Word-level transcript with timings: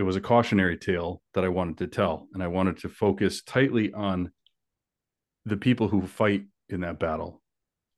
it 0.00 0.04
was 0.04 0.16
a 0.16 0.20
cautionary 0.20 0.78
tale 0.78 1.20
that 1.34 1.44
I 1.44 1.48
wanted 1.48 1.76
to 1.76 1.86
tell, 1.86 2.26
and 2.32 2.42
I 2.42 2.46
wanted 2.46 2.78
to 2.78 2.88
focus 2.88 3.42
tightly 3.42 3.92
on 3.92 4.32
the 5.44 5.58
people 5.58 5.88
who 5.88 6.06
fight 6.06 6.44
in 6.70 6.80
that 6.80 6.98
battle, 6.98 7.42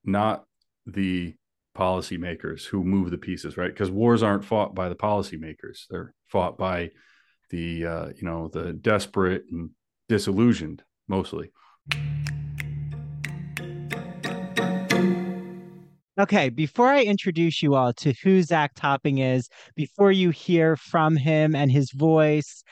not 0.04 0.44
the 0.84 1.36
policymakers 1.78 2.64
who 2.64 2.82
move 2.82 3.12
the 3.12 3.18
pieces, 3.18 3.56
right? 3.56 3.72
Because 3.72 3.88
wars 3.88 4.24
aren't 4.24 4.44
fought 4.44 4.74
by 4.74 4.88
the 4.88 4.96
policymakers; 4.96 5.84
they're 5.88 6.12
fought 6.26 6.58
by 6.58 6.90
the 7.50 7.86
uh, 7.86 8.09
you 8.16 8.25
know 8.25 8.48
the 8.48 8.73
desperate 8.73 9.45
and 9.53 9.71
disillusioned 10.09 10.82
mostly. 11.07 11.53
Okay, 16.23 16.50
before 16.50 16.86
I 16.86 17.02
introduce 17.02 17.64
you 17.64 17.75
all 17.75 17.93
to 17.95 18.14
who 18.23 18.45
Zach 18.45 18.75
Topping 18.77 19.18
is, 19.18 19.48
before 19.75 20.12
you 20.12 20.30
hear 20.30 20.77
from 20.77 21.16
him 21.16 21.56
and 21.56 21.68
his 21.68 21.91
voice 21.91 22.62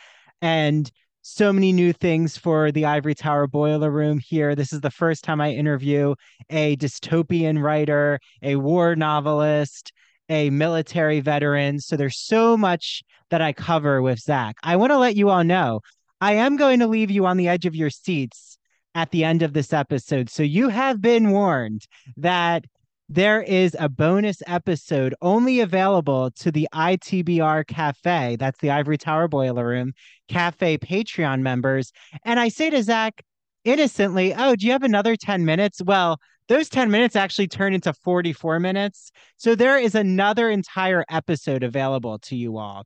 and 0.41 0.89
so 1.23 1.53
many 1.53 1.73
new 1.73 1.93
things 1.93 2.37
for 2.37 2.71
the 2.71 2.85
Ivory 2.85 3.17
Tower 3.17 3.49
Boiler 3.49 3.91
Room 3.91 4.21
here. 4.25 4.55
This 4.55 4.73
is 4.73 4.83
the 4.83 4.91
first 4.93 5.25
time 5.25 5.41
I 5.41 5.51
interview 5.51 6.15
a 6.49 6.77
dystopian 6.77 7.61
writer, 7.61 8.21
a 8.41 8.55
war 8.55 8.95
novelist, 8.95 9.91
a 10.29 10.49
military 10.51 11.19
veteran. 11.19 11.81
So 11.81 11.97
there's 11.97 12.21
so 12.21 12.57
much 12.57 13.03
that 13.31 13.41
I 13.41 13.53
cover 13.53 14.01
with 14.01 14.21
Zach. 14.21 14.59
I 14.63 14.77
want 14.77 14.93
to 14.93 14.99
let 14.99 15.17
you 15.17 15.29
all 15.29 15.43
know 15.43 15.81
I 16.21 16.35
am 16.35 16.57
going 16.57 16.79
to 16.79 16.87
leave 16.87 17.11
you 17.11 17.27
on 17.27 17.37
the 17.37 17.49
edge 17.49 17.67
of 17.67 17.75
your 17.75 17.91
seats 17.91 18.59
at 18.95 19.11
the 19.11 19.25
end 19.25 19.43
of 19.43 19.55
this 19.55 19.73
episode. 19.73 20.31
So 20.31 20.45
you 20.45 20.69
have 20.69 21.03
been 21.03 21.31
warned 21.31 21.89
that 22.17 22.65
there 23.11 23.43
is 23.43 23.77
a 23.81 23.89
bonus 23.89 24.41
episode 24.47 25.17
only 25.21 25.59
available 25.59 26.31
to 26.31 26.53
the 26.53 26.69
ITBR 26.73 27.67
Cafe. 27.67 28.37
That's 28.39 28.61
the 28.61 28.71
Ivory 28.71 28.99
Tower 28.99 29.27
Boiler 29.27 29.67
Room 29.67 29.95
Cafe 30.29 30.79
Patreon 30.79 31.41
members. 31.41 31.91
And 32.25 32.39
I 32.39 32.49
say 32.49 32.71
to 32.71 32.81
Zach 32.85 33.25
innocently, 33.65 34.33
Oh, 34.33 34.55
do 34.55 34.65
you 34.65 34.71
have 34.71 34.85
another 34.85 35.17
10 35.17 35.45
minutes? 35.45 35.83
Well, 35.83 36.19
those 36.47 36.69
10 36.69 36.89
minutes 36.93 37.17
actually 37.17 37.49
turn 37.49 37.75
into 37.75 37.93
44 37.93 38.61
minutes. 38.61 39.11
So 39.37 39.57
there 39.57 39.77
is 39.77 39.97
another 39.97 40.49
entire 40.49 41.05
episode 41.11 41.65
available 41.65 42.21
to 42.21 42.37
you 42.37 42.59
all. 42.59 42.85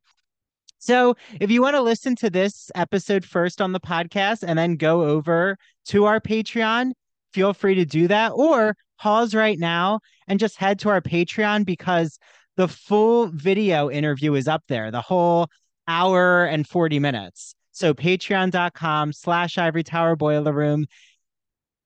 So 0.79 1.15
if 1.39 1.51
you 1.51 1.61
want 1.61 1.75
to 1.75 1.81
listen 1.83 2.15
to 2.15 2.31
this 2.31 2.71
episode 2.73 3.25
first 3.25 3.61
on 3.61 3.73
the 3.73 3.79
podcast 3.79 4.43
and 4.45 4.57
then 4.57 4.75
go 4.75 5.03
over 5.03 5.57
to 5.89 6.05
our 6.05 6.19
Patreon, 6.19 6.93
feel 7.31 7.53
free 7.53 7.75
to 7.75 7.85
do 7.85 8.07
that. 8.07 8.31
Or 8.31 8.75
pause 8.97 9.35
right 9.35 9.57
now 9.59 9.99
and 10.27 10.39
just 10.39 10.57
head 10.57 10.79
to 10.79 10.89
our 10.89 11.01
Patreon 11.01 11.65
because 11.65 12.17
the 12.57 12.67
full 12.67 13.27
video 13.27 13.89
interview 13.89 14.33
is 14.33 14.47
up 14.47 14.63
there, 14.67 14.91
the 14.91 15.01
whole 15.01 15.47
hour 15.87 16.45
and 16.45 16.67
40 16.67 16.99
minutes. 16.99 17.55
So 17.71 17.93
patreon.com 17.93 19.13
slash 19.13 19.57
ivory 19.57 19.83
tower 19.83 20.15
boiler 20.15 20.53
room. 20.53 20.85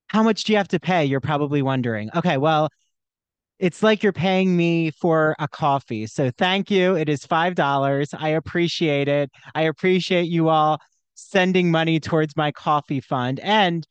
How 0.08 0.22
much 0.22 0.44
do 0.44 0.52
you 0.52 0.56
have 0.56 0.68
to 0.68 0.80
pay? 0.80 1.04
You're 1.04 1.20
probably 1.20 1.62
wondering. 1.62 2.10
Okay, 2.14 2.36
well, 2.36 2.68
it's 3.58 3.82
like 3.82 4.02
you're 4.02 4.12
paying 4.12 4.56
me 4.56 4.90
for 4.90 5.36
a 5.38 5.46
coffee. 5.46 6.06
So 6.06 6.30
thank 6.38 6.70
you. 6.70 6.94
It 6.96 7.08
is 7.08 7.26
$5. 7.26 8.14
I 8.18 8.28
appreciate 8.30 9.06
it. 9.06 9.30
I 9.54 9.62
appreciate 9.62 10.28
you 10.28 10.48
all 10.48 10.80
sending 11.14 11.70
money 11.70 12.00
towards 12.00 12.36
my 12.36 12.52
coffee 12.52 13.00
fund. 13.00 13.38
And 13.40 13.86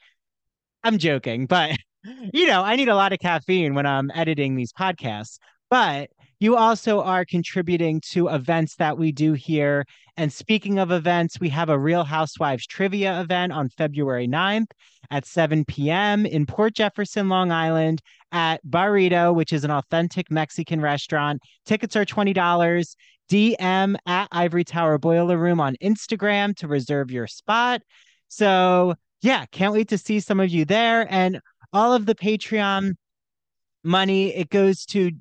I'm 0.83 0.97
joking, 0.97 1.45
but 1.45 1.77
you 2.03 2.47
know, 2.47 2.63
I 2.63 2.75
need 2.75 2.89
a 2.89 2.95
lot 2.95 3.13
of 3.13 3.19
caffeine 3.19 3.73
when 3.73 3.85
I'm 3.85 4.11
editing 4.13 4.55
these 4.55 4.73
podcasts, 4.73 5.37
but 5.69 6.09
you 6.39 6.55
also 6.55 7.01
are 7.01 7.25
contributing 7.25 8.01
to 8.11 8.29
events 8.29 8.75
that 8.75 8.97
we 8.97 9.11
do 9.11 9.33
here. 9.33 9.85
And 10.15 10.31
speaking 10.31 10.79
of 10.79 10.91
events, 10.91 11.39
we 11.39 11.49
have 11.49 11.69
a 11.69 11.77
Real 11.77 12.05
Housewives 12.05 12.65
trivia 12.65 13.19
event 13.19 13.51
on 13.51 13.69
February 13.69 14.27
9th 14.27 14.71
at 15.11 15.25
7 15.25 15.65
p.m. 15.65 16.25
in 16.25 16.45
Port 16.45 16.75
Jefferson, 16.75 17.27
Long 17.27 17.51
Island 17.51 18.01
at 18.31 18.63
Burrito, 18.65 19.35
which 19.35 19.51
is 19.51 19.63
an 19.65 19.71
authentic 19.71 20.31
Mexican 20.31 20.79
restaurant. 20.79 21.41
Tickets 21.65 21.95
are 21.95 22.05
$20. 22.05 22.95
DM 23.29 23.95
at 24.07 24.27
Ivory 24.31 24.63
Tower 24.63 24.97
Boiler 24.97 25.37
Room 25.37 25.59
on 25.59 25.75
Instagram 25.83 26.55
to 26.57 26.67
reserve 26.67 27.11
your 27.11 27.27
spot. 27.27 27.81
So, 28.27 28.95
yeah, 29.21 29.45
can't 29.51 29.73
wait 29.73 29.89
to 29.89 29.97
see 29.97 30.19
some 30.19 30.39
of 30.39 30.49
you 30.49 30.65
there. 30.65 31.05
And 31.13 31.39
all 31.73 31.93
of 31.93 32.05
the 32.05 32.15
Patreon 32.15 32.93
money, 33.83 34.35
it 34.35 34.49
goes 34.49 34.85
to 34.87 35.11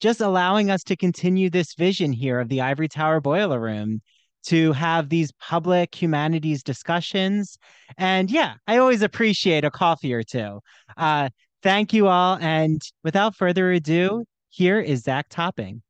just 0.00 0.20
allowing 0.20 0.70
us 0.70 0.82
to 0.84 0.96
continue 0.96 1.50
this 1.50 1.74
vision 1.74 2.12
here 2.12 2.40
of 2.40 2.48
the 2.48 2.60
Ivory 2.60 2.88
Tower 2.88 3.20
Boiler 3.20 3.60
Room 3.60 4.00
to 4.46 4.72
have 4.72 5.08
these 5.08 5.32
public 5.32 5.94
humanities 5.94 6.62
discussions. 6.62 7.58
And 7.98 8.30
yeah, 8.30 8.54
I 8.66 8.78
always 8.78 9.02
appreciate 9.02 9.64
a 9.64 9.70
coffee 9.70 10.14
or 10.14 10.22
two. 10.22 10.60
Uh, 10.96 11.28
thank 11.62 11.92
you 11.92 12.08
all. 12.08 12.38
And 12.40 12.80
without 13.04 13.36
further 13.36 13.70
ado, 13.70 14.24
here 14.48 14.80
is 14.80 15.02
Zach 15.02 15.26
Topping. 15.28 15.82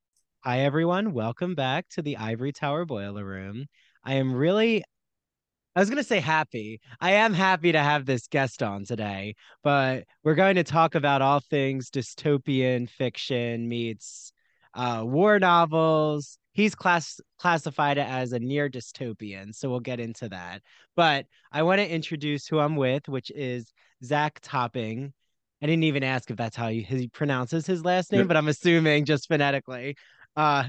Hi, 0.42 0.60
everyone. 0.60 1.12
Welcome 1.12 1.54
back 1.54 1.86
to 1.90 2.02
the 2.02 2.16
Ivory 2.16 2.52
Tower 2.52 2.84
Boiler 2.84 3.24
Room. 3.24 3.66
I 4.04 4.14
am 4.14 4.34
really 4.34 4.82
I 5.76 5.80
was 5.80 5.88
going 5.88 6.02
to 6.02 6.08
say 6.08 6.18
happy. 6.18 6.80
I 7.00 7.12
am 7.12 7.32
happy 7.32 7.72
to 7.72 7.78
have 7.78 8.04
this 8.04 8.26
guest 8.26 8.62
on 8.62 8.84
today, 8.84 9.36
but 9.62 10.04
we're 10.24 10.34
going 10.34 10.56
to 10.56 10.64
talk 10.64 10.96
about 10.96 11.22
all 11.22 11.40
things 11.40 11.90
dystopian 11.90 12.90
fiction 12.90 13.68
meets 13.68 14.32
uh, 14.74 15.02
war 15.04 15.38
novels. 15.38 16.38
He's 16.52 16.74
class 16.74 17.20
classified 17.38 17.98
it 17.98 18.06
as 18.06 18.32
a 18.32 18.40
near 18.40 18.68
dystopian, 18.68 19.54
so 19.54 19.70
we'll 19.70 19.80
get 19.80 20.00
into 20.00 20.28
that. 20.30 20.62
But 20.96 21.26
I 21.52 21.62
want 21.62 21.80
to 21.80 21.88
introduce 21.88 22.48
who 22.48 22.58
I'm 22.58 22.74
with, 22.74 23.08
which 23.08 23.30
is 23.30 23.72
Zach 24.02 24.40
Topping. 24.42 25.12
I 25.62 25.66
didn't 25.66 25.84
even 25.84 26.02
ask 26.02 26.30
if 26.30 26.36
that's 26.36 26.56
how 26.56 26.68
he, 26.68 26.82
he 26.82 27.06
pronounces 27.08 27.66
his 27.66 27.84
last 27.84 28.10
name, 28.10 28.26
but 28.26 28.36
I'm 28.36 28.48
assuming 28.48 29.04
just 29.04 29.28
phonetically. 29.28 29.96
Uh, 30.36 30.64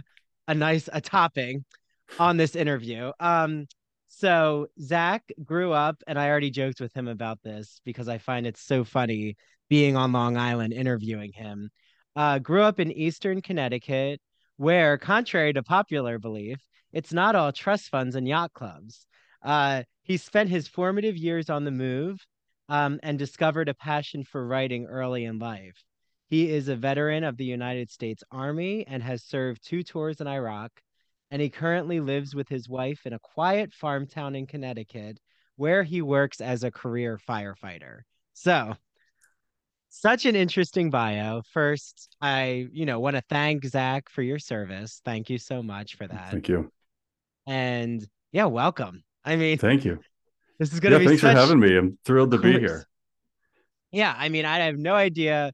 a 0.48 0.54
nice 0.54 0.90
a 0.92 1.02
topping 1.02 1.66
on 2.20 2.38
this 2.38 2.56
interview. 2.56 3.12
Um, 3.20 3.68
so 4.14 4.68
Zach 4.80 5.24
grew 5.46 5.72
up, 5.72 6.04
and 6.06 6.20
I 6.20 6.30
already 6.30 6.52
joked 6.52 6.82
with 6.82 6.94
him 6.94 7.08
about 7.08 7.42
this 7.44 7.80
because 7.86 8.10
I 8.10 8.18
find 8.18 8.46
it 8.46 8.58
so 8.58 8.84
funny 8.84 9.38
being 9.70 9.96
on 9.96 10.12
Long 10.12 10.36
Island 10.36 10.74
interviewing 10.74 11.32
him. 11.32 11.70
Uh, 12.14 12.38
grew 12.38 12.62
up 12.62 12.82
in 12.82 12.92
Eastern 12.92 13.42
Connecticut, 13.42 14.20
where, 14.58 14.98
contrary 14.98 15.54
to 15.54 15.64
popular 15.64 16.20
belief, 16.20 16.60
it's 16.92 17.14
not 17.14 17.36
all 17.36 17.54
trust 17.54 17.90
funds 17.90 18.16
and 18.18 18.28
yacht 18.28 18.52
clubs. 18.54 19.08
Uh, 19.42 19.84
he 20.04 20.18
spent 20.18 20.50
his 20.50 20.68
formative 20.68 21.16
years 21.16 21.50
on 21.50 21.64
the 21.64 21.72
move 21.72 22.20
um, 22.68 23.00
and 23.04 23.18
discovered 23.18 23.70
a 23.70 23.74
passion 23.74 24.26
for 24.26 24.46
writing 24.46 24.88
early 24.88 25.24
in 25.24 25.40
life. 25.40 25.86
He 26.28 26.50
is 26.50 26.68
a 26.68 26.76
veteran 26.76 27.24
of 27.24 27.38
the 27.38 27.46
United 27.46 27.90
States 27.90 28.26
Army 28.30 28.86
and 28.86 29.02
has 29.02 29.24
served 29.24 29.66
two 29.66 29.84
tours 29.84 30.20
in 30.20 30.28
Iraq, 30.28 30.72
and 31.32 31.42
he 31.42 31.50
currently 31.50 32.02
lives 32.02 32.36
with 32.36 32.50
his 32.50 32.68
wife 32.68 33.06
in 33.06 33.14
a 33.14 33.20
quiet 33.20 33.74
farm 33.74 34.06
town 34.06 34.36
in 34.36 34.46
Connecticut 34.46 35.18
where 35.56 35.84
he 35.84 36.02
works 36.02 36.42
as 36.42 36.64
a 36.64 36.72
career 36.72 37.20
firefighter. 37.28 38.02
So, 38.34 38.76
such 39.90 40.26
an 40.26 40.36
interesting 40.36 40.90
bio. 40.90 41.42
First, 41.54 42.16
I, 42.22 42.68
you 42.72 42.86
know, 42.86 43.00
want 43.00 43.16
to 43.16 43.24
thank 43.30 43.66
Zach 43.66 44.10
for 44.10 44.22
your 44.22 44.40
service. 44.40 45.02
Thank 45.06 45.30
you 45.30 45.38
so 45.38 45.64
much 45.64 45.96
for 45.96 46.08
that. 46.08 46.32
Thank 46.32 46.50
you. 46.50 46.72
And 47.48 48.06
yeah, 48.32 48.46
welcome. 48.46 49.04
I 49.24 49.36
mean, 49.36 49.58
thank 49.58 49.86
you. 49.86 50.00
This 50.60 50.74
is 50.74 50.80
going 50.80 50.92
to 50.92 50.98
yeah, 50.98 51.00
be 51.00 51.08
thanks 51.08 51.22
such... 51.24 51.34
for 51.34 51.40
having 51.40 51.60
me. 51.60 51.76
I'm 51.76 51.98
thrilled 52.06 52.30
to 52.32 52.38
be 52.38 52.52
here. 52.60 52.86
Yeah, 53.92 54.14
I 54.16 54.30
mean, 54.30 54.46
I 54.46 54.60
have 54.60 54.78
no 54.78 54.94
idea 54.94 55.54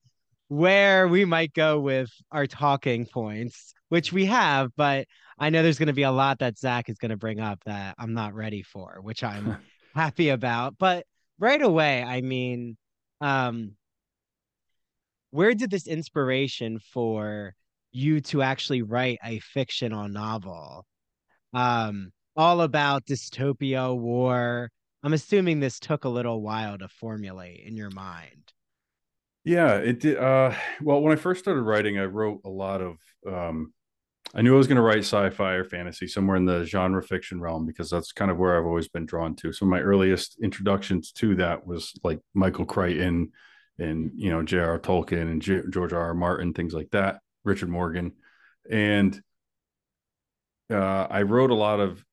where 0.49 1.07
we 1.07 1.23
might 1.23 1.53
go 1.53 1.79
with 1.79 2.09
our 2.29 2.45
talking 2.45 3.05
points, 3.05 3.73
which 3.89 4.11
we 4.11 4.25
have, 4.25 4.71
but 4.75 5.07
I 5.39 5.49
know 5.49 5.63
there's 5.63 5.79
going 5.79 5.87
to 5.87 5.93
be 5.93 6.03
a 6.03 6.11
lot 6.11 6.39
that 6.39 6.57
Zach 6.57 6.89
is 6.89 6.97
going 6.97 7.11
to 7.11 7.17
bring 7.17 7.39
up 7.39 7.63
that 7.65 7.95
I'm 7.97 8.13
not 8.13 8.33
ready 8.33 8.63
for, 8.63 8.99
which 9.01 9.23
I'm 9.23 9.57
happy 9.95 10.29
about. 10.29 10.77
But 10.77 11.05
right 11.39 11.61
away, 11.61 12.03
I 12.03 12.21
mean, 12.21 12.77
um, 13.21 13.73
where 15.31 15.53
did 15.53 15.69
this 15.69 15.87
inspiration 15.87 16.79
for 16.93 17.53
you 17.91 18.21
to 18.21 18.41
actually 18.41 18.81
write 18.81 19.19
a 19.23 19.39
fictional 19.39 20.07
novel, 20.07 20.85
um, 21.53 22.11
all 22.35 22.61
about 22.61 23.05
dystopia, 23.05 23.95
war? 23.95 24.69
I'm 25.03 25.13
assuming 25.13 25.59
this 25.59 25.79
took 25.79 26.05
a 26.05 26.09
little 26.09 26.41
while 26.41 26.77
to 26.77 26.87
formulate 26.87 27.61
in 27.65 27.75
your 27.77 27.91
mind. 27.91 28.53
Yeah, 29.43 29.75
it 29.75 29.99
did. 30.01 30.17
Uh, 30.17 30.53
well, 30.81 31.01
when 31.01 31.13
I 31.13 31.15
first 31.15 31.39
started 31.41 31.61
writing, 31.61 31.97
I 31.99 32.05
wrote 32.05 32.41
a 32.43 32.49
lot 32.49 32.81
of 32.81 32.97
um, 33.25 33.73
I 34.35 34.41
knew 34.41 34.53
I 34.53 34.57
was 34.57 34.67
going 34.67 34.77
to 34.77 34.81
write 34.81 34.99
sci-fi 34.99 35.53
or 35.53 35.63
fantasy 35.63 36.07
somewhere 36.07 36.35
in 36.35 36.45
the 36.45 36.65
genre 36.65 37.01
fiction 37.01 37.39
realm 37.39 37.65
because 37.65 37.89
that's 37.89 38.11
kind 38.11 38.29
of 38.29 38.37
where 38.37 38.57
I've 38.57 38.65
always 38.65 38.87
been 38.87 39.05
drawn 39.05 39.35
to. 39.37 39.53
So 39.53 39.65
my 39.65 39.79
earliest 39.79 40.37
introductions 40.41 41.11
to 41.13 41.35
that 41.35 41.65
was 41.65 41.93
like 42.03 42.19
Michael 42.33 42.65
Crichton 42.65 43.31
and 43.79 44.11
you 44.15 44.29
know 44.29 44.43
J.R. 44.43 44.79
Tolkien 44.79 45.31
and 45.31 45.41
George 45.41 45.93
R. 45.93 46.01
R. 46.01 46.13
Martin, 46.13 46.53
things 46.53 46.73
like 46.73 46.89
that, 46.91 47.19
Richard 47.43 47.69
Morgan, 47.69 48.13
and 48.69 49.21
uh, 50.71 51.07
I 51.09 51.21
wrote 51.21 51.51
a 51.51 51.55
lot 51.55 51.79
of 51.79 52.03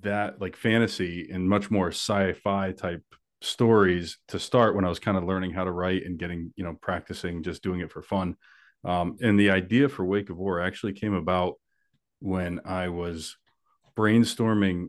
that 0.00 0.40
like 0.40 0.56
fantasy 0.56 1.28
and 1.32 1.48
much 1.48 1.70
more 1.70 1.88
sci-fi 1.88 2.72
type 2.72 3.02
stories 3.40 4.18
to 4.28 4.38
start 4.38 4.74
when 4.74 4.84
I 4.84 4.88
was 4.88 4.98
kind 4.98 5.16
of 5.16 5.24
learning 5.24 5.52
how 5.52 5.64
to 5.64 5.70
write 5.70 6.04
and 6.04 6.18
getting, 6.18 6.52
you 6.56 6.64
know, 6.64 6.76
practicing 6.80 7.42
just 7.42 7.62
doing 7.62 7.80
it 7.80 7.92
for 7.92 8.02
fun. 8.02 8.36
Um, 8.84 9.16
and 9.22 9.38
the 9.38 9.50
idea 9.50 9.88
for 9.88 10.04
Wake 10.04 10.30
of 10.30 10.36
War 10.36 10.60
actually 10.60 10.92
came 10.92 11.14
about 11.14 11.54
when 12.20 12.60
I 12.64 12.88
was 12.88 13.36
brainstorming 13.96 14.88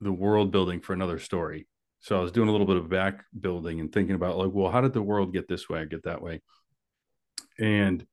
the 0.00 0.12
world 0.12 0.50
building 0.50 0.80
for 0.80 0.92
another 0.92 1.18
story. 1.18 1.66
So 2.00 2.18
I 2.18 2.22
was 2.22 2.32
doing 2.32 2.48
a 2.48 2.52
little 2.52 2.66
bit 2.66 2.76
of 2.76 2.88
back 2.88 3.24
building 3.38 3.80
and 3.80 3.92
thinking 3.92 4.16
about 4.16 4.36
like, 4.36 4.50
well, 4.52 4.70
how 4.70 4.80
did 4.80 4.92
the 4.92 5.02
world 5.02 5.32
get 5.32 5.48
this 5.48 5.68
way, 5.68 5.86
get 5.86 6.04
that 6.04 6.20
way? 6.20 6.40
And 7.58 8.04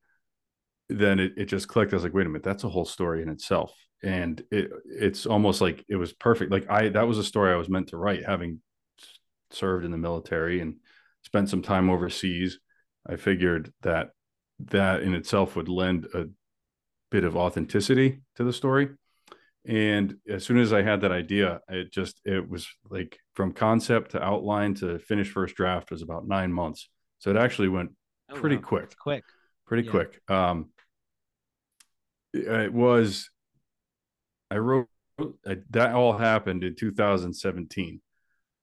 then 0.89 1.19
it, 1.19 1.33
it 1.37 1.45
just 1.45 1.67
clicked. 1.67 1.93
I 1.93 1.95
was 1.95 2.03
like, 2.03 2.13
wait 2.13 2.25
a 2.25 2.29
minute, 2.29 2.43
that's 2.43 2.63
a 2.63 2.69
whole 2.69 2.85
story 2.85 3.21
in 3.21 3.29
itself. 3.29 3.73
And 4.03 4.41
it 4.51 4.71
it's 4.85 5.25
almost 5.25 5.59
like 5.59 5.83
it 5.89 5.95
was 5.95 6.13
perfect. 6.13 6.51
Like 6.51 6.69
I 6.69 6.89
that 6.89 7.07
was 7.07 7.17
a 7.17 7.23
story 7.23 7.51
I 7.51 7.57
was 7.57 7.69
meant 7.69 7.89
to 7.89 7.97
write, 7.97 8.25
having 8.25 8.61
served 9.51 9.85
in 9.85 9.91
the 9.91 9.97
military 9.97 10.61
and 10.61 10.75
spent 11.23 11.49
some 11.49 11.61
time 11.61 11.89
overseas. 11.89 12.59
I 13.07 13.15
figured 13.15 13.73
that 13.81 14.11
that 14.65 15.01
in 15.01 15.13
itself 15.13 15.55
would 15.55 15.69
lend 15.69 16.07
a 16.13 16.27
bit 17.11 17.23
of 17.23 17.35
authenticity 17.35 18.21
to 18.35 18.43
the 18.43 18.53
story. 18.53 18.89
And 19.65 20.15
as 20.27 20.45
soon 20.45 20.57
as 20.57 20.71
I 20.73 20.81
had 20.81 21.01
that 21.01 21.11
idea, 21.11 21.61
it 21.69 21.91
just 21.91 22.21
it 22.25 22.49
was 22.49 22.67
like 22.89 23.17
from 23.33 23.51
concept 23.51 24.11
to 24.11 24.23
outline 24.23 24.73
to 24.75 24.99
finish 24.99 25.29
first 25.29 25.55
draft 25.55 25.91
was 25.91 26.01
about 26.01 26.27
nine 26.27 26.51
months. 26.51 26.89
So 27.19 27.29
it 27.29 27.37
actually 27.37 27.69
went 27.69 27.91
oh, 28.31 28.35
pretty 28.35 28.55
wow. 28.55 28.63
quick. 28.63 28.97
quick. 28.97 29.23
Pretty 29.67 29.83
yeah. 29.83 29.91
quick. 29.91 30.21
Um 30.29 30.69
it 32.33 32.73
was 32.73 33.29
I 34.49 34.57
wrote 34.57 34.87
that 35.71 35.93
all 35.93 36.17
happened 36.17 36.63
in 36.63 36.75
2017. 36.75 38.01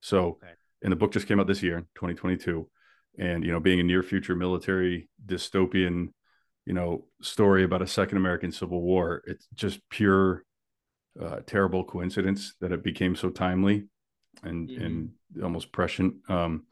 So 0.00 0.28
okay. 0.28 0.52
and 0.82 0.90
the 0.90 0.96
book 0.96 1.12
just 1.12 1.28
came 1.28 1.38
out 1.38 1.46
this 1.46 1.62
year, 1.62 1.81
2022. 1.96 2.69
And 3.18 3.44
you 3.44 3.52
know, 3.52 3.60
being 3.60 3.80
a 3.80 3.84
near 3.84 4.02
future 4.02 4.36
military 4.36 5.08
dystopian, 5.24 6.08
you 6.64 6.74
know, 6.74 7.06
story 7.22 7.64
about 7.64 7.82
a 7.82 7.86
second 7.86 8.18
American 8.18 8.52
Civil 8.52 8.82
War, 8.82 9.22
it's 9.26 9.46
just 9.54 9.80
pure 9.88 10.44
uh, 11.20 11.40
terrible 11.46 11.84
coincidence 11.84 12.54
that 12.60 12.72
it 12.72 12.82
became 12.82 13.16
so 13.16 13.30
timely 13.30 13.86
and 14.42 14.68
mm-hmm. 14.68 14.84
and 14.84 15.10
almost 15.42 15.72
prescient. 15.72 16.14
Um, 16.28 16.64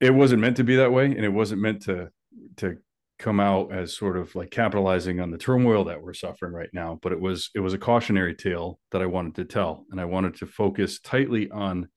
it 0.00 0.14
wasn't 0.14 0.40
meant 0.40 0.56
to 0.58 0.64
be 0.64 0.76
that 0.76 0.92
way, 0.92 1.06
and 1.06 1.24
it 1.24 1.32
wasn't 1.32 1.62
meant 1.62 1.82
to 1.82 2.10
to 2.56 2.78
come 3.18 3.38
out 3.38 3.72
as 3.72 3.96
sort 3.96 4.16
of 4.16 4.34
like 4.34 4.50
capitalizing 4.50 5.20
on 5.20 5.30
the 5.30 5.38
turmoil 5.38 5.84
that 5.84 6.02
we're 6.02 6.14
suffering 6.14 6.52
right 6.52 6.70
now. 6.72 6.98
But 7.02 7.12
it 7.12 7.20
was 7.20 7.50
it 7.54 7.60
was 7.60 7.74
a 7.74 7.78
cautionary 7.78 8.34
tale 8.34 8.78
that 8.90 9.02
I 9.02 9.06
wanted 9.06 9.36
to 9.36 9.44
tell, 9.44 9.86
and 9.90 10.00
I 10.00 10.04
wanted 10.04 10.36
to 10.36 10.46
focus 10.46 11.00
tightly 11.00 11.50
on 11.50 11.88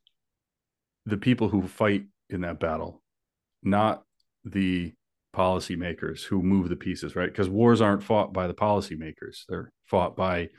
the 1.08 1.18
people 1.18 1.48
who 1.48 1.66
fight 1.68 2.04
in 2.30 2.42
that 2.42 2.60
battle, 2.60 3.02
not 3.64 4.04
the 4.44 4.94
policymakers 5.34 6.24
who 6.24 6.42
move 6.42 6.68
the 6.68 6.76
pieces, 6.76 7.16
right? 7.16 7.32
Because 7.32 7.50
wars 7.50 7.80
aren't 7.80 8.04
fought 8.04 8.34
by 8.34 8.48
the 8.48 8.54
policymakers; 8.54 9.46
they're 9.48 9.72
fought 9.86 10.18
by 10.18 10.50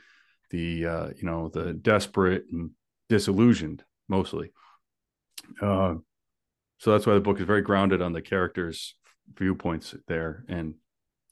the 0.49 0.85
uh, 0.85 1.09
you 1.15 1.23
know 1.23 1.49
the 1.49 1.73
desperate 1.73 2.45
and 2.51 2.71
disillusioned 3.09 3.83
mostly. 4.07 4.51
Uh, 5.61 5.95
so 6.79 6.91
that's 6.91 7.05
why 7.05 7.13
the 7.13 7.19
book 7.19 7.39
is 7.39 7.45
very 7.45 7.61
grounded 7.61 8.01
on 8.01 8.13
the 8.13 8.21
characters' 8.21 8.95
viewpoints 9.37 9.93
there, 10.07 10.45
and 10.47 10.73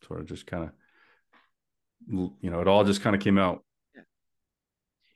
sort 0.05 0.19
of 0.19 0.27
just 0.27 0.45
kind 0.45 0.63
of 0.63 0.71
you 2.07 2.51
know 2.51 2.61
it 2.61 2.67
all 2.67 2.83
just 2.83 3.01
kind 3.01 3.15
of 3.15 3.21
came 3.21 3.39
out. 3.39 3.63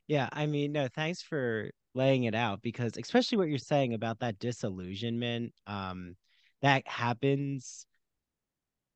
Yeah, 0.07 0.27
I 0.33 0.47
mean, 0.47 0.71
no, 0.71 0.87
thanks 0.87 1.21
for 1.21 1.69
laying 1.93 2.23
it 2.23 2.35
out 2.35 2.61
because 2.61 2.93
especially 2.97 3.37
what 3.37 3.49
you're 3.49 3.57
saying 3.57 3.93
about 3.93 4.19
that 4.19 4.39
disillusionment 4.39 5.53
um 5.67 6.15
that 6.61 6.87
happens 6.87 7.85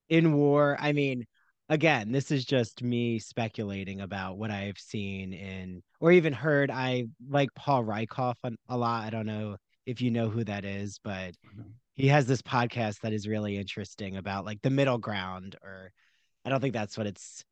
in 0.09 0.33
war. 0.33 0.77
I 0.79 0.93
mean, 0.93 1.25
again, 1.69 2.11
this 2.11 2.31
is 2.31 2.45
just 2.45 2.83
me 2.83 3.19
speculating 3.19 4.01
about 4.01 4.37
what 4.37 4.51
I've 4.51 4.77
seen 4.77 5.33
in 5.33 5.81
or 5.99 6.11
even 6.11 6.33
heard. 6.33 6.71
I 6.71 7.05
like 7.27 7.49
Paul 7.55 7.83
Rieckhoff 7.83 8.35
a 8.69 8.77
lot. 8.77 9.03
I 9.03 9.09
don't 9.09 9.25
know 9.25 9.57
if 9.85 10.01
you 10.01 10.11
know 10.11 10.29
who 10.29 10.43
that 10.43 10.65
is, 10.65 10.99
but 11.03 11.33
he 11.95 12.07
has 12.07 12.25
this 12.25 12.41
podcast 12.41 13.01
that 13.01 13.13
is 13.13 13.27
really 13.27 13.57
interesting 13.57 14.17
about 14.17 14.45
like 14.45 14.61
the 14.61 14.69
middle 14.69 14.97
ground, 14.97 15.55
or 15.63 15.91
I 16.43 16.49
don't 16.49 16.61
think 16.61 16.73
that's 16.73 16.97
what 16.97 17.07
it's. 17.07 17.43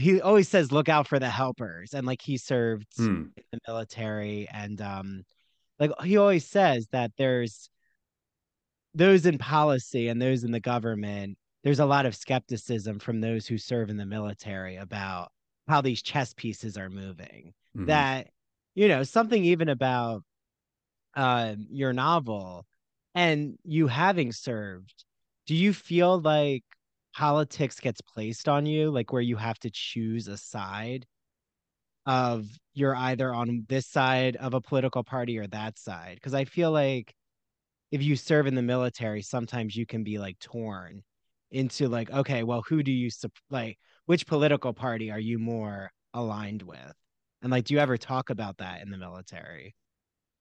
He 0.00 0.20
always 0.20 0.48
says, 0.48 0.72
"Look 0.72 0.88
out 0.88 1.06
for 1.06 1.18
the 1.18 1.28
helpers," 1.28 1.94
and 1.94 2.06
like 2.06 2.22
he 2.22 2.38
served 2.38 2.86
hmm. 2.96 3.04
in 3.36 3.44
the 3.52 3.58
military, 3.68 4.48
and 4.52 4.80
um, 4.80 5.24
like 5.78 5.90
he 6.02 6.16
always 6.16 6.46
says 6.46 6.88
that 6.92 7.12
there's 7.18 7.68
those 8.94 9.26
in 9.26 9.38
policy 9.38 10.08
and 10.08 10.20
those 10.20 10.42
in 10.42 10.50
the 10.50 10.60
government 10.60 11.38
there's 11.62 11.80
a 11.80 11.86
lot 11.86 12.06
of 12.06 12.16
skepticism 12.16 12.98
from 12.98 13.20
those 13.20 13.46
who 13.46 13.58
serve 13.58 13.90
in 13.90 13.96
the 13.96 14.06
military 14.06 14.76
about 14.76 15.30
how 15.68 15.80
these 15.80 16.02
chess 16.02 16.32
pieces 16.34 16.76
are 16.76 16.88
moving. 16.88 17.52
Mm-hmm. 17.76 17.86
That, 17.86 18.28
you 18.74 18.88
know, 18.88 19.02
something 19.02 19.44
even 19.44 19.68
about 19.68 20.22
uh, 21.14 21.56
your 21.70 21.92
novel 21.92 22.66
and 23.14 23.58
you 23.64 23.88
having 23.88 24.32
served, 24.32 25.04
do 25.46 25.54
you 25.54 25.72
feel 25.72 26.20
like 26.20 26.64
politics 27.20 27.80
gets 27.80 28.00
placed 28.00 28.48
on 28.48 28.64
you, 28.64 28.90
like 28.90 29.12
where 29.12 29.20
you 29.20 29.36
have 29.36 29.58
to 29.58 29.70
choose 29.70 30.26
a 30.26 30.38
side 30.38 31.04
of 32.06 32.46
you're 32.72 32.96
either 32.96 33.34
on 33.34 33.66
this 33.68 33.86
side 33.86 34.36
of 34.36 34.54
a 34.54 34.60
political 34.62 35.04
party 35.04 35.38
or 35.38 35.46
that 35.48 35.78
side? 35.78 36.14
Because 36.14 36.32
I 36.32 36.46
feel 36.46 36.72
like 36.72 37.14
if 37.92 38.02
you 38.02 38.16
serve 38.16 38.46
in 38.46 38.54
the 38.54 38.62
military, 38.62 39.20
sometimes 39.20 39.76
you 39.76 39.84
can 39.84 40.02
be 40.02 40.18
like 40.18 40.38
torn 40.38 41.02
into 41.50 41.88
like 41.88 42.10
okay 42.12 42.44
well 42.44 42.62
who 42.68 42.82
do 42.82 42.92
you 42.92 43.10
like 43.50 43.76
which 44.06 44.26
political 44.26 44.72
party 44.72 45.10
are 45.10 45.18
you 45.18 45.38
more 45.38 45.90
aligned 46.14 46.62
with 46.62 46.94
and 47.42 47.50
like 47.50 47.64
do 47.64 47.74
you 47.74 47.80
ever 47.80 47.98
talk 47.98 48.30
about 48.30 48.58
that 48.58 48.82
in 48.82 48.90
the 48.90 48.96
military 48.96 49.74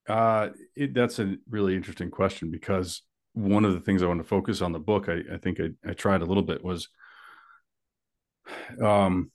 uh 0.08 0.50
it, 0.76 0.94
that's 0.94 1.18
a 1.18 1.36
really 1.50 1.76
interesting 1.76 2.12
question 2.12 2.52
because 2.52 3.02
one 3.34 3.66
of 3.66 3.74
the 3.74 3.80
things 3.80 4.04
i 4.04 4.08
want 4.08 4.20
to 4.20 4.28
focus 4.28 4.62
on 4.62 4.72
the 4.72 4.80
book 4.80 5.08
i, 5.10 5.20
I 5.34 5.38
think 5.38 5.60
I, 5.60 5.90
I 5.90 5.94
tried 5.94 6.22
a 6.22 6.26
little 6.26 6.44
bit 6.44 6.64
was 6.64 6.90
um 8.82 9.32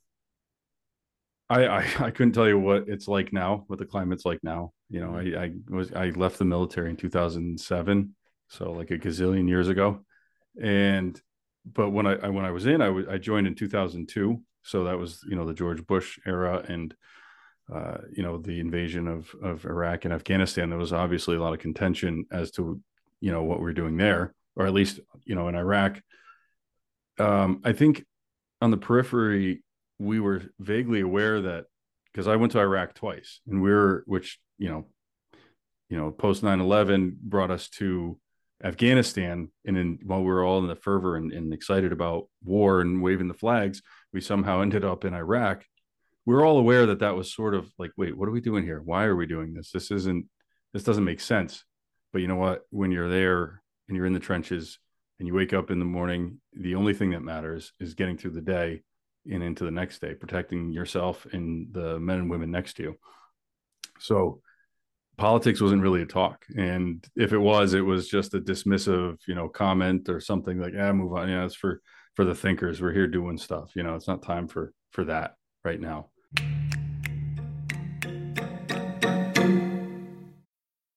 I, 1.49 1.67
I, 1.67 1.79
I 2.01 2.11
couldn't 2.11 2.33
tell 2.33 2.49
you 2.49 2.59
what 2.59 2.89
it's 2.89 3.09
like 3.09 3.33
now, 3.33 3.65
what 3.67 3.79
the 3.79 3.85
climate's 3.85 4.25
like 4.25 4.41
now. 4.43 4.73
You 4.89 5.01
know, 5.01 5.11
mm-hmm. 5.13 5.39
I, 5.39 5.45
I 5.45 5.53
was 5.69 5.93
I 5.93 6.09
left 6.11 6.39
the 6.39 6.45
military 6.45 6.91
in 6.91 6.97
2007, 6.97 8.15
so 8.49 8.73
like 8.73 8.91
a 8.91 8.99
gazillion 8.99 9.49
years 9.49 9.69
ago, 9.69 10.01
and 10.61 11.21
but 11.65 11.91
when 11.91 12.07
I, 12.07 12.15
I 12.15 12.29
when 12.29 12.45
I 12.45 12.51
was 12.51 12.67
in, 12.67 12.81
I 12.81 13.15
I 13.15 13.19
joined 13.19 13.47
in 13.47 13.55
2002. 13.55 14.41
So 14.63 14.85
that 14.85 14.99
was 14.99 15.25
you 15.29 15.37
know 15.37 15.47
the 15.47 15.55
George 15.55 15.87
Bush 15.87 16.19
era 16.27 16.65
and 16.67 16.95
uh, 17.73 17.99
you 18.13 18.23
know 18.23 18.39
the 18.39 18.61
invasion 18.61 19.09
of 19.09 19.35
of 19.43 19.65
Iraq 19.65 20.05
and 20.05 20.15
Afghanistan. 20.15 20.71
There 20.71 20.79
was 20.79 20.93
obviously 20.93 21.37
a 21.37 21.41
lot 21.43 21.53
of 21.53 21.59
contention 21.59 22.25
as 22.33 22.51
to 22.53 22.81
you 23.25 23.33
know 23.33 23.43
what 23.43 23.59
we 23.59 23.71
are 23.71 23.73
doing 23.73 23.97
there, 23.97 24.35
or 24.55 24.67
at 24.67 24.75
least 24.75 25.01
you 25.25 25.35
know 25.35 25.49
in 25.49 25.55
Iraq. 25.55 25.99
Um, 27.19 27.63
I 27.65 27.73
think 27.73 28.05
on 28.61 28.71
the 28.71 28.77
periphery 28.77 29.63
we 29.99 30.21
were 30.21 30.43
vaguely 30.61 31.01
aware 31.01 31.41
that 31.41 31.65
because 32.13 32.29
I 32.29 32.37
went 32.37 32.53
to 32.53 32.61
Iraq 32.61 32.93
twice, 32.93 33.41
and 33.47 33.63
we 33.63 33.73
are 33.73 34.05
which 34.07 34.39
you 34.59 34.69
know 34.69 34.89
you 35.89 35.97
know 35.97 36.11
post 36.11 36.43
9-11 36.43 37.17
brought 37.17 37.51
us 37.51 37.71
to 37.81 38.19
Afghanistan, 38.63 39.49
and 39.65 39.99
while 40.05 40.21
we 40.21 40.27
were 40.27 40.45
all 40.45 40.59
in 40.59 40.69
the 40.69 40.77
fervor 40.77 41.17
and, 41.17 41.33
and, 41.33 41.55
excited 41.55 41.93
about 41.93 42.29
war 42.43 42.83
and 42.83 43.03
waving 43.03 43.29
the 43.29 43.35
flags, 43.43 43.81
we 44.13 44.21
somehow 44.21 44.61
ended 44.67 44.85
up 44.85 45.07
in 45.07 45.15
Iraq. 45.15 45.65
We're 46.27 46.47
all 46.47 46.59
aware 46.59 46.85
that 46.87 46.99
that 46.99 47.17
was 47.17 47.33
sort 47.33 47.55
of 47.55 47.71
like, 47.79 47.93
wait, 47.97 48.17
what 48.17 48.29
are 48.29 48.33
we 48.33 48.43
doing 48.43 48.65
here? 48.65 48.83
Why 48.83 49.05
are 49.05 49.17
we 49.17 49.27
doing 49.27 49.55
this? 49.55 49.71
This 49.71 49.91
isn't, 49.91 50.27
this 50.75 50.85
doesn't 50.85 51.05
make 51.05 51.21
sense. 51.21 51.65
But 52.15 52.23
you 52.23 52.29
know 52.29 52.37
what? 52.37 52.63
When 52.71 52.93
you're 52.93 53.09
there 53.09 53.61
and 53.89 53.97
you're 53.97 54.07
in 54.07 54.13
the 54.13 54.21
trenches 54.21 54.79
and 55.19 55.27
you 55.27 55.35
wake 55.35 55.53
up 55.53 55.73
in 55.73 55.81
the 55.81 55.85
morning, 55.85 56.41
the 56.53 56.77
only 56.77 56.95
thing 56.95 57.11
that 57.11 57.25
matters 57.25 57.73
is 57.81 57.95
getting 57.95 58.17
through 58.17 58.31
the 58.31 58.41
day 58.41 58.85
and 59.29 59.43
into 59.43 59.65
the 59.65 59.73
next 59.73 60.01
day, 60.01 60.15
protecting 60.15 60.71
yourself 60.71 61.27
and 61.33 61.75
the 61.75 61.99
men 61.99 62.21
and 62.21 62.31
women 62.31 62.53
next 62.53 62.75
to 62.75 62.85
you. 62.85 62.95
So 63.99 64.43
politics 65.19 65.61
wasn't 65.61 65.83
really 65.83 66.03
a 66.03 66.07
talk. 66.07 66.45
And 66.57 67.05
if 67.17 67.33
it 67.33 67.39
was 67.39 67.75
it 67.75 67.81
was 67.81 68.09
just 68.09 68.33
a 68.35 68.41
dismissive 68.41 69.19
you 69.27 69.35
know 69.35 69.49
comment 69.49 70.09
or 70.09 70.21
something 70.21 70.61
like 70.61 70.73
yeah 70.73 70.93
move 70.93 71.15
on. 71.15 71.29
Yeah 71.29 71.45
it's 71.45 71.57
for 71.57 71.83
for 72.15 72.25
the 72.25 72.35
thinkers. 72.35 72.81
We're 72.81 72.93
here 72.93 73.09
doing 73.09 73.39
stuff. 73.39 73.73
You 73.75 73.83
know 73.83 73.97
it's 73.97 74.07
not 74.07 74.23
time 74.23 74.47
for 74.47 74.73
for 74.93 75.03
that 75.07 75.35
right 75.65 75.81
now 75.81 76.11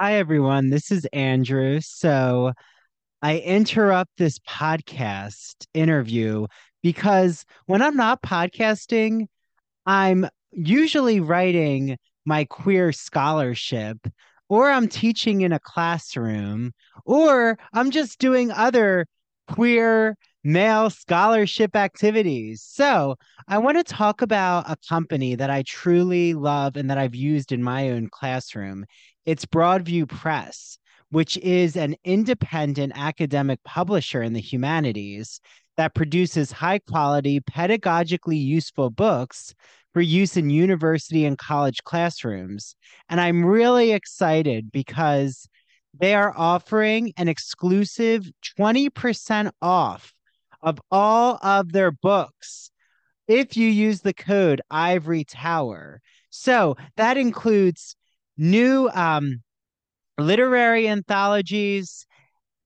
Hi, 0.00 0.14
everyone. 0.14 0.70
This 0.70 0.90
is 0.90 1.06
Andrew. 1.12 1.80
So 1.82 2.52
I 3.22 3.38
interrupt 3.40 4.12
this 4.16 4.38
podcast 4.40 5.66
interview 5.74 6.46
because 6.82 7.44
when 7.66 7.82
I'm 7.82 7.96
not 7.96 8.22
podcasting, 8.22 9.26
I'm 9.86 10.26
usually 10.52 11.20
writing 11.20 11.98
my 12.24 12.46
queer 12.46 12.92
scholarship, 12.92 13.98
or 14.48 14.70
I'm 14.70 14.88
teaching 14.88 15.42
in 15.42 15.52
a 15.52 15.60
classroom, 15.60 16.72
or 17.04 17.58
I'm 17.74 17.90
just 17.90 18.18
doing 18.18 18.50
other 18.52 19.06
queer 19.48 20.16
male 20.42 20.90
scholarship 20.90 21.76
activities. 21.76 22.62
So, 22.62 23.16
I 23.48 23.58
want 23.58 23.78
to 23.78 23.84
talk 23.84 24.22
about 24.22 24.70
a 24.70 24.76
company 24.88 25.34
that 25.34 25.50
I 25.50 25.62
truly 25.66 26.34
love 26.34 26.76
and 26.76 26.90
that 26.90 26.98
I've 26.98 27.14
used 27.14 27.52
in 27.52 27.62
my 27.62 27.90
own 27.90 28.08
classroom. 28.10 28.86
It's 29.26 29.44
Broadview 29.44 30.08
Press, 30.08 30.78
which 31.10 31.36
is 31.38 31.76
an 31.76 31.96
independent 32.04 32.92
academic 32.94 33.62
publisher 33.64 34.22
in 34.22 34.32
the 34.32 34.40
humanities 34.40 35.40
that 35.76 35.94
produces 35.94 36.52
high 36.52 36.78
quality, 36.78 37.40
pedagogically 37.40 38.40
useful 38.40 38.90
books 38.90 39.54
for 39.92 40.00
use 40.00 40.36
in 40.36 40.50
university 40.50 41.24
and 41.24 41.38
college 41.38 41.82
classrooms. 41.84 42.76
And 43.08 43.20
I'm 43.20 43.44
really 43.44 43.92
excited 43.92 44.70
because 44.70 45.48
they 45.98 46.14
are 46.14 46.32
offering 46.36 47.12
an 47.16 47.28
exclusive 47.28 48.30
20% 48.58 49.50
off 49.60 50.14
of 50.62 50.80
all 50.90 51.38
of 51.42 51.72
their 51.72 51.90
books 51.90 52.70
if 53.28 53.56
you 53.56 53.68
use 53.68 54.00
the 54.00 54.12
code 54.12 54.60
Ivory 54.70 55.24
Tower. 55.24 56.00
So 56.30 56.76
that 56.96 57.16
includes 57.16 57.96
new 58.36 58.90
um, 58.92 59.42
literary 60.18 60.88
anthologies, 60.88 62.06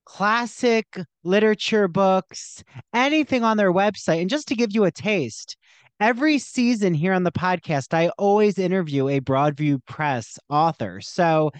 classic 0.04 0.86
literature 1.22 1.88
books, 1.88 2.62
anything 2.94 3.42
on 3.44 3.56
their 3.56 3.72
website. 3.72 4.20
And 4.20 4.30
just 4.30 4.48
to 4.48 4.54
give 4.54 4.72
you 4.72 4.84
a 4.84 4.90
taste, 4.90 5.56
every 6.00 6.38
season 6.38 6.94
here 6.94 7.12
on 7.12 7.24
the 7.24 7.32
podcast, 7.32 7.94
I 7.94 8.08
always 8.18 8.58
interview 8.58 9.08
a 9.08 9.20
Broadview 9.20 9.84
Press 9.86 10.38
author. 10.48 11.00
So 11.00 11.50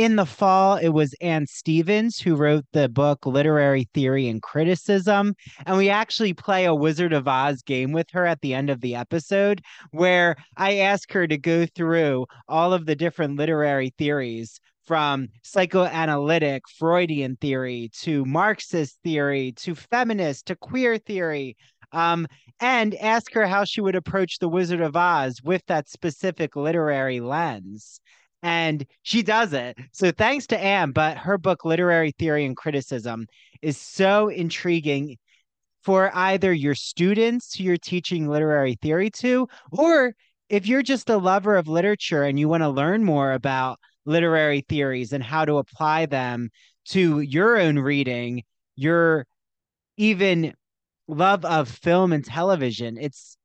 in 0.00 0.16
the 0.16 0.24
fall, 0.24 0.76
it 0.76 0.88
was 0.88 1.14
Anne 1.20 1.46
Stevens 1.46 2.18
who 2.18 2.34
wrote 2.34 2.64
the 2.72 2.88
book 2.88 3.26
Literary 3.26 3.86
Theory 3.92 4.28
and 4.28 4.40
Criticism. 4.40 5.34
And 5.66 5.76
we 5.76 5.90
actually 5.90 6.32
play 6.32 6.64
a 6.64 6.74
Wizard 6.74 7.12
of 7.12 7.28
Oz 7.28 7.60
game 7.60 7.92
with 7.92 8.06
her 8.12 8.24
at 8.24 8.40
the 8.40 8.54
end 8.54 8.70
of 8.70 8.80
the 8.80 8.94
episode 8.94 9.60
where 9.90 10.36
I 10.56 10.78
ask 10.78 11.12
her 11.12 11.26
to 11.26 11.36
go 11.36 11.66
through 11.66 12.24
all 12.48 12.72
of 12.72 12.86
the 12.86 12.96
different 12.96 13.36
literary 13.36 13.92
theories 13.98 14.58
from 14.86 15.28
psychoanalytic 15.42 16.62
Freudian 16.78 17.36
theory 17.36 17.90
to 18.00 18.24
Marxist 18.24 18.98
theory 19.04 19.52
to 19.58 19.74
feminist 19.74 20.46
to 20.46 20.56
queer 20.56 20.96
theory. 20.96 21.58
Um, 21.92 22.26
and 22.58 22.94
ask 22.94 23.34
her 23.34 23.46
how 23.46 23.64
she 23.64 23.82
would 23.82 23.96
approach 23.96 24.38
the 24.38 24.48
Wizard 24.48 24.80
of 24.80 24.96
Oz 24.96 25.42
with 25.42 25.62
that 25.66 25.90
specific 25.90 26.56
literary 26.56 27.20
lens 27.20 28.00
and 28.42 28.86
she 29.02 29.22
does 29.22 29.52
it. 29.52 29.76
So 29.92 30.10
thanks 30.10 30.46
to 30.48 30.58
Anne, 30.58 30.92
but 30.92 31.18
her 31.18 31.38
book 31.38 31.64
Literary 31.64 32.12
Theory 32.12 32.44
and 32.44 32.56
Criticism 32.56 33.26
is 33.62 33.76
so 33.76 34.28
intriguing 34.28 35.16
for 35.82 36.10
either 36.14 36.52
your 36.52 36.74
students 36.74 37.54
who 37.54 37.64
you're 37.64 37.76
teaching 37.76 38.28
literary 38.28 38.76
theory 38.82 39.10
to, 39.10 39.48
or 39.72 40.12
if 40.48 40.66
you're 40.66 40.82
just 40.82 41.08
a 41.08 41.16
lover 41.16 41.56
of 41.56 41.68
literature 41.68 42.24
and 42.24 42.38
you 42.38 42.48
want 42.48 42.62
to 42.62 42.68
learn 42.68 43.04
more 43.04 43.32
about 43.32 43.78
literary 44.04 44.64
theories 44.68 45.12
and 45.12 45.22
how 45.22 45.44
to 45.44 45.58
apply 45.58 46.06
them 46.06 46.50
to 46.86 47.20
your 47.20 47.58
own 47.58 47.78
reading, 47.78 48.42
your 48.74 49.26
even 49.96 50.54
love 51.06 51.44
of 51.44 51.68
film 51.68 52.12
and 52.12 52.24
television, 52.24 52.96
it's 52.98 53.36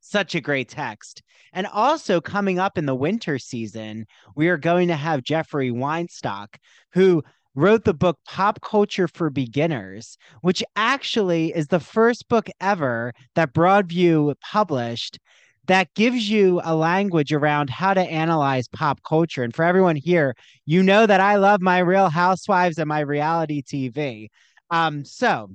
such 0.00 0.34
a 0.34 0.40
great 0.40 0.68
text. 0.68 1.22
And 1.52 1.66
also 1.66 2.20
coming 2.20 2.58
up 2.58 2.78
in 2.78 2.86
the 2.86 2.94
winter 2.94 3.38
season, 3.38 4.06
we 4.34 4.48
are 4.48 4.56
going 4.58 4.88
to 4.88 4.96
have 4.96 5.22
Jeffrey 5.22 5.70
Weinstock, 5.70 6.56
who 6.92 7.22
wrote 7.54 7.84
the 7.84 7.94
book 7.94 8.18
Pop 8.26 8.60
Culture 8.60 9.08
for 9.08 9.30
Beginners, 9.30 10.16
which 10.42 10.62
actually 10.76 11.52
is 11.54 11.66
the 11.66 11.80
first 11.80 12.28
book 12.28 12.48
ever 12.60 13.12
that 13.34 13.52
Broadview 13.52 14.34
published 14.40 15.18
that 15.66 15.92
gives 15.94 16.30
you 16.30 16.60
a 16.64 16.74
language 16.74 17.32
around 17.32 17.68
how 17.68 17.92
to 17.92 18.00
analyze 18.00 18.68
pop 18.68 19.00
culture. 19.02 19.42
And 19.42 19.54
for 19.54 19.64
everyone 19.64 19.96
here, 19.96 20.34
you 20.64 20.82
know 20.82 21.04
that 21.04 21.20
I 21.20 21.36
love 21.36 21.60
my 21.60 21.78
Real 21.78 22.08
Housewives 22.08 22.78
and 22.78 22.88
my 22.88 23.00
reality 23.00 23.62
TV. 23.62 24.28
Um, 24.70 25.04
so 25.04 25.50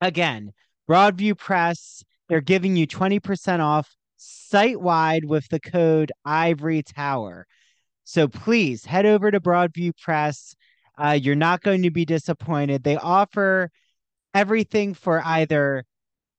again, 0.00 0.52
Broadview 0.88 1.36
Press, 1.36 2.04
they're 2.28 2.40
giving 2.40 2.76
you 2.76 2.86
20% 2.86 3.60
off 3.60 3.95
site 4.26 4.80
wide 4.80 5.24
with 5.24 5.48
the 5.48 5.60
code 5.60 6.12
Ivory 6.24 6.82
Tower. 6.82 7.46
So 8.04 8.28
please 8.28 8.84
head 8.84 9.06
over 9.06 9.30
to 9.30 9.40
Broadview 9.40 9.92
Press. 9.98 10.54
Uh, 10.98 11.18
you're 11.20 11.34
not 11.34 11.62
going 11.62 11.82
to 11.82 11.90
be 11.90 12.04
disappointed. 12.04 12.84
They 12.84 12.96
offer 12.96 13.70
everything 14.34 14.94
for 14.94 15.22
either 15.24 15.84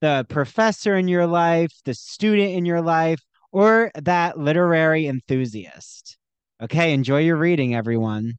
the 0.02 0.26
professor 0.30 0.96
in 0.96 1.08
your 1.08 1.28
life, 1.28 1.72
the 1.86 1.94
student 1.94 2.54
in 2.54 2.66
your 2.66 2.82
life, 2.82 3.22
or 3.52 3.92
that 3.96 4.38
literary 4.38 5.08
enthusiast. 5.08 6.18
Okay, 6.62 6.94
enjoy 6.94 7.20
your 7.20 7.38
reading, 7.38 7.76
everyone. 7.76 8.34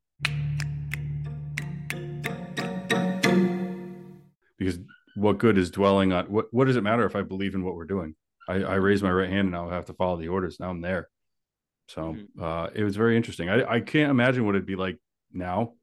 Because 4.59 4.79
what 5.15 5.39
good 5.39 5.59
is 5.59 5.71
dwelling 5.71 6.13
on 6.13 6.27
what 6.27 6.47
what 6.53 6.67
does 6.67 6.77
it 6.77 6.83
matter 6.83 7.05
if 7.05 7.15
I 7.15 7.23
believe 7.23 7.55
in 7.55 7.65
what 7.65 7.75
we're 7.75 7.85
doing? 7.85 8.15
I, 8.49 8.63
I 8.63 8.75
raised 8.77 9.05
my 9.05 9.13
right 9.13 9.29
hand 9.29 9.41
and 9.41 9.51
now 9.51 9.69
I 9.69 9.75
have 9.75 9.87
to 9.87 9.93
follow 9.93 10.17
the 10.17 10.29
orders. 10.29 10.59
Now 10.59 10.71
I'm 10.71 10.81
there. 10.81 11.09
So 11.89 12.15
mm-hmm. 12.15 12.43
uh, 12.43 12.69
it 12.75 12.83
was 12.83 12.97
very 12.97 13.17
interesting. 13.17 13.49
I, 13.49 13.75
I 13.75 13.81
can't 13.81 14.11
imagine 14.11 14.45
what 14.45 14.55
it'd 14.55 14.67
be 14.67 14.77
like 14.77 14.99
now. 15.33 15.75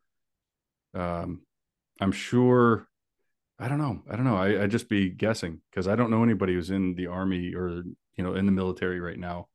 Um, 0.94 1.42
I'm 2.02 2.12
sure. 2.12 2.88
I 3.58 3.70
don't 3.70 3.78
know. 3.78 4.02
I 4.10 4.16
don't 4.18 4.26
know. 4.26 4.36
I, 4.36 4.64
I'd 4.64 4.72
just 4.72 4.90
be 4.90 5.10
guessing 5.10 5.62
because 5.70 5.88
I 5.88 5.96
don't 5.96 6.12
know 6.12 6.24
anybody 6.24 6.54
who's 6.54 6.72
in 6.72 6.96
the 6.96 7.08
army 7.08 7.54
or 7.54 7.84
you 8.18 8.24
know 8.24 8.36
in 8.36 8.46
the 8.46 8.52
military 8.52 9.00
right 9.00 9.18
now. 9.18 9.48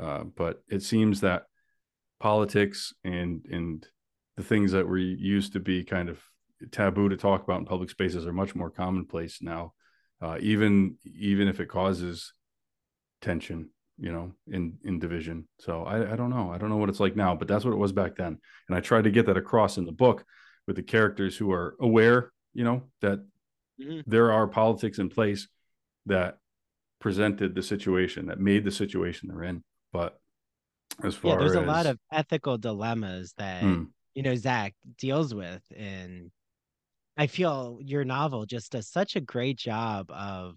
Uh, 0.00 0.22
but 0.24 0.62
it 0.68 0.82
seems 0.82 1.20
that 1.22 1.44
politics 2.20 2.94
and 3.02 3.44
and 3.50 3.86
the 4.36 4.44
things 4.44 4.72
that 4.72 4.86
were 4.86 4.98
used 4.98 5.54
to 5.54 5.60
be 5.60 5.82
kind 5.82 6.08
of 6.08 6.20
taboo 6.70 7.08
to 7.08 7.16
talk 7.16 7.42
about 7.42 7.58
in 7.58 7.66
public 7.66 7.90
spaces 7.90 8.24
are 8.26 8.32
much 8.32 8.54
more 8.54 8.70
commonplace 8.70 9.38
now 9.42 9.72
uh, 10.24 10.38
even 10.40 10.96
even 11.04 11.48
if 11.48 11.60
it 11.60 11.68
causes 11.68 12.32
tension 13.20 13.68
you 13.98 14.10
know 14.10 14.32
in 14.48 14.78
in 14.82 14.98
division 14.98 15.46
so 15.60 15.84
I, 15.84 16.12
I 16.12 16.16
don't 16.16 16.30
know 16.30 16.50
i 16.50 16.56
don't 16.58 16.70
know 16.70 16.78
what 16.78 16.88
it's 16.88 16.98
like 16.98 17.14
now 17.14 17.34
but 17.34 17.46
that's 17.46 17.64
what 17.64 17.74
it 17.74 17.78
was 17.78 17.92
back 17.92 18.16
then 18.16 18.38
and 18.68 18.76
i 18.76 18.80
tried 18.80 19.04
to 19.04 19.10
get 19.10 19.26
that 19.26 19.36
across 19.36 19.76
in 19.76 19.84
the 19.84 19.92
book 19.92 20.24
with 20.66 20.76
the 20.76 20.82
characters 20.82 21.36
who 21.36 21.52
are 21.52 21.76
aware 21.78 22.32
you 22.54 22.64
know 22.64 22.84
that 23.02 23.20
mm-hmm. 23.80 24.00
there 24.06 24.32
are 24.32 24.46
politics 24.46 24.98
in 24.98 25.10
place 25.10 25.46
that 26.06 26.38
presented 27.00 27.54
the 27.54 27.62
situation 27.62 28.26
that 28.26 28.40
made 28.40 28.64
the 28.64 28.72
situation 28.72 29.28
they're 29.28 29.44
in 29.44 29.62
but 29.92 30.18
as 31.04 31.14
far 31.14 31.32
yeah 31.32 31.38
there's 31.38 31.52
as, 31.52 31.62
a 31.62 31.66
lot 31.66 31.86
of 31.86 31.98
ethical 32.10 32.56
dilemmas 32.56 33.34
that 33.36 33.62
mm. 33.62 33.86
you 34.14 34.22
know 34.22 34.34
zach 34.34 34.74
deals 34.98 35.34
with 35.34 35.62
in 35.70 36.30
I 37.16 37.26
feel 37.26 37.78
your 37.80 38.04
novel 38.04 38.46
just 38.46 38.72
does 38.72 38.88
such 38.88 39.16
a 39.16 39.20
great 39.20 39.56
job 39.56 40.10
of, 40.10 40.56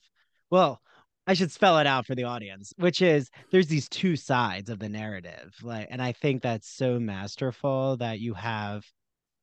well, 0.49 0.81
I 1.27 1.33
should 1.33 1.51
spell 1.51 1.77
it 1.79 1.87
out 1.87 2.05
for 2.05 2.15
the 2.15 2.23
audience, 2.23 2.73
which 2.77 3.01
is 3.01 3.29
there's 3.51 3.67
these 3.67 3.89
two 3.89 4.15
sides 4.15 4.69
of 4.69 4.79
the 4.79 4.89
narrative. 4.89 5.53
Like, 5.61 5.87
and 5.91 6.01
I 6.01 6.13
think 6.13 6.41
that's 6.41 6.69
so 6.69 6.99
masterful 6.99 7.97
that 7.97 8.19
you 8.19 8.33
have 8.33 8.83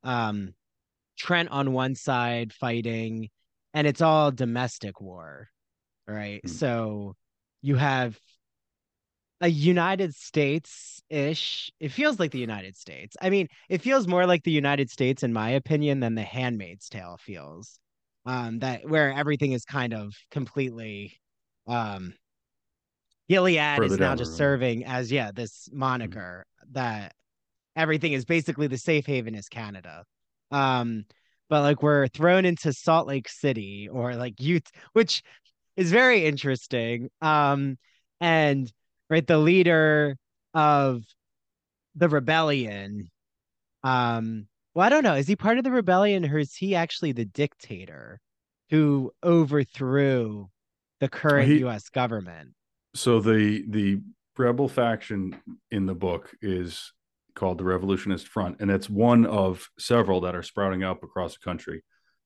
um 0.03 0.55
Trent 1.17 1.49
on 1.51 1.73
one 1.73 1.95
side 1.95 2.53
fighting, 2.53 3.29
and 3.73 3.87
it's 3.87 4.01
all 4.01 4.33
domestic 4.33 5.01
war, 5.01 5.49
right? 6.09 6.41
Mm-hmm. 6.45 6.57
So 6.57 7.15
you 7.63 7.77
have 7.77 8.19
a 9.41 9.49
United 9.49 10.15
States 10.15 11.03
ish. 11.11 11.71
It 11.81 11.91
feels 11.91 12.19
like 12.19 12.31
the 12.31 12.39
United 12.39 12.77
States. 12.77 13.17
I 13.21 13.31
mean, 13.31 13.49
it 13.69 13.83
feels 13.83 14.07
more 14.07 14.27
like 14.27 14.43
the 14.45 14.51
United 14.51 14.91
States, 14.91 15.23
in 15.23 15.33
my 15.33 15.51
opinion, 15.51 16.01
than 16.01 16.15
The 16.15 16.23
Handmaid's 16.23 16.89
Tale 16.89 17.19
feels. 17.21 17.79
Um, 18.27 18.61
that 18.61 18.89
where 18.89 19.13
everything 19.13 19.53
is 19.53 19.67
kind 19.67 19.93
of 19.93 20.15
completely 20.31 21.21
um 21.67 22.15
Gilead 23.29 23.77
Further 23.77 23.95
is 23.95 23.99
now 23.99 24.15
just 24.15 24.37
serving 24.37 24.85
as 24.85 25.11
yeah, 25.11 25.31
this 25.35 25.69
moniker 25.73 26.47
that 26.73 27.15
everything 27.77 28.13
is 28.13 28.25
basically 28.25 28.67
the 28.67 28.79
safe 28.79 29.07
haven 29.07 29.35
is 29.35 29.49
Canada. 29.49 30.05
Um, 30.51 31.05
but 31.49 31.63
like 31.63 31.83
we're 31.83 32.09
thrown 32.09 32.45
into 32.45 32.73
Salt 32.73 33.07
Lake 33.07 33.29
City 33.29 33.89
or 33.91 34.15
like 34.15 34.41
youth, 34.41 34.71
which 34.93 35.23
is 35.77 35.91
very 35.91 36.25
interesting. 36.25 37.11
Um, 37.21 37.79
and 38.21 38.71
right, 39.11 39.27
the 39.27 39.39
leader 39.39 40.17
of 40.53 41.03
the 41.95 42.09
rebellion. 42.09 43.11
Um, 43.83 44.47
well, 44.75 44.87
I 44.87 44.89
don't 44.89 45.05
know. 45.05 45.15
Is 45.15 45.29
he 45.29 45.37
part 45.37 45.59
of 45.59 45.65
the 45.65 45.71
rebellion 45.71 46.25
or 46.25 46.39
is 46.39 46.55
he 46.55 46.75
actually 46.75 47.13
the 47.13 47.25
dictator 47.25 48.21
who 48.71 49.13
overthrew 49.23 50.49
the 51.01 51.09
current 51.09 51.49
He- 51.49 51.65
US 51.65 51.89
government? 51.89 52.51
So 52.95 53.21
the 53.21 53.65
the 53.69 54.01
rebel 54.37 54.69
faction 54.69 55.37
in 55.71 55.87
the 55.87 55.95
book 55.95 56.33
is 56.43 56.93
called 57.35 57.59
the 57.59 57.65
Revolutionist 57.65 58.29
Front, 58.29 58.61
and 58.61 58.71
it's 58.71 58.89
one 58.89 59.27
of 59.27 59.69
several 59.79 60.21
that 60.23 60.37
are 60.37 60.43
sprouting 60.43 60.85
up 60.85 61.03
across 61.03 61.35
the 61.35 61.45
country. 61.45 61.83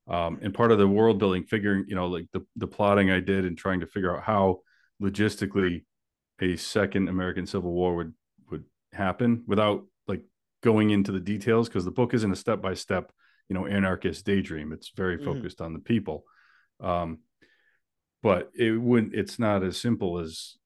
Um, 0.07 0.39
and 0.43 0.55
part 0.55 0.73
of 0.73 0.79
the 0.79 0.89
world 0.89 1.19
building, 1.19 1.45
figuring, 1.45 1.85
you 1.89 1.95
know, 1.95 2.07
like 2.07 2.27
the 2.33 2.47
the 2.57 2.67
plotting 2.67 3.11
I 3.11 3.21
did 3.21 3.45
and 3.45 3.57
trying 3.57 3.81
to 3.81 3.87
figure 3.87 4.15
out 4.15 4.23
how 4.23 4.61
logistically 5.03 5.85
a 6.41 6.57
second 6.57 7.09
American 7.09 7.47
Civil 7.47 7.73
War 7.73 7.97
would 7.97 8.15
would 8.51 8.65
happen 8.93 9.45
without 9.47 9.85
like 10.07 10.23
going 10.63 10.91
into 10.91 11.13
the 11.13 11.21
details, 11.21 11.69
because 11.69 11.85
the 11.85 11.91
book 11.91 12.15
isn't 12.15 12.33
a 12.33 12.37
step 12.37 12.61
by 12.61 12.75
step, 12.75 13.13
you 13.49 13.55
know, 13.55 13.67
anarchist 13.67 14.25
daydream. 14.25 14.73
It's 14.73 14.91
very 14.91 15.19
Mhm. 15.19 15.25
focused 15.25 15.61
on 15.61 15.73
the 15.73 15.79
people. 15.81 16.25
Um, 16.81 17.19
but 18.23 18.51
it 18.55 18.73
wouldn't 18.73 19.15
it's 19.15 19.39
not 19.39 19.63
as 19.63 19.81
simple 19.81 20.19
as 20.19 20.57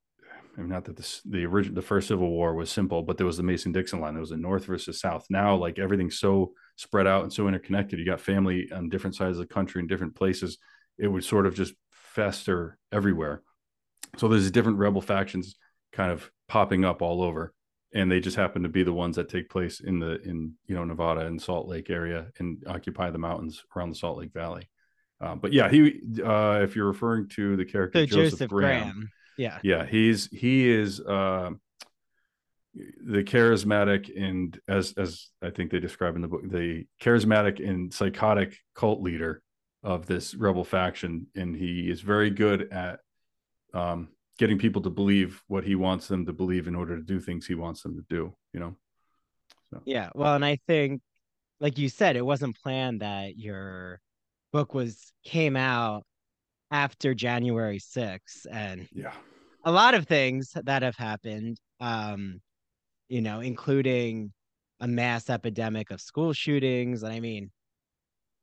I 0.57 0.61
mean, 0.61 0.69
not 0.69 0.85
that 0.85 0.97
this, 0.97 1.23
the 1.23 1.47
original, 1.47 1.75
the 1.75 1.81
first 1.81 2.09
Civil 2.09 2.29
War 2.29 2.55
was 2.55 2.71
simple, 2.71 3.03
but 3.03 3.17
there 3.17 3.27
was 3.27 3.39
the 3.39 3.43
Mason 3.43 3.73
Dixon 3.73 4.01
line. 4.01 4.13
There 4.13 4.21
was 4.21 4.33
a 4.33 4.37
North 4.37 4.67
versus 4.67 5.01
South. 5.01 5.25
Now, 5.31 5.57
like 5.57 5.79
everything's 5.79 6.19
so 6.19 6.53
spread 6.77 7.07
out 7.07 7.23
and 7.23 7.33
so 7.33 7.49
interconnected. 7.49 7.99
You 7.99 8.05
got 8.05 8.21
family 8.21 8.71
on 8.71 8.91
different 8.91 9.17
sides 9.17 9.39
of 9.39 9.49
the 9.49 9.55
country 9.55 9.81
in 9.81 9.87
different 9.87 10.15
places. 10.15 10.59
It 10.99 11.09
would 11.09 11.25
sort 11.25 11.47
of 11.47 11.55
just 11.55 11.73
fester 11.91 12.77
everywhere. 12.91 13.43
So 14.19 14.29
there's 14.29 14.51
different 14.51 14.77
rebel 14.77 15.01
factions 15.01 15.57
kind 15.93 16.11
of 16.11 16.31
popping 16.49 16.85
up 16.85 17.03
all 17.03 17.23
over, 17.23 17.53
and 17.95 18.11
they 18.11 18.21
just 18.21 18.37
happen 18.37 18.63
to 18.63 18.69
be 18.69 18.83
the 18.83 18.93
ones 18.93 19.17
that 19.17 19.29
take 19.29 19.49
place 19.49 19.81
in 19.81 19.99
the 19.99 20.21
in 20.23 20.55
you 20.67 20.75
know 20.75 20.85
Nevada 20.85 21.27
and 21.27 21.41
Salt 21.41 21.69
Lake 21.69 21.91
area 21.91 22.29
and 22.39 22.63
occupy 22.67 23.11
the 23.11 23.19
mountains 23.19 23.65
around 23.77 23.91
the 23.91 23.97
Salt 23.97 24.19
Lake 24.19 24.33
Valley. 24.33 24.69
Uh, 25.21 25.37
but 25.37 25.53
yeah, 25.53 25.69
he 25.69 26.01
uh, 26.25 26.61
if 26.63 26.75
you're 26.75 26.87
referring 26.87 27.29
to 27.29 27.57
the 27.57 27.65
character 27.65 28.01
So 28.01 28.07
Joseph, 28.07 28.31
Joseph, 28.33 28.51
Graham, 28.51 28.83
Graham. 28.83 29.11
Yeah. 29.39 29.59
yeah 29.63 29.87
he's 29.87 30.29
he 30.31 30.69
is 30.69 31.01
uh 31.01 31.51
the 32.75 33.23
charismatic 33.23 34.11
and 34.17 34.59
as 34.67 34.95
as 34.97 35.29
i 35.43 35.51
think 35.51 35.71
they 35.71 35.81
describe 35.81 36.17
in 36.17 36.23
the 36.23 36.29
book 36.29 36.43
the 36.45 36.87
charismatic 37.01 37.67
and 37.67 37.93
psychotic 37.93 38.59
cult 38.75 39.03
leader 39.03 39.43
of 39.83 40.07
this 40.07 40.35
rebel 40.35 40.65
faction 40.65 41.27
and 41.35 41.55
he 41.55 41.91
is 41.91 42.01
very 42.01 42.31
good 42.31 42.73
at 42.73 43.01
um 43.75 44.09
getting 44.39 44.59
people 44.59 44.83
to 44.83 44.91
believe 44.91 45.43
what 45.49 45.65
he 45.65 45.75
wants 45.75 46.09
them 46.09 46.27
to 46.27 46.33
believe 46.33 46.67
in 46.69 46.75
order 46.75 46.97
to 46.97 47.03
do 47.03 47.21
things 47.21 47.47
he 47.47 47.55
wants 47.55 47.83
them 47.83 47.95
to 47.97 48.05
do 48.09 48.35
you 48.53 48.61
know 48.61 48.77
Yeah. 49.85 50.11
Well, 50.15 50.35
and 50.35 50.45
I 50.45 50.59
think, 50.67 51.03
like 51.61 51.79
you 51.79 51.89
said, 51.89 52.17
it 52.17 52.25
wasn't 52.27 52.59
planned 52.63 53.01
that 53.03 53.39
your 53.39 54.01
book 54.53 54.75
was 54.75 55.13
came 55.25 55.57
out 55.57 56.05
after 56.71 57.15
January 57.15 57.79
6th. 57.79 58.47
And 58.51 58.89
yeah 58.95 59.13
a 59.65 59.73
lot 59.73 59.95
of 59.95 60.07
things 60.09 60.53
that 60.65 60.83
have 60.83 60.97
happened, 60.97 61.59
um, 61.81 62.41
you 63.09 63.23
know, 63.23 63.41
including 63.41 64.33
a 64.81 64.89
mass 64.89 65.31
epidemic 65.31 65.91
of 65.91 66.01
school 66.01 66.33
shootings. 66.33 67.03
And 67.05 67.13
I 67.13 67.21
mean, 67.21 67.51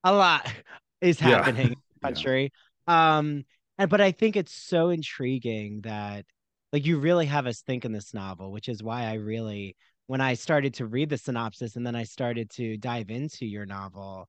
a 0.04 0.14
lot 0.14 0.48
is 1.02 1.20
Yeah. 1.22 1.38
happening 1.38 1.68
in 1.68 1.70
the 1.72 2.00
Yeah. 2.02 2.08
country. 2.08 2.52
Um, 2.88 3.46
and 3.80 3.90
but 3.90 4.02
I 4.02 4.12
think 4.12 4.36
it's 4.36 4.54
so 4.54 4.90
intriguing 4.90 5.82
that 5.82 6.26
like 6.74 6.86
you 6.86 7.00
really 7.00 7.26
have 7.26 7.48
us 7.48 7.62
think 7.62 7.86
in 7.86 7.94
this 7.94 8.14
novel, 8.14 8.52
which 8.52 8.70
is 8.70 8.84
why 8.84 9.06
I 9.06 9.14
really 9.14 9.76
when 10.08 10.22
I 10.22 10.34
started 10.34 10.76
to 10.76 10.86
read 10.86 11.10
the 11.10 11.18
synopsis 11.18 11.76
and 11.76 11.88
then 11.88 11.96
I 11.96 12.04
started 12.04 12.50
to 12.52 12.78
dive 12.78 13.10
into 13.10 13.46
your 13.46 13.66
novel, 13.66 14.28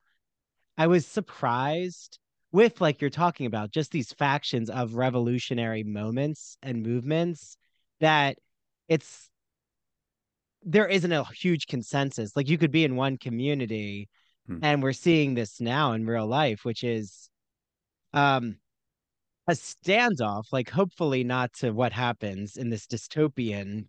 I 0.79 0.87
was 0.87 1.07
surprised 1.07 2.19
with 2.53 2.81
like 2.81 3.01
you're 3.01 3.11
talking 3.11 3.47
about 3.47 3.73
just 3.73 3.91
these 3.91 4.13
factions 4.13 4.71
of 4.71 4.95
revolutionary 4.95 5.83
moments 5.83 6.57
and 6.63 6.83
movements 6.87 7.57
that 8.01 8.39
it's 8.89 9.29
there 10.63 10.87
isn't 10.87 11.13
a 11.13 11.25
huge 11.25 11.67
consensus. 11.67 12.37
Like 12.37 12.49
you 12.49 12.59
could 12.59 12.71
be 12.71 12.85
in 12.85 12.95
one 12.97 13.19
community 13.19 14.09
Hmm. 14.47 14.59
and 14.63 14.83
we're 14.83 14.93
seeing 14.93 15.35
this 15.35 15.61
now 15.61 15.93
in 15.93 16.07
real 16.07 16.27
life, 16.27 16.65
which 16.65 16.85
is 16.85 17.29
um 18.13 18.57
a 19.51 19.55
standoff, 19.55 20.45
like 20.53 20.71
hopefully 20.71 21.25
not 21.25 21.53
to 21.55 21.73
what 21.73 21.93
happens 21.93 22.57
in 22.57 22.71
this 22.71 22.87
dystopian 22.87 23.87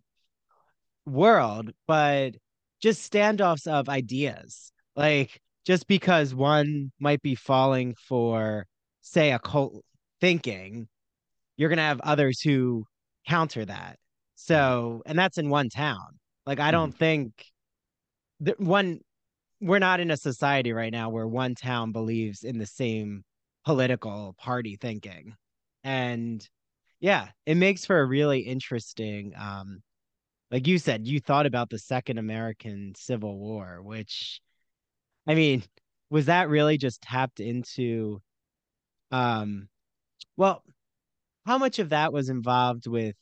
world, 1.06 1.70
but 1.86 2.34
just 2.80 3.10
standoffs 3.10 3.68
of 3.68 3.88
ideas. 3.88 4.72
Like 4.96 5.40
just 5.64 5.86
because 5.86 6.34
one 6.34 6.90
might 6.98 7.22
be 7.22 7.36
falling 7.36 7.94
for, 8.08 8.66
say, 9.02 9.30
a 9.30 9.38
cult 9.38 9.84
thinking, 10.20 10.88
you're 11.56 11.68
gonna 11.68 11.82
have 11.82 12.00
others 12.00 12.40
who 12.40 12.84
counter 13.28 13.64
that. 13.64 13.98
So, 14.34 15.02
and 15.06 15.16
that's 15.16 15.38
in 15.38 15.48
one 15.48 15.68
town. 15.68 16.18
Like 16.44 16.58
I 16.58 16.64
mm-hmm. 16.64 16.72
don't 16.72 16.98
think 16.98 17.46
that 18.40 18.58
one 18.58 18.98
we're 19.60 19.78
not 19.78 20.00
in 20.00 20.10
a 20.10 20.16
society 20.16 20.72
right 20.72 20.90
now 20.90 21.08
where 21.10 21.28
one 21.28 21.54
town 21.54 21.92
believes 21.92 22.42
in 22.42 22.58
the 22.58 22.66
same 22.66 23.22
political 23.64 24.34
party 24.36 24.76
thinking. 24.80 25.36
And 25.84 26.46
yeah, 27.00 27.28
it 27.46 27.56
makes 27.56 27.84
for 27.86 28.00
a 28.00 28.06
really 28.06 28.40
interesting 28.40 29.34
um 29.38 29.82
like 30.50 30.66
you 30.66 30.78
said, 30.78 31.06
you 31.06 31.20
thought 31.20 31.46
about 31.46 31.70
the 31.70 31.78
Second 31.78 32.18
American 32.18 32.94
Civil 32.96 33.38
War, 33.38 33.82
which 33.82 34.40
I 35.26 35.34
mean, 35.34 35.64
was 36.10 36.26
that 36.26 36.48
really 36.50 36.78
just 36.78 37.02
tapped 37.02 37.40
into 37.40 38.20
um 39.12 39.68
well, 40.36 40.64
how 41.46 41.58
much 41.58 41.78
of 41.80 41.90
that 41.90 42.12
was 42.12 42.28
involved 42.30 42.86
with 42.86 43.16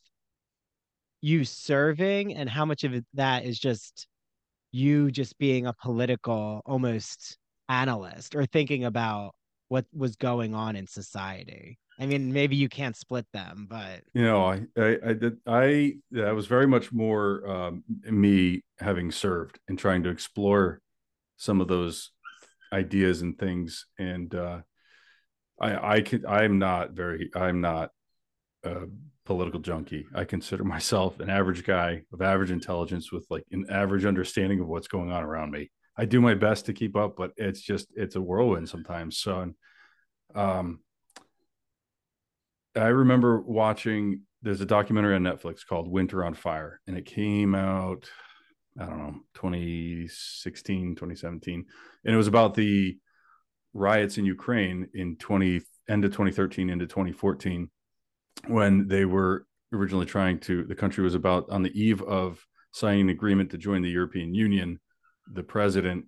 you 1.20 1.44
serving 1.44 2.34
and 2.34 2.48
how 2.48 2.64
much 2.64 2.84
of 2.84 2.94
that 3.14 3.44
is 3.44 3.58
just 3.58 4.06
you 4.72 5.10
just 5.10 5.38
being 5.38 5.66
a 5.66 5.74
political 5.74 6.62
almost 6.66 7.38
analyst 7.68 8.34
or 8.34 8.46
thinking 8.46 8.84
about 8.84 9.34
what 9.68 9.86
was 9.92 10.16
going 10.16 10.54
on 10.54 10.76
in 10.76 10.86
society? 10.86 11.78
I 12.00 12.06
mean, 12.06 12.32
maybe 12.32 12.56
you 12.56 12.68
can't 12.68 12.96
split 12.96 13.26
them, 13.32 13.66
but 13.68 14.00
you 14.14 14.22
know 14.22 14.44
i 14.44 14.62
i, 14.76 14.98
I 15.06 15.12
did 15.12 15.36
i 15.46 15.94
that 16.12 16.34
was 16.34 16.46
very 16.46 16.66
much 16.66 16.92
more 16.92 17.46
um, 17.48 17.84
me 18.04 18.62
having 18.78 19.12
served 19.12 19.58
and 19.68 19.78
trying 19.78 20.02
to 20.04 20.10
explore 20.10 20.80
some 21.36 21.60
of 21.60 21.68
those 21.68 22.10
ideas 22.72 23.22
and 23.22 23.38
things 23.38 23.86
and 23.98 24.34
uh 24.34 24.60
i 25.60 25.96
i 25.96 26.00
can 26.00 26.24
i'm 26.26 26.58
not 26.58 26.92
very 26.92 27.30
i'm 27.34 27.60
not 27.60 27.90
a 28.64 28.86
political 29.24 29.60
junkie. 29.60 30.06
I 30.14 30.24
consider 30.24 30.64
myself 30.64 31.20
an 31.20 31.30
average 31.30 31.64
guy 31.64 32.02
of 32.12 32.20
average 32.20 32.50
intelligence 32.50 33.12
with 33.12 33.26
like 33.30 33.44
an 33.52 33.66
average 33.70 34.04
understanding 34.04 34.60
of 34.60 34.66
what's 34.66 34.88
going 34.88 35.12
on 35.12 35.22
around 35.22 35.52
me. 35.52 35.70
I 35.96 36.04
do 36.04 36.20
my 36.20 36.34
best 36.34 36.66
to 36.66 36.72
keep 36.72 36.96
up 36.96 37.16
but 37.16 37.32
it's 37.36 37.60
just 37.60 37.86
it's 37.94 38.16
a 38.16 38.20
whirlwind 38.20 38.68
sometimes 38.68 39.18
so 39.18 39.52
um 40.34 40.80
I 42.76 42.88
remember 42.88 43.40
watching 43.40 44.22
there's 44.42 44.60
a 44.60 44.66
documentary 44.66 45.14
on 45.14 45.22
Netflix 45.22 45.66
called 45.66 45.88
Winter 45.88 46.24
on 46.24 46.34
Fire 46.34 46.80
and 46.86 46.96
it 46.96 47.04
came 47.04 47.54
out 47.54 48.08
I 48.80 48.86
don't 48.86 48.98
know 48.98 49.14
2016 49.34 50.94
2017 50.94 51.64
and 52.04 52.14
it 52.14 52.16
was 52.16 52.28
about 52.28 52.54
the 52.54 52.96
riots 53.74 54.18
in 54.18 54.24
Ukraine 54.24 54.88
in 54.94 55.16
20 55.16 55.60
end 55.88 56.04
of 56.04 56.12
2013 56.12 56.70
into 56.70 56.86
2014 56.86 57.68
when 58.46 58.86
they 58.88 59.04
were 59.04 59.46
originally 59.72 60.06
trying 60.06 60.38
to 60.40 60.64
the 60.64 60.74
country 60.74 61.02
was 61.02 61.14
about 61.14 61.50
on 61.50 61.62
the 61.62 61.80
eve 61.80 62.02
of 62.02 62.44
signing 62.72 63.02
an 63.02 63.08
agreement 63.10 63.50
to 63.50 63.58
join 63.58 63.82
the 63.82 63.90
European 63.90 64.34
Union 64.34 64.78
the 65.32 65.42
president 65.42 66.06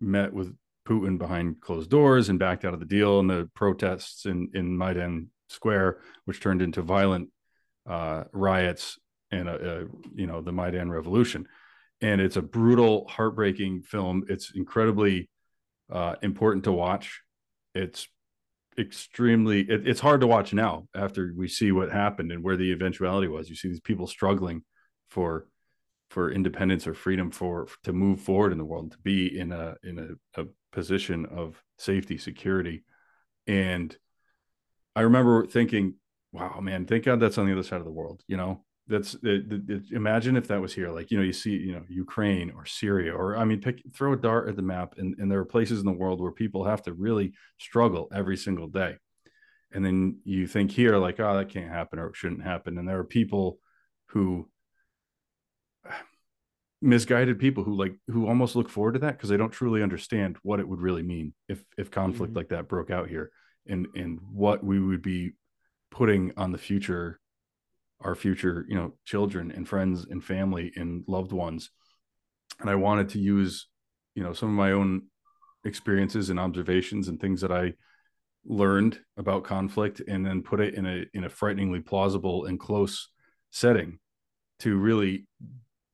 met 0.00 0.32
with 0.32 0.54
Putin 0.88 1.18
behind 1.18 1.60
closed 1.60 1.90
doors 1.90 2.28
and 2.28 2.38
backed 2.38 2.64
out 2.64 2.74
of 2.74 2.80
the 2.80 2.86
deal 2.86 3.20
and 3.20 3.28
the 3.28 3.50
protests 3.54 4.24
in 4.24 4.50
in 4.54 4.76
Maidan 4.76 5.30
Square, 5.48 5.98
which 6.24 6.40
turned 6.40 6.62
into 6.62 6.82
violent 6.82 7.28
uh, 7.86 8.24
riots 8.32 8.98
and 9.30 9.48
uh, 9.48 9.52
uh, 9.52 9.84
you 10.14 10.26
know 10.26 10.40
the 10.40 10.52
Maidan 10.52 10.90
Revolution, 10.90 11.46
and 12.00 12.20
it's 12.20 12.36
a 12.36 12.42
brutal, 12.42 13.06
heartbreaking 13.08 13.82
film. 13.82 14.24
It's 14.28 14.52
incredibly 14.54 15.28
uh, 15.92 16.14
important 16.22 16.64
to 16.64 16.72
watch. 16.72 17.20
It's 17.74 18.08
extremely 18.78 19.60
it, 19.60 19.86
it's 19.86 20.00
hard 20.00 20.22
to 20.22 20.26
watch 20.26 20.54
now 20.54 20.88
after 20.94 21.32
we 21.36 21.48
see 21.48 21.72
what 21.72 21.92
happened 21.92 22.32
and 22.32 22.42
where 22.42 22.56
the 22.56 22.72
eventuality 22.72 23.28
was. 23.28 23.50
You 23.50 23.56
see 23.56 23.68
these 23.68 23.80
people 23.80 24.06
struggling 24.06 24.62
for 25.10 25.46
for 26.08 26.30
independence 26.30 26.86
or 26.86 26.94
freedom 26.94 27.30
for 27.30 27.68
to 27.84 27.92
move 27.92 28.20
forward 28.20 28.52
in 28.52 28.58
the 28.58 28.64
world 28.64 28.92
to 28.92 28.98
be 28.98 29.38
in 29.38 29.52
a 29.52 29.76
in 29.82 29.98
a, 29.98 30.40
a 30.40 30.46
position 30.72 31.26
of 31.26 31.62
safety 31.78 32.18
security. 32.18 32.84
And 33.46 33.96
i 34.94 35.02
remember 35.02 35.46
thinking 35.46 35.94
wow 36.32 36.60
man 36.60 36.84
thank 36.84 37.04
god 37.04 37.20
that's 37.20 37.38
on 37.38 37.46
the 37.46 37.52
other 37.52 37.62
side 37.62 37.78
of 37.78 37.84
the 37.84 37.90
world 37.90 38.22
you 38.26 38.36
know? 38.36 38.64
That's 38.90 39.14
it, 39.22 39.44
it, 39.68 39.82
imagine 39.92 40.34
if 40.34 40.48
that 40.48 40.62
was 40.62 40.74
here 40.74 40.90
like 40.90 41.10
you 41.10 41.18
know 41.18 41.22
you 41.22 41.32
see 41.34 41.50
you 41.50 41.72
know 41.72 41.82
ukraine 41.90 42.50
or 42.50 42.64
syria 42.64 43.14
or 43.14 43.36
i 43.36 43.44
mean 43.44 43.60
pick 43.60 43.82
throw 43.94 44.14
a 44.14 44.16
dart 44.16 44.48
at 44.48 44.56
the 44.56 44.62
map 44.62 44.94
and, 44.96 45.14
and 45.18 45.30
there 45.30 45.40
are 45.40 45.44
places 45.44 45.80
in 45.80 45.84
the 45.84 45.92
world 45.92 46.22
where 46.22 46.32
people 46.32 46.64
have 46.64 46.82
to 46.82 46.94
really 46.94 47.34
struggle 47.58 48.08
every 48.14 48.36
single 48.36 48.66
day. 48.66 48.96
And 49.72 49.84
then 49.84 50.20
you 50.24 50.46
think 50.46 50.70
here 50.70 50.96
like 50.96 51.20
oh 51.20 51.36
that 51.36 51.50
can't 51.50 51.70
happen 51.70 51.98
or 51.98 52.08
it 52.08 52.16
shouldn't 52.16 52.42
happen. 52.42 52.78
And 52.78 52.88
there 52.88 52.98
are 52.98 53.04
people 53.04 53.58
who 54.06 54.48
misguided 56.80 57.40
people 57.40 57.64
who 57.64 57.74
like 57.74 57.94
who 58.06 58.28
almost 58.28 58.54
look 58.54 58.68
forward 58.68 58.92
to 58.92 59.00
that 59.00 59.16
because 59.16 59.28
they 59.28 59.36
don't 59.36 59.50
truly 59.50 59.82
understand 59.82 60.36
what 60.42 60.60
it 60.60 60.68
would 60.68 60.80
really 60.80 61.02
mean 61.02 61.34
if 61.48 61.62
if 61.76 61.90
conflict 61.90 62.30
mm-hmm. 62.30 62.38
like 62.38 62.48
that 62.50 62.68
broke 62.68 62.90
out 62.90 63.08
here 63.08 63.30
and 63.66 63.88
and 63.96 64.20
what 64.32 64.62
we 64.62 64.78
would 64.78 65.02
be 65.02 65.32
putting 65.90 66.32
on 66.36 66.52
the 66.52 66.58
future 66.58 67.18
our 68.00 68.14
future 68.14 68.64
you 68.68 68.76
know 68.76 68.94
children 69.04 69.50
and 69.50 69.68
friends 69.68 70.06
and 70.08 70.22
family 70.22 70.72
and 70.76 71.02
loved 71.08 71.32
ones 71.32 71.70
and 72.60 72.70
i 72.70 72.74
wanted 72.76 73.08
to 73.08 73.18
use 73.18 73.66
you 74.14 74.22
know 74.22 74.32
some 74.32 74.48
of 74.48 74.54
my 74.54 74.72
own 74.72 75.02
experiences 75.64 76.30
and 76.30 76.38
observations 76.38 77.08
and 77.08 77.20
things 77.20 77.40
that 77.40 77.50
i 77.50 77.72
learned 78.46 78.98
about 79.16 79.44
conflict 79.44 80.00
and 80.06 80.24
then 80.24 80.42
put 80.42 80.60
it 80.60 80.74
in 80.74 80.86
a 80.86 81.04
in 81.12 81.24
a 81.24 81.28
frighteningly 81.28 81.80
plausible 81.80 82.46
and 82.46 82.58
close 82.58 83.10
setting 83.50 83.98
to 84.58 84.76
really 84.76 85.26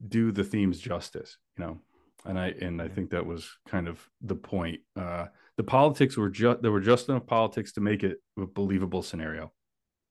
do 0.07 0.31
the 0.31 0.43
themes 0.43 0.79
justice 0.79 1.37
you 1.57 1.65
know? 1.65 1.79
And 2.25 2.39
i 2.39 2.47
and 2.47 2.81
i 2.81 2.87
think 2.87 3.11
that 3.11 3.25
was 3.25 3.49
kind 3.67 3.87
of 3.87 3.99
the 4.21 4.35
point. 4.35 4.79
Uh 4.95 5.25
the 5.57 5.63
politics 5.63 6.17
were 6.17 6.29
just 6.29 6.61
there 6.61 6.71
were 6.71 6.81
just 6.81 7.07
enough 7.09 7.25
politics 7.25 7.73
to 7.73 7.81
make 7.81 8.03
it 8.03 8.17
a 8.37 8.45
believable 8.45 9.01
scenario 9.01 9.51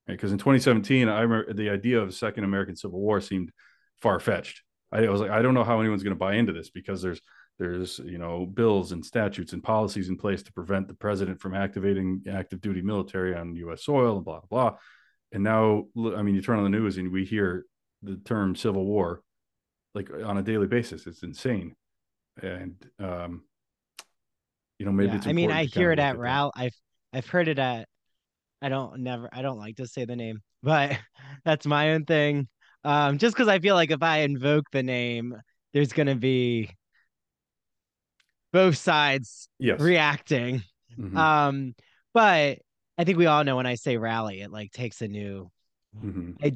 because 0.06 0.30
right? 0.30 0.34
in 0.34 0.38
2017 0.38 1.08
i 1.08 1.20
remember 1.20 1.52
the 1.52 1.70
idea 1.70 2.00
of 2.00 2.08
a 2.08 2.12
second 2.12 2.44
american 2.44 2.76
civil 2.76 3.00
war 3.00 3.20
seemed 3.20 3.50
far-fetched. 4.00 4.62
I, 4.92 5.04
I 5.04 5.08
was 5.10 5.20
like 5.20 5.30
i 5.30 5.42
don't 5.42 5.54
know 5.54 5.64
how 5.64 5.80
anyone's 5.80 6.02
going 6.02 6.16
to 6.16 6.18
buy 6.18 6.34
into 6.34 6.52
this 6.52 6.70
because 6.70 7.02
there's 7.02 7.20
there's 7.58 8.00
you 8.00 8.18
know 8.18 8.46
bills 8.46 8.92
and 8.92 9.04
statutes 9.04 9.52
and 9.52 9.62
policies 9.62 10.08
in 10.08 10.16
place 10.16 10.42
to 10.42 10.52
prevent 10.52 10.88
the 10.88 10.94
president 10.94 11.40
from 11.40 11.54
activating 11.54 12.22
active 12.30 12.60
duty 12.60 12.82
military 12.82 13.34
on 13.34 13.54
us 13.70 13.84
soil 13.84 14.16
and 14.16 14.24
blah 14.24 14.40
blah. 14.48 14.76
And 15.32 15.44
now 15.44 15.84
i 15.96 16.22
mean 16.22 16.34
you 16.34 16.42
turn 16.42 16.58
on 16.58 16.64
the 16.64 16.76
news 16.78 16.96
and 16.96 17.12
we 17.12 17.24
hear 17.24 17.64
the 18.02 18.16
term 18.24 18.56
civil 18.56 18.84
war 18.84 19.22
like 19.94 20.10
on 20.24 20.38
a 20.38 20.42
daily 20.42 20.66
basis. 20.66 21.06
It's 21.06 21.22
insane. 21.22 21.74
And 22.42 22.74
um, 22.98 23.44
you 24.78 24.86
know, 24.86 24.92
maybe 24.92 25.10
yeah, 25.10 25.16
it's. 25.16 25.26
I 25.26 25.32
mean, 25.32 25.50
I 25.50 25.64
hear 25.64 25.92
it 25.92 25.98
at 25.98 26.18
Ral. 26.18 26.52
I've 26.54 26.74
I've 27.12 27.26
heard 27.26 27.48
it 27.48 27.58
at. 27.58 27.88
I 28.60 28.68
don't 28.68 29.00
never. 29.00 29.28
I 29.32 29.42
don't 29.42 29.58
like 29.58 29.76
to 29.76 29.86
say 29.86 30.04
the 30.04 30.16
name, 30.16 30.40
but 30.62 30.98
that's 31.44 31.66
my 31.66 31.92
own 31.92 32.04
thing. 32.04 32.48
Um, 32.82 33.18
just 33.18 33.34
because 33.34 33.48
I 33.48 33.60
feel 33.60 33.74
like 33.74 33.90
if 33.90 34.02
I 34.02 34.18
invoke 34.18 34.64
the 34.72 34.82
name, 34.82 35.34
there's 35.72 35.92
gonna 35.92 36.16
be 36.16 36.70
both 38.52 38.76
sides 38.76 39.48
yes. 39.58 39.80
reacting. 39.80 40.62
Mm-hmm. 40.98 41.16
Um, 41.16 41.74
but 42.12 42.58
I 42.96 43.04
think 43.04 43.18
we 43.18 43.26
all 43.26 43.42
know 43.44 43.56
when 43.56 43.66
I 43.66 43.74
say 43.74 43.96
rally, 43.96 44.40
it 44.40 44.50
like 44.50 44.70
takes 44.70 45.02
a 45.02 45.08
new 45.08 45.50
mm-hmm. 45.96 46.48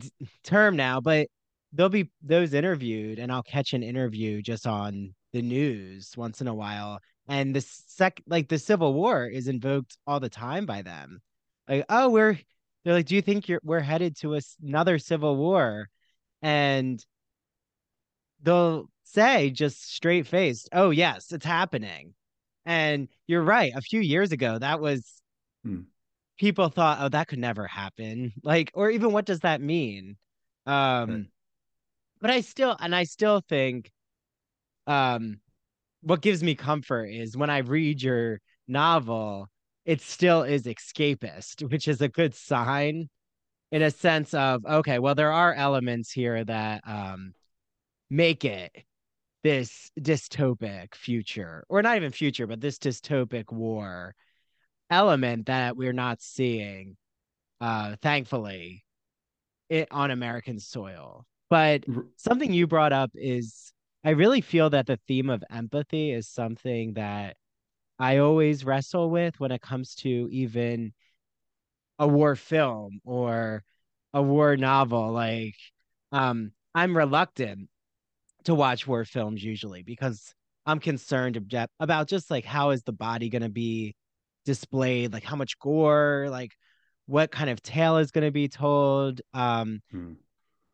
term 0.44 0.76
now. 0.76 1.00
But 1.00 1.28
they'll 1.72 1.88
be 1.88 2.10
those 2.22 2.54
interviewed 2.54 3.18
and 3.18 3.30
I'll 3.30 3.42
catch 3.42 3.72
an 3.72 3.82
interview 3.82 4.42
just 4.42 4.66
on 4.66 5.14
the 5.32 5.42
news 5.42 6.16
once 6.16 6.40
in 6.40 6.48
a 6.48 6.54
while. 6.54 6.98
And 7.28 7.54
the 7.54 7.60
sec 7.60 8.22
like 8.26 8.48
the 8.48 8.58
Civil 8.58 8.94
War 8.94 9.26
is 9.26 9.48
invoked 9.48 9.98
all 10.06 10.20
the 10.20 10.30
time 10.30 10.64
by 10.66 10.82
them. 10.82 11.20
Like, 11.68 11.84
oh, 11.88 12.08
we're 12.08 12.38
they're 12.84 12.94
like, 12.94 13.06
do 13.06 13.14
you 13.14 13.22
think 13.22 13.48
you're 13.48 13.60
we're 13.62 13.80
headed 13.80 14.16
to 14.18 14.34
a, 14.36 14.40
another 14.62 14.98
civil 14.98 15.36
war? 15.36 15.88
And 16.40 17.04
they'll 18.42 18.88
say 19.04 19.50
just 19.50 19.92
straight 19.92 20.26
faced, 20.26 20.68
oh 20.72 20.90
yes, 20.90 21.32
it's 21.32 21.44
happening. 21.44 22.14
And 22.64 23.08
you're 23.26 23.42
right. 23.42 23.72
A 23.74 23.80
few 23.80 24.00
years 24.00 24.32
ago, 24.32 24.58
that 24.58 24.80
was 24.80 25.04
hmm. 25.64 25.80
people 26.38 26.68
thought, 26.68 26.98
oh, 27.00 27.08
that 27.08 27.28
could 27.28 27.38
never 27.38 27.66
happen. 27.66 28.32
Like, 28.42 28.70
or 28.74 28.90
even 28.90 29.12
what 29.12 29.26
does 29.26 29.40
that 29.40 29.60
mean? 29.60 30.16
Um, 30.66 31.28
but 32.20 32.30
I 32.30 32.40
still 32.40 32.76
and 32.78 32.94
I 32.94 33.04
still 33.04 33.40
think 33.48 33.90
um 34.86 35.40
what 36.02 36.22
gives 36.22 36.42
me 36.42 36.54
comfort 36.54 37.06
is 37.06 37.36
when 37.36 37.50
I 37.50 37.58
read 37.58 38.02
your 38.02 38.40
novel, 38.68 39.48
it 39.84 40.00
still 40.00 40.42
is 40.42 40.64
escapist, 40.64 41.68
which 41.70 41.88
is 41.88 42.00
a 42.00 42.08
good 42.08 42.34
sign 42.34 43.08
in 43.72 43.82
a 43.82 43.90
sense 43.90 44.34
of 44.34 44.64
okay, 44.66 44.98
well, 44.98 45.14
there 45.14 45.32
are 45.32 45.54
elements 45.54 46.10
here 46.12 46.44
that 46.44 46.82
um 46.86 47.32
make 48.10 48.44
it 48.44 48.72
this 49.44 49.90
dystopic 50.00 50.94
future, 50.94 51.64
or 51.68 51.82
not 51.82 51.96
even 51.96 52.10
future, 52.12 52.46
but 52.46 52.60
this 52.60 52.78
dystopic 52.78 53.52
war 53.52 54.14
element 54.90 55.46
that 55.46 55.76
we're 55.76 55.92
not 55.92 56.20
seeing, 56.22 56.96
uh, 57.60 57.96
thankfully, 58.02 58.84
it 59.68 59.88
on 59.90 60.10
American 60.10 60.58
soil. 60.58 61.26
But 61.50 61.84
something 62.16 62.52
you 62.52 62.66
brought 62.66 62.92
up 62.92 63.10
is 63.14 63.72
I 64.04 64.10
really 64.10 64.40
feel 64.40 64.70
that 64.70 64.86
the 64.86 64.98
theme 65.08 65.30
of 65.30 65.44
empathy 65.50 66.12
is 66.12 66.28
something 66.28 66.94
that 66.94 67.36
I 67.98 68.18
always 68.18 68.64
wrestle 68.64 69.10
with 69.10 69.40
when 69.40 69.52
it 69.52 69.62
comes 69.62 69.94
to 69.96 70.28
even 70.30 70.92
a 71.98 72.06
war 72.06 72.36
film 72.36 73.00
or 73.04 73.62
a 74.14 74.22
war 74.22 74.56
novel. 74.56 75.12
Like, 75.12 75.56
um, 76.12 76.52
I'm 76.74 76.96
reluctant 76.96 77.68
to 78.44 78.54
watch 78.54 78.86
war 78.86 79.04
films 79.04 79.42
usually 79.42 79.82
because 79.82 80.34
I'm 80.66 80.80
concerned 80.80 81.36
about 81.80 82.08
just 82.08 82.30
like 82.30 82.44
how 82.44 82.70
is 82.70 82.82
the 82.82 82.92
body 82.92 83.28
going 83.30 83.42
to 83.42 83.48
be 83.48 83.94
displayed, 84.44 85.12
like 85.12 85.24
how 85.24 85.36
much 85.36 85.58
gore, 85.58 86.28
like 86.30 86.52
what 87.06 87.30
kind 87.30 87.50
of 87.50 87.62
tale 87.62 87.98
is 87.98 88.10
going 88.10 88.26
to 88.26 88.30
be 88.32 88.48
told. 88.48 89.20
Um, 89.34 89.80
hmm 89.90 90.12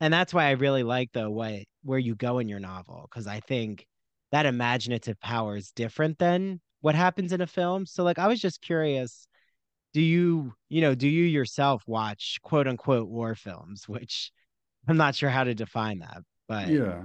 and 0.01 0.13
that's 0.13 0.35
why 0.35 0.47
I 0.47 0.53
really 0.53 0.83
like 0.83 1.13
the 1.13 1.31
way 1.31 1.67
where 1.83 1.99
you 1.99 2.15
go 2.15 2.39
in 2.39 2.49
your 2.49 2.61
novel 2.61 3.09
because 3.11 3.27
I 3.27 3.41
think 3.41 3.87
that 4.33 4.47
imaginative 4.47 5.21
power 5.21 5.57
is 5.57 5.71
different 5.71 6.19
than 6.19 6.61
what 6.81 6.95
happens 6.95 7.33
in 7.33 7.41
a 7.41 7.47
film. 7.47 7.87
So 7.87 8.05
like 8.05 8.19
I 8.19 8.27
was 8.27 8.41
just 8.41 8.61
curious, 8.61 9.27
do 9.93 10.01
you 10.01 10.53
you 10.69 10.81
know 10.81 10.95
do 10.95 11.09
you 11.09 11.25
yourself 11.25 11.83
watch 11.87 12.39
quote 12.43 12.67
unquote 12.67 13.09
war 13.09 13.35
films? 13.35 13.89
Which 13.89 14.33
I'm 14.89 14.97
not 14.97 15.15
sure 15.15 15.31
how 15.31 15.45
to 15.45 15.55
define 15.55 16.01
that, 16.01 16.23
but 16.49 16.69
yeah. 16.69 17.05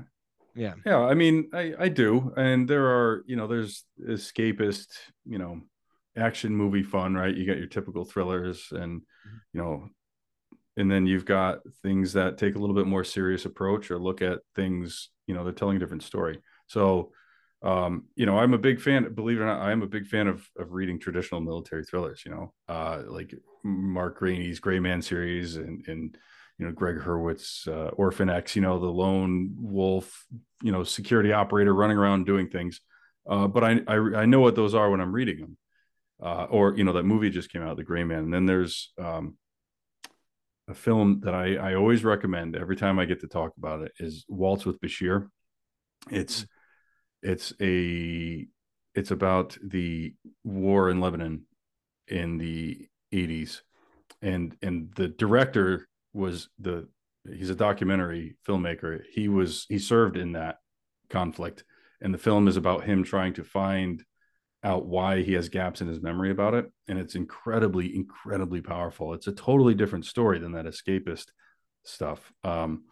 Yeah. 0.55 0.73
Yeah. 0.85 0.99
I 0.99 1.13
mean, 1.13 1.49
I, 1.53 1.73
I 1.79 1.87
do. 1.87 2.33
And 2.35 2.67
there 2.67 2.85
are, 2.85 3.23
you 3.27 3.37
know, 3.37 3.47
there's 3.47 3.85
escapist, 4.05 4.87
you 5.25 5.37
know, 5.37 5.61
action 6.17 6.53
movie 6.53 6.83
fun, 6.83 7.15
right? 7.15 7.33
You 7.33 7.45
got 7.45 7.57
your 7.57 7.67
typical 7.67 8.03
thrillers 8.03 8.67
and, 8.71 9.01
mm-hmm. 9.01 9.37
you 9.53 9.61
know, 9.61 9.89
and 10.79 10.91
then 10.91 11.05
you've 11.05 11.25
got 11.25 11.59
things 11.83 12.13
that 12.13 12.37
take 12.37 12.55
a 12.55 12.59
little 12.59 12.75
bit 12.75 12.87
more 12.87 13.03
serious 13.03 13.45
approach 13.45 13.91
or 13.91 13.99
look 13.99 14.21
at 14.21 14.39
things 14.55 15.09
you 15.27 15.35
know 15.35 15.43
they're 15.43 15.53
telling 15.53 15.77
a 15.77 15.79
different 15.79 16.03
story. 16.03 16.39
So 16.67 17.11
um, 17.61 18.05
you 18.15 18.25
know 18.25 18.39
i'm 18.39 18.53
a 18.53 18.57
big 18.57 18.79
fan 18.79 19.13
believe 19.13 19.37
it 19.37 19.41
or 19.41 19.45
not 19.45 19.59
i 19.59 19.73
am 19.73 19.81
a 19.81 19.87
big 19.87 20.07
fan 20.07 20.27
of 20.27 20.47
of 20.57 20.71
reading 20.71 20.97
traditional 20.97 21.41
military 21.41 21.83
thrillers 21.83 22.23
you 22.25 22.31
know 22.31 22.53
uh, 22.69 23.01
like 23.05 23.35
mark 23.65 24.21
greaney's 24.21 24.61
gray 24.61 24.79
man 24.79 25.01
series 25.01 25.57
and 25.57 25.85
and 25.87 26.17
you 26.57 26.65
know 26.65 26.71
greg 26.71 26.99
hurwitz 26.99 27.67
uh, 27.67 27.89
orphan 27.97 28.29
x 28.29 28.55
you 28.55 28.61
know 28.61 28.79
the 28.79 28.87
lone 28.87 29.53
wolf 29.57 30.25
you 30.61 30.71
know 30.71 30.83
security 30.83 31.31
operator 31.31 31.73
running 31.73 31.97
around 31.97 32.25
doing 32.25 32.49
things. 32.49 32.81
Uh, 33.29 33.47
but 33.47 33.63
I, 33.63 33.81
I, 33.87 33.95
I 34.21 34.25
know 34.25 34.39
what 34.39 34.55
those 34.55 34.73
are 34.73 34.89
when 34.89 35.01
i'm 35.01 35.13
reading 35.13 35.39
them. 35.39 35.57
Uh, 36.21 36.47
or 36.49 36.75
you 36.75 36.83
know 36.83 36.93
that 36.93 37.03
movie 37.03 37.29
just 37.29 37.49
came 37.49 37.61
out 37.61 37.77
the 37.77 37.83
gray 37.83 38.03
man. 38.03 38.19
And 38.19 38.33
then 38.33 38.45
there's 38.45 38.91
um, 38.97 39.37
a 40.69 40.73
film 40.73 41.21
that 41.23 41.33
I, 41.33 41.55
I 41.55 41.75
always 41.75 42.03
recommend 42.03 42.55
every 42.55 42.75
time 42.75 42.99
I 42.99 43.05
get 43.05 43.21
to 43.21 43.27
talk 43.27 43.53
about 43.57 43.81
it 43.81 43.91
is 43.99 44.25
Waltz 44.29 44.65
with 44.65 44.79
Bashir. 44.79 45.27
It's 46.09 46.41
mm-hmm. 46.41 47.31
it's 47.31 47.53
a 47.59 48.47
it's 48.95 49.11
about 49.11 49.57
the 49.63 50.13
war 50.43 50.89
in 50.89 51.01
Lebanon 51.01 51.45
in 52.07 52.37
the 52.37 52.87
80s 53.13 53.61
and 54.21 54.55
and 54.61 54.91
the 54.95 55.07
director 55.07 55.87
was 56.13 56.49
the 56.59 56.87
he's 57.31 57.49
a 57.49 57.55
documentary 57.55 58.35
filmmaker. 58.47 59.01
He 59.11 59.27
was 59.27 59.65
he 59.69 59.79
served 59.79 60.17
in 60.17 60.33
that 60.33 60.57
conflict, 61.09 61.63
and 62.01 62.13
the 62.13 62.17
film 62.19 62.47
is 62.47 62.57
about 62.57 62.83
him 62.83 63.03
trying 63.03 63.33
to 63.33 63.43
find 63.43 64.03
out 64.63 64.85
why 64.85 65.21
he 65.21 65.33
has 65.33 65.49
gaps 65.49 65.81
in 65.81 65.87
his 65.87 66.01
memory 66.01 66.31
about 66.31 66.53
it, 66.53 66.71
and 66.87 66.99
it's 66.99 67.15
incredibly, 67.15 67.95
incredibly 67.95 68.61
powerful. 68.61 69.13
It's 69.13 69.27
a 69.27 69.31
totally 69.31 69.73
different 69.73 70.05
story 70.05 70.39
than 70.39 70.51
that 70.53 70.65
escapist 70.65 71.25
stuff. 71.83 72.31
Um, 72.43 72.83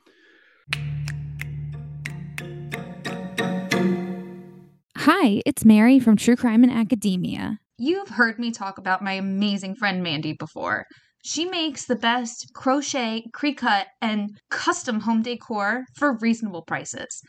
Hi, 4.98 5.42
it's 5.46 5.64
Mary 5.64 6.00
from 6.00 6.18
True 6.18 6.36
Crime 6.36 6.64
and 6.64 6.72
Academia. 6.72 7.60
You've 7.78 8.10
heard 8.10 8.40
me 8.40 8.52
talk 8.52 8.78
about 8.78 9.02
my 9.02 9.14
amazing 9.14 9.76
friend 9.76 10.04
Mandy 10.04 10.34
before. 10.34 10.86
She 11.24 11.46
makes 11.46 11.86
the 11.86 11.96
best 11.96 12.52
crochet, 12.54 13.26
Cricut, 13.34 13.86
and 14.02 14.30
custom 14.50 15.02
home 15.02 15.22
decor 15.22 15.86
for 15.96 16.18
reasonable 16.18 16.64
prices. 16.64 17.22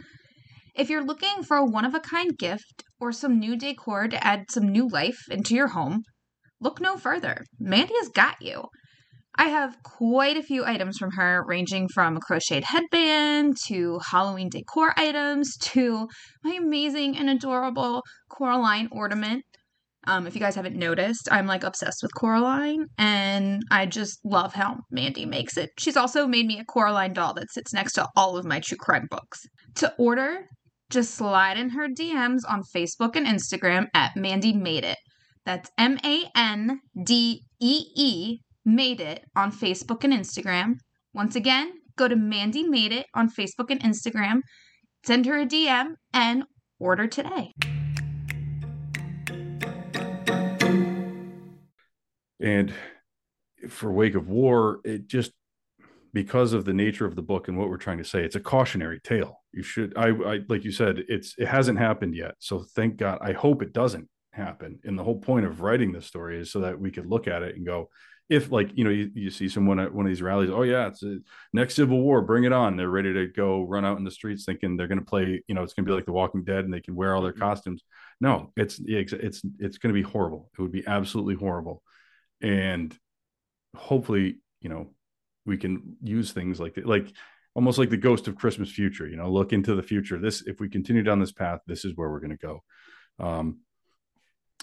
If 0.75 0.89
you're 0.91 1.05
looking 1.05 1.43
for 1.43 1.57
a 1.57 1.65
one 1.65 1.85
of 1.85 1.95
a 1.95 2.01
kind 2.01 2.37
gift 2.37 2.85
or 3.01 3.13
some 3.13 3.39
new 3.39 3.57
decor 3.57 4.09
to 4.09 4.27
add 4.27 4.51
some 4.51 4.69
new 4.69 4.89
life 4.89 5.19
into 5.31 5.55
your 5.55 5.69
home, 5.69 6.03
look 6.61 6.81
no 6.81 6.97
further. 6.97 7.45
Mandy 7.59 7.95
has 7.99 8.09
got 8.09 8.37
you. 8.41 8.65
I 9.41 9.49
have 9.51 9.77
quite 9.85 10.37
a 10.37 10.43
few 10.43 10.65
items 10.65 10.99
from 10.99 11.13
her, 11.13 11.45
ranging 11.47 11.89
from 11.95 12.17
a 12.17 12.21
crocheted 12.21 12.65
headband 12.65 13.57
to 13.67 14.01
Halloween 14.11 14.49
decor 14.49 14.93
items 14.97 15.57
to 15.59 16.09
my 16.43 16.55
amazing 16.55 17.17
and 17.17 17.31
adorable 17.31 18.03
Coraline 18.29 18.89
ornament. 18.91 19.45
Um, 20.09 20.27
if 20.27 20.35
you 20.35 20.41
guys 20.41 20.57
haven't 20.57 20.75
noticed, 20.75 21.29
I'm 21.31 21.47
like 21.47 21.63
obsessed 21.63 22.03
with 22.03 22.15
Coraline, 22.15 22.87
and 22.97 23.63
I 23.71 23.87
just 23.87 24.19
love 24.25 24.55
how 24.55 24.79
Mandy 24.91 25.25
makes 25.25 25.57
it. 25.57 25.71
She's 25.79 25.97
also 25.97 26.27
made 26.27 26.47
me 26.47 26.59
a 26.59 26.65
Coraline 26.65 27.13
doll 27.13 27.35
that 27.35 27.53
sits 27.53 27.73
next 27.73 27.93
to 27.93 28.09
all 28.17 28.37
of 28.37 28.45
my 28.45 28.59
true 28.59 28.79
crime 28.79 29.07
books. 29.09 29.43
To 29.77 29.95
order, 29.99 30.47
just 30.91 31.15
slide 31.15 31.59
in 31.59 31.71
her 31.71 31.89
DMs 31.89 32.41
on 32.49 32.63
Facebook 32.63 33.15
and 33.15 33.27
Instagram 33.27 33.89
at 33.95 34.15
Mandee 34.15 34.55
Made 34.55 34.85
It. 34.85 34.99
That's 35.45 35.71
M 35.77 35.99
A 36.05 36.25
N 36.35 36.81
D 37.05 37.43
E 37.61 37.85
E 37.95 38.39
Made 38.65 39.01
It 39.01 39.25
on 39.37 39.53
Facebook 39.53 40.05
and 40.05 40.13
Instagram. 40.13 40.75
Once 41.13 41.37
again, 41.37 41.73
go 41.97 42.09
to 42.09 42.17
Mandee 42.17 42.69
Made 42.69 42.93
It 42.93 43.07
on 43.15 43.31
Facebook 43.31 43.71
and 43.71 43.83
Instagram, 43.83 44.41
send 45.05 45.27
her 45.27 45.39
a 45.39 45.47
DM, 45.47 45.95
and 46.13 46.45
order 46.79 47.07
today. 47.07 47.53
and 52.41 52.73
for 53.69 53.91
wake 53.91 54.15
of 54.15 54.29
war 54.29 54.81
it 54.85 55.09
just 55.09 55.33
because 56.13 56.53
of 56.53 56.65
the 56.65 56.73
nature 56.73 57.07
of 57.07 57.17
the 57.17 57.23
book 57.23 57.49
and 57.49 57.59
what 57.59 57.69
we're 57.69 57.77
trying 57.77 57.99
to 57.99 58.05
say 58.05 58.25
it's 58.25 58.37
a 58.37 58.41
cautionary 58.41 59.01
tale. 59.01 59.43
You 59.53 59.63
should 59.63 59.97
I, 59.97 60.09
I 60.09 60.41
like 60.49 60.65
you 60.65 60.73
said 60.73 61.05
it's 61.09 61.35
it 61.39 61.49
hasn't 61.49 61.79
happened 61.79 62.15
yet. 62.15 62.35
So 62.39 62.65
thank 62.75 62.97
god 62.97 63.19
i 63.23 63.33
hope 63.33 63.63
it 63.63 63.73
doesn't 63.73 64.09
happen. 64.33 64.79
And 64.85 64.99
the 64.99 65.05
whole 65.05 65.19
point 65.19 65.47
of 65.47 65.61
writing 65.61 65.93
this 65.93 66.07
story 66.07 66.41
is 66.41 66.51
so 66.51 66.61
that 66.61 66.81
we 66.81 66.91
could 66.91 67.07
look 67.07 67.29
at 67.29 67.43
it 67.43 67.57
and 67.57 67.67
go 67.67 67.91
if 68.29 68.53
like 68.53 68.71
you 68.75 68.85
know 68.85 68.91
you, 68.91 69.11
you 69.15 69.31
see 69.31 69.49
someone 69.49 69.81
at 69.81 69.93
one 69.93 70.05
of 70.05 70.11
these 70.11 70.21
rallies 70.21 70.51
oh 70.51 70.63
yeah 70.63 70.87
it's 70.87 71.03
a 71.03 71.19
next 71.55 71.75
civil 71.75 72.01
war 72.01 72.21
bring 72.23 72.45
it 72.45 72.53
on. 72.53 72.77
They're 72.77 72.89
ready 72.89 73.13
to 73.13 73.27
go 73.27 73.63
run 73.63 73.85
out 73.85 73.99
in 73.99 74.05
the 74.05 74.11
streets 74.11 74.45
thinking 74.45 74.77
they're 74.77 74.87
going 74.87 74.99
to 74.99 75.05
play 75.05 75.43
you 75.47 75.55
know 75.55 75.63
it's 75.63 75.75
going 75.75 75.85
to 75.85 75.91
be 75.91 75.95
like 75.95 76.07
the 76.07 76.13
walking 76.13 76.45
dead 76.45 76.65
and 76.65 76.73
they 76.73 76.81
can 76.81 76.95
wear 76.95 77.15
all 77.15 77.23
their 77.23 77.33
mm-hmm. 77.33 77.41
costumes. 77.41 77.83
No 78.21 78.53
it's 78.57 78.81
it's 78.85 79.13
it's, 79.13 79.43
it's 79.59 79.79
going 79.79 79.95
to 79.95 80.01
be 80.01 80.09
horrible. 80.09 80.51
It 80.59 80.63
would 80.63 80.73
be 80.73 80.87
absolutely 80.87 81.35
horrible. 81.35 81.83
And 82.43 82.97
hopefully 83.75 84.39
you 84.61 84.69
know 84.69 84.91
we 85.49 85.57
can 85.57 85.97
use 86.03 86.31
things 86.31 86.61
like 86.61 86.79
like 86.85 87.11
almost 87.55 87.79
like 87.79 87.91
the 87.91 87.97
ghost 87.97 88.29
of 88.29 88.37
christmas 88.37 88.71
future 88.71 89.09
you 89.09 89.17
know 89.17 89.31
look 89.31 89.53
into 89.53 89.75
the 89.75 89.83
future. 89.83 90.19
This 90.19 90.43
if 90.47 90.61
we 90.61 90.69
continue 90.69 91.03
down 91.03 91.19
this 91.19 91.33
path 91.33 91.61
this 91.67 91.85
is 91.85 91.97
where 91.97 92.09
we're 92.11 92.21
going 92.21 92.39
to 92.39 92.47
go. 92.47 92.63
Um 93.19 93.61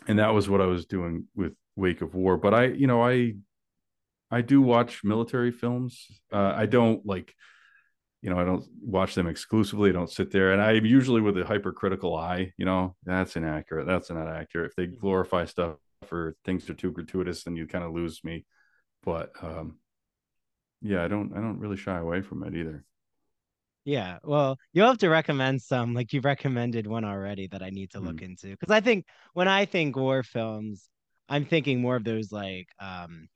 and 0.07 0.19
that 0.19 0.33
was 0.33 0.47
what 0.49 0.61
i 0.61 0.65
was 0.65 0.85
doing 0.85 1.25
with 1.35 1.53
wake 1.75 2.01
of 2.01 2.13
war. 2.13 2.37
But 2.37 2.53
i 2.53 2.65
you 2.67 2.87
know 2.87 3.01
i 3.03 3.33
i 4.31 4.41
do 4.41 4.61
watch 4.61 5.03
military 5.03 5.51
films. 5.51 6.07
Uh 6.31 6.53
i 6.55 6.65
don't 6.67 7.05
like 7.05 7.33
you 8.21 8.29
know 8.29 8.39
i 8.39 8.45
don't 8.45 8.65
watch 8.81 9.15
them 9.15 9.27
exclusively. 9.27 9.89
I 9.89 9.93
don't 9.93 10.11
sit 10.11 10.31
there. 10.31 10.53
And 10.53 10.61
i'm 10.61 10.85
usually 10.85 11.21
with 11.21 11.37
a 11.37 11.45
hypercritical 11.45 12.15
eye 12.15 12.53
you 12.57 12.65
know 12.65 12.95
that's 13.03 13.35
inaccurate. 13.35 13.87
That's 13.87 14.09
not 14.11 14.27
accurate. 14.27 14.69
If 14.71 14.75
they 14.75 14.85
glorify 14.85 15.45
stuff 15.45 15.77
or 16.11 16.35
things 16.45 16.69
are 16.69 16.75
too 16.75 16.91
gratuitous, 16.91 17.43
then 17.43 17.55
you 17.55 17.65
kind 17.67 17.83
of 17.83 17.91
lose 17.93 18.23
me. 18.23 18.45
But 19.03 19.31
um, 19.41 19.77
yeah, 20.85 21.03
I 21.03 21.07
don't 21.07 21.33
I 21.33 21.41
don't 21.41 21.59
really 21.59 21.77
shy 21.77 21.97
away 21.97 22.21
from 22.21 22.43
it 22.43 22.55
either. 22.55 22.83
Yeah, 23.85 24.17
well, 24.23 24.57
you'll 24.71 24.87
have 24.87 24.99
to 24.99 25.09
recommend 25.09 25.61
some. 25.61 25.93
Like 25.93 26.13
you've 26.13 26.25
recommended 26.25 26.87
one 26.87 27.05
already 27.05 27.47
that 27.47 27.63
I 27.63 27.69
need 27.71 27.91
to 27.91 27.99
look 27.99 28.17
mm. 28.17 28.23
into 28.23 28.47
because 28.47 28.71
I 28.71 28.81
think 28.81 29.05
when 29.33 29.47
I 29.47 29.65
think 29.65 29.95
war 29.95 30.23
films, 30.23 30.89
I'm 31.27 31.45
thinking 31.45 31.81
more 31.81 31.95
of 31.95 32.03
those 32.03 32.31
like 32.31 32.67
um, 32.79 33.27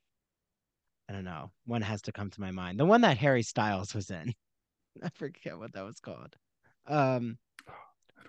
I 1.08 1.12
don't 1.12 1.24
know. 1.24 1.50
One 1.66 1.82
has 1.82 2.02
to 2.02 2.12
come 2.12 2.30
to 2.30 2.40
my 2.40 2.52
mind. 2.52 2.78
The 2.78 2.84
one 2.84 3.00
that 3.00 3.18
Harry 3.18 3.42
Styles 3.42 3.94
was 3.94 4.10
in. 4.10 4.32
I 5.02 5.08
forget 5.14 5.58
what 5.58 5.72
that 5.72 5.84
was 5.84 5.98
called. 5.98 6.34
Um, 6.86 7.36
I 7.68 7.72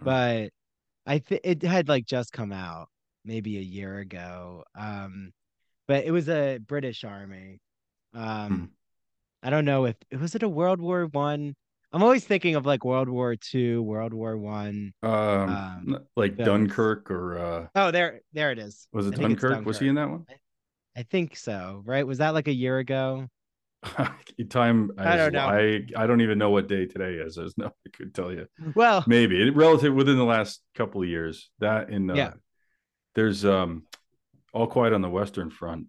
but 0.02 0.42
know. 0.42 0.50
I 1.06 1.20
think 1.20 1.42
it 1.44 1.62
had 1.62 1.88
like 1.88 2.06
just 2.06 2.34
come 2.34 2.52
out 2.52 2.90
maybe 3.24 3.58
a 3.58 3.62
year 3.62 4.00
ago. 4.00 4.64
Um, 4.76 5.32
but 5.88 6.06
it 6.06 6.12
was 6.12 6.28
a 6.28 6.58
British 6.58 7.04
army. 7.04 7.60
Um, 8.14 8.48
hmm. 8.48 8.66
I 9.44 9.50
don't 9.50 9.66
know 9.66 9.86
if 9.86 9.96
it 10.10 10.20
was 10.20 10.36
it 10.36 10.44
a 10.44 10.50
World 10.50 10.82
War 10.82 11.06
One. 11.06 11.56
I'm 11.94 12.04
always 12.04 12.24
thinking 12.24 12.56
of 12.56 12.66
like 12.66 12.86
World 12.86 13.10
War 13.10 13.36
Two, 13.36 13.82
World 13.84 14.14
War 14.14 14.38
One, 14.38 14.94
um, 15.04 15.12
um, 15.12 16.00
like 16.16 16.36
films. 16.36 16.48
Dunkirk 16.48 17.12
or 17.12 17.38
uh... 17.38 17.68
oh, 17.76 17.92
there, 17.92 18.22
there 18.34 18.52
it 18.52 18.60
is. 18.60 18.88
Was 18.94 19.08
it 19.08 19.16
Dunkirk? 19.16 19.52
Dunkirk? 19.52 19.66
Was 19.66 19.80
he 19.80 19.88
in 19.88 19.96
that 19.96 20.10
one? 20.10 20.26
I, 20.30 21.00
I, 21.02 21.04
think 21.04 21.36
so. 21.36 21.82
Right? 21.86 22.06
Was 22.06 22.20
that 22.20 22.34
like 22.34 22.48
a 22.48 22.54
year 22.54 22.78
ago? 22.78 23.28
Time 24.50 24.92
I 24.98 25.18
don't 25.18 25.34
know. 25.34 25.48
I 25.48 25.82
I 25.98 26.06
don't 26.06 26.22
even 26.22 26.38
know 26.38 26.52
what 26.52 26.68
day 26.68 26.86
today 26.86 27.16
is. 27.16 27.36
There's 27.36 27.58
no 27.58 27.68
I 27.68 27.90
could 27.92 28.14
tell 28.14 28.32
you. 28.32 28.46
Well, 28.76 29.04
maybe 29.08 29.50
relative 29.50 29.94
within 29.94 30.18
the 30.18 30.24
last 30.24 30.62
couple 30.76 31.02
of 31.02 31.10
years. 31.10 31.50
That 31.60 31.90
in 31.90 32.12
uh, 32.12 32.14
yeah 32.14 32.34
there's 33.16 33.46
um 33.46 33.84
all 34.54 34.68
quiet 34.68 34.94
on 34.94 35.02
the 35.02 35.10
western 35.10 35.50
front 35.50 35.88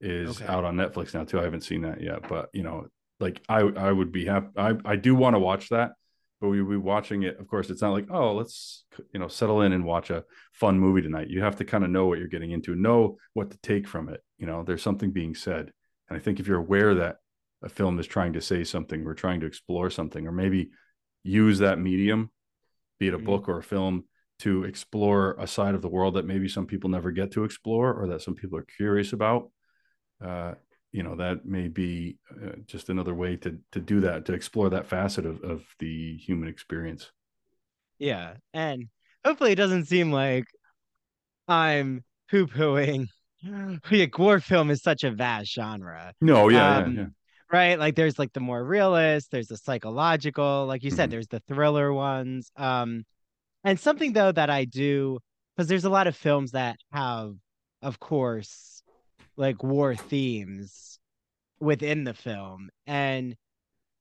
is 0.00 0.40
okay. 0.40 0.52
out 0.52 0.64
on 0.64 0.76
netflix 0.76 1.14
now 1.14 1.24
too 1.24 1.40
i 1.40 1.42
haven't 1.42 1.62
seen 1.62 1.82
that 1.82 2.00
yet 2.00 2.28
but 2.28 2.48
you 2.52 2.62
know 2.62 2.86
like 3.20 3.40
i 3.48 3.60
i 3.60 3.90
would 3.90 4.12
be 4.12 4.24
happy 4.26 4.48
i 4.56 4.74
i 4.84 4.96
do 4.96 5.14
want 5.14 5.34
to 5.34 5.40
watch 5.40 5.70
that 5.70 5.92
but 6.40 6.48
we 6.48 6.62
be 6.62 6.76
watching 6.76 7.22
it 7.22 7.38
of 7.38 7.48
course 7.48 7.70
it's 7.70 7.82
not 7.82 7.92
like 7.92 8.06
oh 8.10 8.34
let's 8.34 8.84
you 9.12 9.20
know 9.20 9.28
settle 9.28 9.62
in 9.62 9.72
and 9.72 9.84
watch 9.84 10.10
a 10.10 10.24
fun 10.52 10.78
movie 10.78 11.02
tonight 11.02 11.28
you 11.28 11.40
have 11.40 11.56
to 11.56 11.64
kind 11.64 11.84
of 11.84 11.90
know 11.90 12.06
what 12.06 12.18
you're 12.18 12.28
getting 12.28 12.50
into 12.50 12.74
know 12.74 13.16
what 13.34 13.50
to 13.50 13.58
take 13.62 13.88
from 13.88 14.08
it 14.08 14.22
you 14.38 14.46
know 14.46 14.62
there's 14.62 14.82
something 14.82 15.10
being 15.10 15.34
said 15.34 15.72
and 16.08 16.16
i 16.16 16.20
think 16.20 16.38
if 16.38 16.46
you're 16.46 16.58
aware 16.58 16.94
that 16.94 17.16
a 17.62 17.68
film 17.68 17.98
is 17.98 18.06
trying 18.06 18.34
to 18.34 18.40
say 18.40 18.64
something 18.64 19.06
or 19.06 19.14
trying 19.14 19.40
to 19.40 19.46
explore 19.46 19.88
something 19.88 20.26
or 20.26 20.32
maybe 20.32 20.70
use 21.22 21.58
that 21.58 21.78
medium 21.78 22.30
be 22.98 23.08
it 23.08 23.14
a 23.14 23.16
mm-hmm. 23.16 23.26
book 23.26 23.48
or 23.48 23.58
a 23.58 23.62
film 23.62 24.04
to 24.38 24.64
explore 24.64 25.34
a 25.38 25.46
side 25.46 25.74
of 25.74 25.80
the 25.80 25.88
world 25.88 26.14
that 26.14 26.26
maybe 26.26 26.48
some 26.48 26.66
people 26.66 26.90
never 26.90 27.10
get 27.10 27.32
to 27.32 27.44
explore 27.44 27.94
or 27.94 28.08
that 28.08 28.20
some 28.20 28.34
people 28.34 28.58
are 28.58 28.66
curious 28.76 29.14
about 29.14 29.50
uh, 30.24 30.54
you 30.92 31.02
know 31.02 31.16
that 31.16 31.44
may 31.44 31.68
be 31.68 32.18
uh, 32.30 32.52
just 32.66 32.88
another 32.88 33.14
way 33.14 33.36
to 33.36 33.58
to 33.72 33.80
do 33.80 34.00
that 34.00 34.24
to 34.26 34.32
explore 34.32 34.70
that 34.70 34.86
facet 34.86 35.26
of, 35.26 35.42
of 35.42 35.64
the 35.78 36.16
human 36.16 36.48
experience. 36.48 37.10
Yeah 37.98 38.34
and 38.52 38.88
hopefully 39.24 39.52
it 39.52 39.56
doesn't 39.56 39.86
seem 39.86 40.12
like 40.12 40.44
i'm 41.48 42.04
poo-pooing. 42.30 43.06
Like 43.92 44.18
war 44.18 44.40
film 44.40 44.70
is 44.70 44.82
such 44.82 45.04
a 45.04 45.12
vast 45.12 45.54
genre. 45.54 46.12
No 46.20 46.48
yeah, 46.48 46.78
um, 46.78 46.94
yeah, 46.94 47.00
yeah 47.02 47.06
right? 47.52 47.78
Like 47.78 47.94
there's 47.94 48.18
like 48.18 48.32
the 48.32 48.40
more 48.40 48.64
realist 48.64 49.30
there's 49.30 49.46
the 49.46 49.56
psychological 49.56 50.66
like 50.66 50.82
you 50.82 50.90
said 50.90 51.04
mm-hmm. 51.04 51.10
there's 51.12 51.28
the 51.28 51.42
thriller 51.46 51.92
ones 51.92 52.50
um 52.56 53.04
and 53.62 53.78
something 53.78 54.12
though 54.14 54.32
that 54.32 54.50
I 54.50 54.64
do 54.64 55.20
because 55.56 55.68
there's 55.68 55.84
a 55.84 55.90
lot 55.90 56.06
of 56.06 56.16
films 56.16 56.52
that 56.52 56.76
have, 56.92 57.34
of 57.82 57.98
course, 57.98 58.75
like 59.36 59.62
war 59.62 59.94
themes 59.94 60.98
within 61.60 62.04
the 62.04 62.14
film. 62.14 62.70
And 62.86 63.36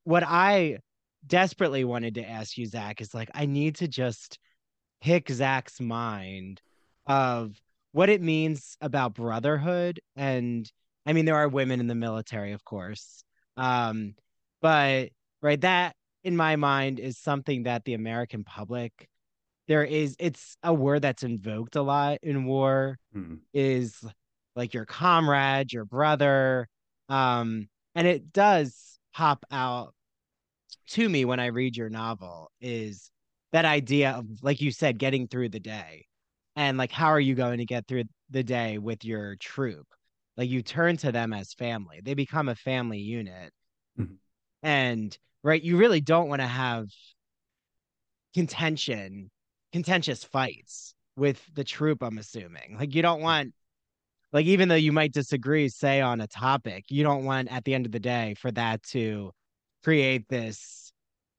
what 0.04 0.24
I 0.24 0.80
desperately 1.26 1.84
wanted 1.84 2.16
to 2.16 2.30
ask 2.30 2.58
you, 2.58 2.66
Zach, 2.66 3.02
is 3.02 3.14
like 3.14 3.30
I 3.34 3.46
need 3.46 3.76
to 3.78 3.88
just 3.88 4.40
pick 5.02 5.30
Zach's 5.30 5.80
mind 5.80 6.62
of 7.06 7.60
what 7.92 8.10
it 8.10 8.22
means 8.22 8.78
about 8.82 9.14
brotherhood. 9.14 10.00
And 10.16 10.70
I 11.06 11.14
mean, 11.14 11.26
there 11.26 11.36
are 11.36 11.48
women 11.48 11.80
in 11.80 11.88
the 11.88 11.96
military, 11.96 12.52
of 12.52 12.64
course. 12.64 13.24
Um, 13.58 14.16
but 14.62 15.10
right, 15.42 15.62
that 15.62 15.96
in 16.24 16.36
my 16.36 16.56
mind 16.56 17.00
is 17.00 17.18
something 17.18 17.64
that 17.64 17.86
the 17.86 17.94
American 17.94 18.44
public 18.44 19.08
there 19.68 19.84
is 19.84 20.16
it's 20.20 20.58
a 20.64 20.74
word 20.74 21.02
that's 21.02 21.24
invoked 21.24 21.76
a 21.76 21.82
lot 21.82 22.20
in 22.22 22.46
war 22.46 23.00
mm. 23.16 23.40
is 23.54 24.04
like 24.56 24.74
your 24.74 24.86
comrade 24.86 25.72
your 25.74 25.86
brother 25.86 26.68
um 27.10 27.68
and 27.96 28.08
it 28.08 28.32
does 28.34 29.00
pop 29.14 29.46
out 29.52 29.94
to 30.88 31.08
me 31.08 31.26
when 31.26 31.40
I 31.40 31.48
read 31.48 31.76
your 31.76 31.90
novel 31.90 32.52
is 32.62 33.10
that 33.52 33.66
idea 33.66 34.12
of, 34.12 34.26
like 34.42 34.62
you 34.62 34.72
said, 34.72 34.98
getting 34.98 35.28
through 35.28 35.50
the 35.50 35.60
day. 35.60 36.06
And 36.56 36.78
like, 36.78 36.92
how 36.92 37.08
are 37.08 37.20
you 37.20 37.36
going 37.36 37.58
to 37.58 37.66
get 37.66 37.88
through 37.88 38.04
the 38.30 38.44
day 38.44 38.78
with 38.78 39.04
your 39.04 39.36
troop? 39.38 39.88
Like, 40.38 40.50
you 40.50 40.62
turn 40.62 40.98
to 40.98 41.12
them 41.12 41.34
as 41.34 41.54
family, 41.54 42.02
they 42.04 42.14
become 42.14 42.50
a 42.50 42.56
family 42.56 43.00
unit. 43.00 43.52
Mhm. 44.00 44.18
And 44.64 45.18
right, 45.44 45.62
you 45.62 45.78
really 45.78 46.02
don't 46.02 46.30
want 46.30 46.42
to 46.42 46.48
have 46.48 46.88
contention, 48.34 49.32
contentious 49.72 50.24
fights 50.24 50.94
with 51.16 51.42
the 51.54 51.64
troop, 51.64 52.04
I'm 52.04 52.18
assuming. 52.18 52.76
Like, 52.78 52.94
you 52.96 53.02
don't 53.02 53.22
want, 53.22 53.54
like, 54.36 54.48
even 54.48 54.68
though 54.68 54.76
you 54.76 54.92
might 54.92 55.14
disagree, 55.14 55.70
say 55.70 56.02
on 56.02 56.20
a 56.20 56.28
topic, 56.28 56.84
you 56.90 57.04
don't 57.04 57.24
want 57.24 57.50
at 57.50 57.64
the 57.64 57.74
end 57.74 57.86
of 57.86 57.94
the 57.94 58.02
day 58.02 58.36
for 58.38 58.52
that 58.52 58.84
to 58.84 59.32
create 59.82 60.28
this 60.28 60.92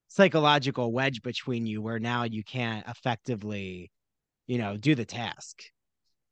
psychological 0.08 0.90
wedge 0.94 1.20
between 1.20 1.66
you 1.66 1.82
where 1.82 1.98
now 1.98 2.22
you 2.22 2.42
can't 2.42 2.88
effectively, 2.88 3.90
you 4.46 4.56
know, 4.56 4.78
do 4.78 4.94
the 4.94 5.04
task 5.04 5.64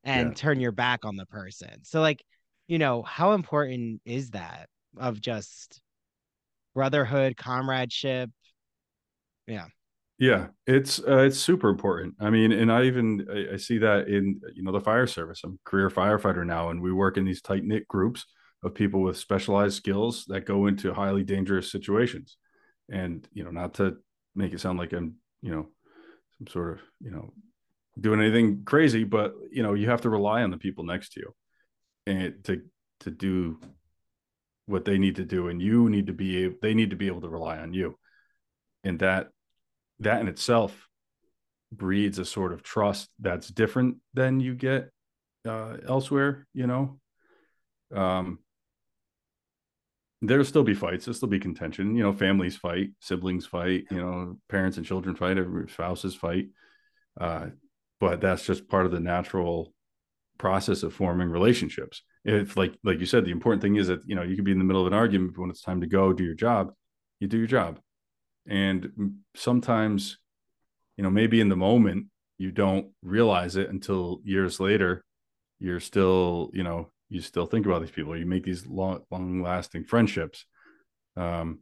and 0.05 0.31
Yeah. 0.31 0.35
turn 0.37 0.59
your 0.59 0.73
back 0.73 1.05
on 1.05 1.17
the 1.17 1.27
person. 1.27 1.85
So, 1.85 2.01
like, 2.01 2.25
you 2.67 2.79
know, 2.79 3.03
how 3.03 3.33
important 3.33 4.01
is 4.07 4.31
that 4.31 4.71
of 4.97 5.21
just 5.21 5.83
brotherhood, 6.73 7.37
comradeship? 7.37 8.31
Yeah. 9.47 9.67
Yeah, 10.19 10.49
it's 10.67 11.01
uh, 11.01 11.19
it's 11.23 11.39
super 11.39 11.69
important. 11.69 12.15
I 12.21 12.31
mean, 12.31 12.53
and 12.53 12.71
I 12.71 12.85
even 12.85 13.27
I, 13.31 13.55
I 13.55 13.57
see 13.57 13.79
that 13.79 14.07
in 14.09 14.41
you 14.55 14.63
know 14.63 14.71
the 14.73 14.81
fire 14.81 15.07
service. 15.09 15.41
I'm 15.45 15.55
a 15.65 15.69
career 15.69 15.91
firefighter 15.91 16.47
now, 16.47 16.71
and 16.71 16.81
we 16.81 16.93
work 16.93 17.17
in 17.17 17.25
these 17.25 17.43
tight 17.43 17.65
knit 17.65 17.89
groups 17.89 18.25
of 18.63 18.75
people 18.75 19.03
with 19.03 19.17
specialized 19.17 19.77
skills 19.77 20.25
that 20.29 20.47
go 20.47 20.67
into 20.67 20.95
highly 20.95 21.25
dangerous 21.25 21.71
situations. 21.71 22.37
And 22.89 23.27
you 23.33 23.43
know, 23.45 23.51
not 23.51 23.75
to 23.75 23.97
make 24.37 24.53
it 24.53 24.61
sound 24.61 24.79
like 24.79 24.93
I'm 24.93 25.15
you 25.43 25.51
know 25.51 25.69
some 26.39 26.47
sort 26.49 26.73
of 26.75 26.81
you 27.01 27.11
know 27.11 27.33
doing 28.01 28.21
anything 28.21 28.65
crazy, 28.65 29.05
but 29.05 29.35
you 29.51 29.63
know 29.63 29.75
you 29.75 29.91
have 29.91 30.03
to 30.03 30.11
rely 30.11 30.43
on 30.43 30.51
the 30.51 30.59
people 30.59 30.85
next 30.85 31.15
to 31.15 31.21
you 31.21 31.35
and 32.07 32.45
to 32.45 32.63
to 33.01 33.11
do 33.11 33.61
what 34.67 34.85
they 34.85 34.99
need 34.99 35.17
to 35.17 35.25
do, 35.25 35.49
and 35.49 35.61
you 35.61 35.89
need 35.91 36.07
to 36.07 36.13
be 36.13 36.49
they 36.63 36.75
need 36.75 36.91
to 36.91 36.97
be 36.97 37.07
able 37.07 37.21
to 37.21 37.29
rely 37.29 37.59
on 37.59 37.75
you, 37.75 37.99
and 38.85 38.99
that 39.01 39.29
that 40.01 40.21
in 40.21 40.29
itself 40.29 40.89
breeds 41.73 42.19
a 42.19 42.25
sort 42.25 42.53
of 42.53 42.63
trust 42.63 43.09
that's 43.21 43.49
different 43.49 43.97
than 44.15 44.41
you 44.41 44.55
get 44.55 44.91
uh, 45.47 45.77
elsewhere. 45.89 46.47
You 46.55 46.67
know, 46.67 47.01
um, 47.95 48.39
there'll 50.23 50.45
still 50.45 50.65
be 50.65 50.75
fights. 50.75 51.05
There'll 51.05 51.17
still 51.17 51.29
be 51.29 51.41
contention. 51.41 51.97
You 51.97 52.03
know, 52.03 52.13
families 52.13 52.57
fight, 52.57 52.91
siblings 53.01 53.47
fight. 53.47 53.85
You 53.91 53.99
know, 53.99 54.39
parents 54.49 54.77
and 54.77 54.87
children 54.87 55.15
fight. 55.15 55.39
Spouses 55.71 56.15
fight. 56.15 56.49
Uh, 57.21 57.47
but 58.01 58.21
that's 58.21 58.45
just 58.45 58.69
part 58.69 58.87
of 58.87 58.93
the 58.93 59.01
natural 59.01 59.73
process 60.39 60.83
of 60.83 60.93
forming 60.93 61.29
relationships. 61.29 62.03
If, 62.25 62.57
like, 62.57 62.75
like 62.83 63.01
you 63.01 63.07
said, 63.07 63.25
the 63.25 63.31
important 63.31 63.63
thing 63.63 63.77
is 63.77 63.89
that 63.89 64.01
you 64.07 64.15
know 64.15 64.23
you 64.23 64.37
could 64.37 64.45
be 64.45 64.53
in 64.53 64.59
the 64.59 64.65
middle 64.65 64.83
of 64.83 64.87
an 64.87 64.99
argument, 64.99 65.35
but 65.35 65.43
when 65.43 65.51
it's 65.51 65.63
time 65.63 65.81
to 65.81 65.87
go 65.87 66.13
do 66.13 66.25
your 66.25 66.35
job, 66.35 66.73
you 67.21 67.29
do 67.29 67.39
your 67.39 67.47
job. 67.47 67.81
And 68.47 69.17
sometimes, 69.35 70.19
you 70.97 71.05
know, 71.05 71.11
maybe 71.11 71.41
in 71.41 71.49
the 71.49 71.57
moment 71.57 72.07
you 72.39 72.51
don't 72.51 72.89
realize 73.03 73.57
it 73.57 73.71
until 73.71 74.21
years 74.25 74.61
later. 74.61 75.05
You're 75.59 75.81
still, 75.81 76.51
you 76.53 76.63
know, 76.63 76.91
you 77.09 77.21
still 77.21 77.47
think 77.47 77.65
about 77.65 77.81
these 77.81 77.91
people. 77.91 78.17
You 78.17 78.27
make 78.27 78.45
these 78.45 78.67
long, 78.67 79.03
long 79.11 79.41
lasting 79.41 79.85
friendships. 79.85 80.47
Um, 81.17 81.61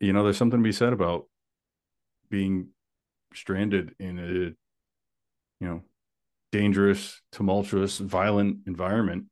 you 0.00 0.12
know, 0.12 0.22
there's 0.22 0.36
something 0.36 0.60
to 0.60 0.64
be 0.64 0.72
said 0.72 0.92
about 0.92 1.24
being 2.30 2.68
stranded 3.34 3.94
in 3.98 4.18
a, 4.18 4.22
you 4.22 5.68
know, 5.68 5.82
dangerous, 6.52 7.20
tumultuous, 7.32 7.98
violent 7.98 8.58
environment 8.66 9.24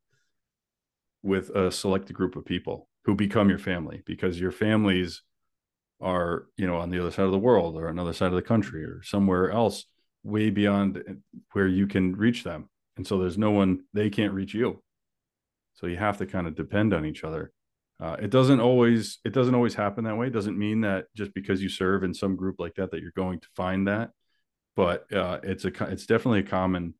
with 1.22 1.50
a 1.50 1.70
selected 1.70 2.14
group 2.14 2.36
of 2.36 2.44
people 2.44 2.88
who 3.04 3.14
become 3.14 3.48
your 3.48 3.58
family 3.58 4.02
because 4.06 4.40
your 4.40 4.52
families 4.52 5.22
are, 6.00 6.46
you 6.56 6.66
know, 6.66 6.76
on 6.76 6.90
the 6.90 7.00
other 7.00 7.10
side 7.10 7.24
of 7.24 7.32
the 7.32 7.38
world 7.38 7.76
or 7.76 7.88
another 7.88 8.12
side 8.12 8.28
of 8.28 8.34
the 8.34 8.42
country 8.42 8.84
or 8.84 9.02
somewhere 9.02 9.50
else 9.50 9.86
way 10.22 10.50
beyond 10.50 11.22
where 11.52 11.68
you 11.68 11.86
can 11.86 12.14
reach 12.16 12.44
them. 12.44 12.68
And 12.96 13.06
so 13.06 13.18
there's 13.18 13.38
no 13.38 13.50
one, 13.50 13.84
they 13.92 14.10
can't 14.10 14.34
reach 14.34 14.54
you. 14.54 14.82
So 15.74 15.86
you 15.86 15.96
have 15.96 16.18
to 16.18 16.26
kind 16.26 16.46
of 16.46 16.54
depend 16.54 16.94
on 16.94 17.04
each 17.04 17.24
other. 17.24 17.52
Uh, 18.00 18.16
it 18.20 18.30
doesn't 18.30 18.60
always, 18.60 19.18
it 19.24 19.32
doesn't 19.32 19.54
always 19.54 19.74
happen 19.74 20.04
that 20.04 20.16
way. 20.16 20.26
It 20.26 20.32
doesn't 20.32 20.58
mean 20.58 20.82
that 20.82 21.06
just 21.14 21.32
because 21.32 21.62
you 21.62 21.68
serve 21.68 22.04
in 22.04 22.12
some 22.12 22.36
group 22.36 22.56
like 22.58 22.74
that, 22.74 22.90
that 22.90 23.00
you're 23.00 23.12
going 23.16 23.40
to 23.40 23.48
find 23.54 23.88
that. 23.88 24.10
But 24.74 25.10
uh, 25.12 25.38
it's 25.42 25.64
a, 25.64 25.72
it's 25.84 26.06
definitely 26.06 26.40
a 26.40 26.44
common, 26.44 26.94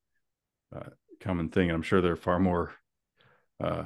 uh, 0.75 0.91
common 1.21 1.51
thing. 1.51 1.69
And 1.69 1.77
I'm 1.77 1.83
sure 1.83 2.01
there 2.01 2.13
are 2.13 2.17
far 2.17 2.39
more 2.39 2.73
uh, 3.63 3.85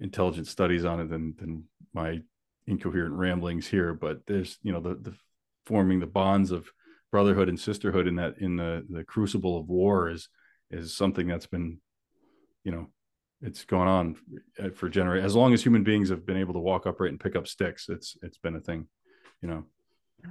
intelligent 0.00 0.48
studies 0.48 0.84
on 0.84 1.00
it 1.00 1.08
than 1.08 1.34
than 1.38 1.64
my 1.94 2.22
incoherent 2.66 3.14
ramblings 3.14 3.66
here. 3.66 3.94
But 3.94 4.26
there's 4.26 4.58
you 4.62 4.72
know 4.72 4.80
the 4.80 4.94
the 4.94 5.14
forming 5.66 6.00
the 6.00 6.06
bonds 6.06 6.50
of 6.50 6.68
brotherhood 7.10 7.48
and 7.48 7.58
sisterhood 7.60 8.06
in 8.06 8.16
that 8.16 8.38
in 8.38 8.56
the 8.56 8.84
the 8.88 9.04
crucible 9.04 9.58
of 9.58 9.68
war 9.68 10.08
is 10.08 10.28
is 10.70 10.96
something 10.96 11.26
that's 11.26 11.46
been 11.46 11.78
you 12.64 12.72
know 12.72 12.88
it's 13.42 13.64
gone 13.64 13.88
on 13.88 14.16
for 14.74 14.88
generations 14.88 15.26
as 15.26 15.36
long 15.36 15.52
as 15.52 15.62
human 15.62 15.84
beings 15.84 16.08
have 16.08 16.24
been 16.24 16.36
able 16.36 16.54
to 16.54 16.60
walk 16.60 16.86
upright 16.86 17.10
and 17.10 17.20
pick 17.20 17.36
up 17.36 17.46
sticks 17.46 17.88
it's 17.88 18.16
it's 18.22 18.38
been 18.38 18.56
a 18.56 18.60
thing 18.60 18.86
you 19.42 19.48
know 19.48 19.64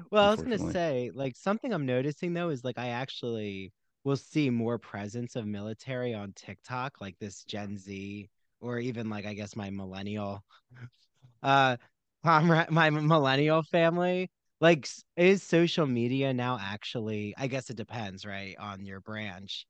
Well, 0.10 0.28
I 0.28 0.32
was 0.32 0.42
gonna 0.42 0.58
say, 0.72 1.12
like 1.14 1.36
something 1.36 1.74
I'm 1.74 1.86
noticing 1.86 2.34
though 2.34 2.50
is 2.50 2.64
like 2.64 2.78
I 2.78 2.90
actually 2.90 3.74
will 4.04 4.16
see 4.16 4.50
more 4.50 4.80
presence 4.80 5.36
of 5.36 5.46
military 5.46 6.14
on 6.14 6.34
TikTok, 6.34 7.02
like 7.02 7.16
this 7.20 7.44
Gen 7.44 7.78
Z 7.78 8.30
or 8.60 8.80
even 8.80 9.10
like 9.10 9.26
I 9.26 9.34
guess 9.34 9.56
my 9.56 9.70
millennial 9.70 10.44
uh 11.44 11.78
comrade 12.24 12.70
my 12.72 12.90
millennial 12.90 13.64
family. 13.64 14.30
Like 14.60 14.88
is 15.18 15.44
social 15.44 15.88
media 15.88 16.34
now 16.34 16.58
actually 16.62 17.34
I 17.38 17.48
guess 17.48 17.70
it 17.70 17.78
depends, 17.78 18.26
right, 18.26 18.56
on 18.60 18.86
your 18.86 19.02
branch. 19.02 19.66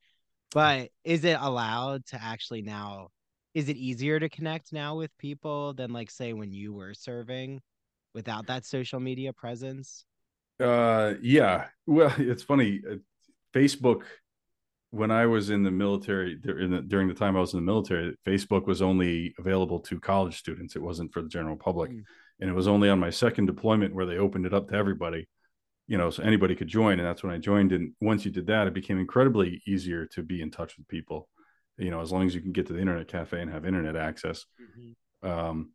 But 0.54 0.90
is 1.04 1.24
it 1.26 1.38
allowed 1.40 2.06
to 2.08 2.22
actually 2.22 2.62
now 2.62 3.10
is 3.54 3.70
it 3.70 3.78
easier 3.78 4.20
to 4.20 4.30
connect 4.30 4.72
now 4.74 4.96
with 4.98 5.18
people 5.18 5.74
than 5.74 5.92
like 5.94 6.10
say 6.12 6.34
when 6.34 6.52
you 6.54 6.74
were 6.74 6.94
serving 6.94 7.62
without 8.14 8.48
that 8.48 8.66
social 8.66 9.00
media 9.00 9.34
presence? 9.34 10.06
uh 10.60 11.14
yeah 11.22 11.68
well 11.88 12.14
it's 12.18 12.44
funny 12.44 12.82
uh, 12.90 12.96
facebook 13.54 14.04
when 14.92 15.10
I 15.10 15.26
was 15.26 15.50
in 15.50 15.64
the 15.64 15.72
military 15.72 16.38
in 16.44 16.72
the, 16.72 16.82
during 16.82 17.08
the 17.08 17.14
time 17.14 17.36
I 17.36 17.40
was 17.40 17.54
in 17.54 17.60
the 17.60 17.66
military, 17.66 18.16
Facebook 18.28 18.68
was 18.68 18.82
only 18.82 19.34
available 19.40 19.80
to 19.80 20.00
college 20.00 20.38
students. 20.38 20.76
It 20.76 20.82
wasn't 20.82 21.12
for 21.14 21.22
the 21.22 21.30
general 21.30 21.56
public, 21.56 21.92
Mm. 21.92 22.04
and 22.42 22.50
it 22.50 22.54
was 22.54 22.68
only 22.68 22.90
on 22.90 23.00
my 23.00 23.10
second 23.10 23.46
deployment 23.46 23.96
where 23.96 24.06
they 24.06 24.18
opened 24.18 24.46
it 24.46 24.54
up 24.54 24.68
to 24.70 24.76
everybody. 24.76 25.28
You 25.88 25.98
know, 25.98 26.10
so 26.10 26.24
anybody 26.24 26.56
could 26.56 26.68
join, 26.68 27.00
and 27.00 27.08
that's 27.08 27.24
when 27.24 27.34
I 27.34 27.38
joined. 27.38 27.72
And 27.72 27.94
once 28.00 28.24
you 28.26 28.32
did 28.32 28.48
that, 28.48 28.68
it 28.68 28.74
became 28.74 29.00
incredibly 29.00 29.62
easier 29.66 30.06
to 30.08 30.22
be 30.24 30.42
in 30.42 30.52
touch 30.52 30.78
with 30.78 30.88
people. 30.88 31.28
You 31.78 31.90
know, 31.90 32.02
as 32.02 32.12
long 32.12 32.26
as 32.26 32.36
you 32.36 32.42
can 32.42 32.52
get 32.52 32.68
to 32.68 32.74
the 32.74 32.80
internet 32.80 33.08
cafe 33.08 33.42
and 33.42 33.52
have 33.52 33.66
internet 33.66 33.96
access. 33.96 34.46
Um, 35.24 35.72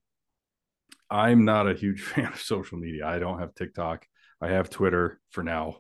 I'm 1.11 1.45
not 1.45 1.69
a 1.69 1.75
huge 1.75 2.03
fan 2.11 2.33
of 2.33 2.41
social 2.41 2.79
media. 2.79 3.07
I 3.07 3.19
don't 3.19 3.39
have 3.39 3.55
TikTok. 3.55 4.07
I 4.41 4.49
have 4.49 4.69
Twitter 4.71 5.21
for 5.31 5.43
now 5.43 5.79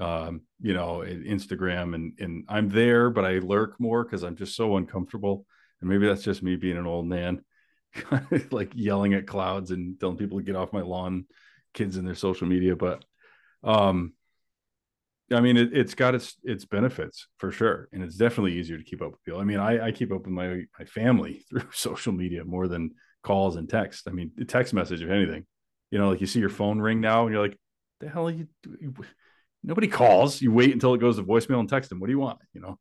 um, 0.00 0.42
you 0.60 0.74
know, 0.74 1.04
Instagram, 1.06 1.94
and 1.94 2.18
and 2.18 2.44
I'm 2.48 2.68
there, 2.68 3.10
but 3.10 3.24
I 3.24 3.38
lurk 3.38 3.78
more 3.80 4.04
because 4.04 4.22
I'm 4.22 4.36
just 4.36 4.56
so 4.56 4.76
uncomfortable. 4.76 5.46
And 5.80 5.90
maybe 5.90 6.06
that's 6.06 6.22
just 6.22 6.42
me 6.42 6.56
being 6.56 6.76
an 6.76 6.86
old 6.86 7.06
man, 7.06 7.44
like 8.50 8.72
yelling 8.74 9.14
at 9.14 9.26
clouds 9.26 9.70
and 9.70 9.98
telling 9.98 10.16
people 10.16 10.38
to 10.38 10.44
get 10.44 10.56
off 10.56 10.72
my 10.72 10.80
lawn, 10.80 11.26
kids 11.74 11.96
in 11.96 12.04
their 12.04 12.14
social 12.14 12.46
media. 12.46 12.76
But 12.76 13.04
um, 13.64 14.12
I 15.32 15.40
mean, 15.40 15.56
it, 15.56 15.70
it's 15.72 15.94
got 15.94 16.14
its 16.14 16.36
its 16.44 16.64
benefits 16.64 17.26
for 17.38 17.50
sure, 17.50 17.88
and 17.92 18.02
it's 18.02 18.16
definitely 18.16 18.54
easier 18.54 18.78
to 18.78 18.84
keep 18.84 19.02
up 19.02 19.12
with 19.12 19.22
people. 19.24 19.40
I 19.40 19.44
mean, 19.44 19.58
I, 19.58 19.86
I 19.86 19.92
keep 19.92 20.12
up 20.12 20.22
with 20.22 20.32
my 20.32 20.62
my 20.78 20.84
family 20.84 21.44
through 21.50 21.64
social 21.72 22.12
media 22.12 22.44
more 22.44 22.68
than 22.68 22.92
calls 23.22 23.56
and 23.56 23.68
text. 23.68 24.08
I 24.08 24.10
mean, 24.10 24.32
text 24.46 24.74
message, 24.74 25.02
if 25.02 25.10
anything, 25.10 25.46
you 25.90 25.98
know, 25.98 26.10
like 26.10 26.20
you 26.20 26.26
see 26.26 26.40
your 26.40 26.48
phone 26.48 26.80
ring 26.80 27.00
now, 27.00 27.24
and 27.24 27.32
you're 27.32 27.42
like, 27.42 27.58
"The 28.00 28.08
hell 28.08 28.28
are 28.28 28.32
you?" 28.32 28.48
doing? 28.62 28.94
Nobody 29.64 29.88
calls. 29.88 30.40
You 30.42 30.52
wait 30.52 30.72
until 30.72 30.94
it 30.94 30.98
goes 30.98 31.16
to 31.16 31.22
voicemail 31.24 31.60
and 31.60 31.68
text 31.68 31.90
them. 31.90 32.00
What 32.00 32.06
do 32.06 32.12
you 32.12 32.18
want? 32.18 32.38
You 32.52 32.60
know. 32.60 32.78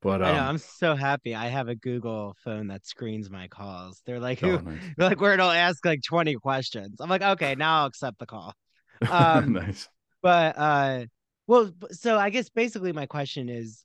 But 0.00 0.20
I 0.22 0.32
know, 0.32 0.40
um, 0.40 0.48
I'm 0.48 0.58
so 0.58 0.96
happy. 0.96 1.34
I 1.34 1.46
have 1.46 1.68
a 1.68 1.76
Google 1.76 2.34
phone 2.42 2.66
that 2.68 2.84
screens 2.84 3.30
my 3.30 3.46
calls. 3.46 4.02
They're 4.04 4.18
like, 4.18 4.42
oh, 4.42 4.56
nice. 4.56 4.78
they're 4.96 5.08
like, 5.10 5.20
where 5.20 5.34
it'll 5.34 5.48
ask 5.50 5.84
like 5.84 6.02
20 6.02 6.34
questions. 6.36 6.96
I'm 7.00 7.08
like, 7.08 7.22
okay, 7.22 7.54
now 7.54 7.80
I'll 7.80 7.86
accept 7.86 8.18
the 8.18 8.26
call. 8.26 8.54
Um, 9.10 9.52
nice. 9.54 9.88
But 10.22 10.56
uh, 10.58 11.06
well, 11.48 11.72
so 11.90 12.18
I 12.18 12.30
guess 12.30 12.48
basically 12.48 12.92
my 12.92 13.06
question 13.06 13.48
is, 13.48 13.84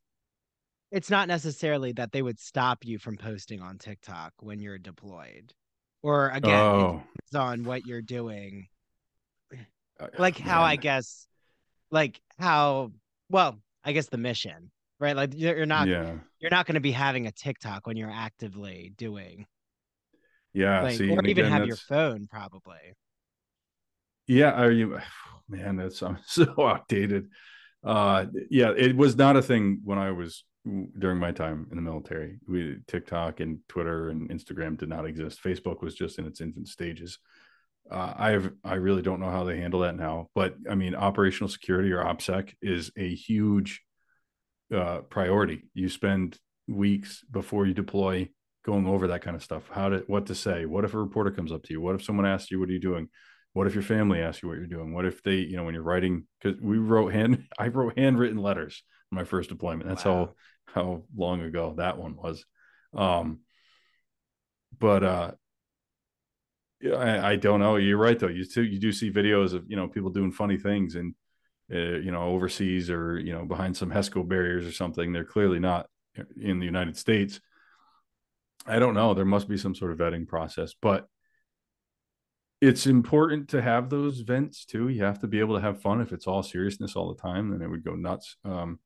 it's 0.92 1.10
not 1.10 1.28
necessarily 1.28 1.92
that 1.94 2.12
they 2.12 2.22
would 2.22 2.40
stop 2.40 2.86
you 2.86 2.98
from 2.98 3.18
posting 3.18 3.60
on 3.62 3.78
TikTok 3.78 4.34
when 4.40 4.60
you're 4.60 4.78
deployed. 4.78 5.54
or 6.02 6.30
again, 6.30 6.54
oh, 6.60 7.04
it's 7.26 7.36
on 7.36 7.64
what 7.64 7.86
you're 7.86 8.02
doing. 8.02 8.68
uh, 10.00 10.08
Like 10.18 10.38
how 10.38 10.62
I 10.62 10.76
guess, 10.78 11.27
like 11.92 12.22
how 12.40 12.92
well, 13.30 13.58
I 13.84 13.92
guess 13.92 14.08
the 14.08 14.18
mission, 14.18 14.72
right? 15.00 15.16
Like 15.16 15.32
you're 15.36 15.66
not 15.66 15.88
yeah, 15.88 16.16
you're 16.40 16.52
not 16.52 16.66
going 16.66 16.76
to 16.76 16.82
be 16.82 16.92
having 16.92 17.28
a 17.28 17.32
TikTok 17.32 17.88
when 17.88 17.98
you're 17.98 18.12
actively 18.12 18.94
doing, 18.98 19.46
yeah. 20.54 20.82
like, 20.82 20.98
see, 20.98 21.10
or 21.10 21.26
even 21.26 21.46
again, 21.46 21.52
have 21.52 21.68
your 21.68 21.78
phone 21.78 22.28
probably. 22.28 22.96
Yeah, 24.28 24.52
are 24.52 24.72
you 24.72 25.00
man, 25.50 25.78
that's 25.78 26.02
I'm 26.04 26.20
so 26.26 26.54
outdated. 26.60 27.30
Uh 27.84 28.26
yeah, 28.50 28.72
it 28.76 28.96
was 28.96 29.16
not 29.16 29.38
a 29.38 29.42
thing 29.42 29.82
when 29.84 30.00
I 30.00 30.12
was 30.12 30.44
during 31.00 31.18
my 31.18 31.32
time 31.32 31.68
in 31.72 31.78
the 31.78 31.82
military. 31.82 32.40
We 32.48 32.78
TikTok 32.88 33.40
and 33.40 33.60
Twitter 33.70 34.10
and 34.10 34.30
Instagram 34.30 34.78
did 34.78 34.90
not 34.90 35.06
exist. 35.06 35.44
Facebook 35.44 35.82
was 35.82 35.96
just 35.96 36.20
in 36.20 36.26
its 36.26 36.42
infant 36.42 36.68
stages. 36.68 37.20
Uh, 37.90 38.14
I 38.16 38.32
have 38.32 38.52
I 38.64 38.76
really 38.76 39.02
don't 39.02 39.20
know 39.20 39.30
how 39.30 39.44
they 39.44 39.58
handle 39.58 39.82
that 39.82 39.96
now, 39.96 40.30
but 40.36 40.56
I 40.70 40.76
mean, 40.76 40.96
operational 40.96 41.50
security 41.50 41.92
or 41.92 42.04
OPSEC 42.04 42.54
is 42.62 42.92
a 42.98 43.14
huge 43.14 43.82
uh, 44.74 45.00
priority. 45.10 45.64
You 45.74 45.90
spend 45.90 46.38
weeks 46.68 47.24
before 47.32 47.66
you 47.66 47.74
deploy 47.74 48.30
going 48.66 48.86
over 48.88 49.08
that 49.08 49.22
kind 49.22 49.36
of 49.36 49.44
stuff. 49.44 49.64
How 49.72 49.90
to 49.90 50.04
what 50.08 50.26
to 50.28 50.36
say. 50.36 50.66
What 50.66 50.84
if 50.84 50.94
a 50.94 50.98
reporter 51.00 51.32
comes 51.32 51.52
up 51.52 51.64
to 51.64 51.74
you? 51.74 51.82
What 51.82 51.96
if 51.96 52.04
someone 52.04 52.26
asks 52.26 52.52
you, 52.52 52.60
"What 52.60 52.70
are 52.70 52.74
you 52.74 52.80
doing?" 52.80 53.10
What 53.54 53.66
if 53.66 53.74
your 53.74 53.82
family 53.84 54.20
asks 54.22 54.44
you 54.44 54.50
what 54.50 54.60
you're 54.60 54.68
doing? 54.68 54.94
What 54.94 55.06
if 55.06 55.24
they, 55.24 55.38
you 55.38 55.58
know, 55.58 55.64
when 55.64 55.74
you're 55.74 55.82
writing, 55.82 56.28
because 56.44 56.62
we 56.62 56.78
wrote 56.78 57.12
hand, 57.12 57.46
I 57.58 57.70
wrote 57.70 57.98
handwritten 57.98 58.38
letters 58.38 58.84
in 59.12 59.16
my 59.16 59.24
first 59.24 59.50
deployment. 59.50 59.90
That's 59.90 60.06
Wow. 60.06 60.36
how 60.76 60.82
how 60.82 61.04
long 61.16 61.42
ago 61.42 61.74
that 61.78 61.98
one 61.98 62.16
was. 62.16 62.46
Um, 62.94 63.40
but 64.78 65.04
uh, 65.04 65.32
I, 66.84 67.32
I 67.32 67.36
don't 67.36 67.60
know. 67.60 67.76
You're 67.78 67.98
right 67.98 68.18
though. 68.18 68.28
You 68.28 68.46
too, 68.46 68.64
you 68.64 68.80
do 68.80 68.92
see 68.92 69.12
videos 69.12 69.54
of 69.54 69.66
you 69.68 69.76
know 69.76 69.88
people 69.88 70.10
doing 70.10 70.32
funny 70.32 70.58
things 70.58 70.96
and 70.96 71.16
uh, 71.74 71.78
you 71.78 72.12
know 72.12 72.24
overseas 72.24 72.90
or 72.90 73.20
you 73.20 73.34
know 73.34 73.46
behind 73.46 73.76
some 73.76 73.92
HESCO 73.92 74.28
barriers 74.28 74.66
or 74.66 74.72
something. 74.72 75.12
They're 75.12 75.26
clearly 75.26 75.60
not 75.60 75.88
in 76.40 76.60
the 76.60 76.66
United 76.66 76.98
States. 76.98 77.40
I 78.66 78.80
don't 78.80 78.94
know. 78.94 79.14
There 79.14 79.26
must 79.26 79.48
be 79.48 79.58
some 79.58 79.76
sort 79.76 79.92
of 79.92 79.98
vetting 79.98 80.28
process, 80.28 80.74
but 80.80 81.08
it's 82.60 82.88
important 82.88 83.50
to 83.50 83.62
have 83.62 83.90
those 83.90 84.20
vents 84.22 84.66
too. 84.66 84.90
You 84.90 85.04
have 85.04 85.20
to 85.20 85.28
be 85.28 85.40
able 85.40 85.56
to 85.56 85.62
have 85.62 85.82
fun. 85.82 86.02
If 86.02 86.12
it's 86.12 86.28
all 86.28 86.44
seriousness 86.44 86.96
all 86.96 87.14
the 87.14 87.22
time, 87.22 87.50
then 87.50 87.62
it 87.62 87.70
would 87.70 87.84
go 87.84 87.96
nuts. 87.96 88.36
Um, 88.44 88.80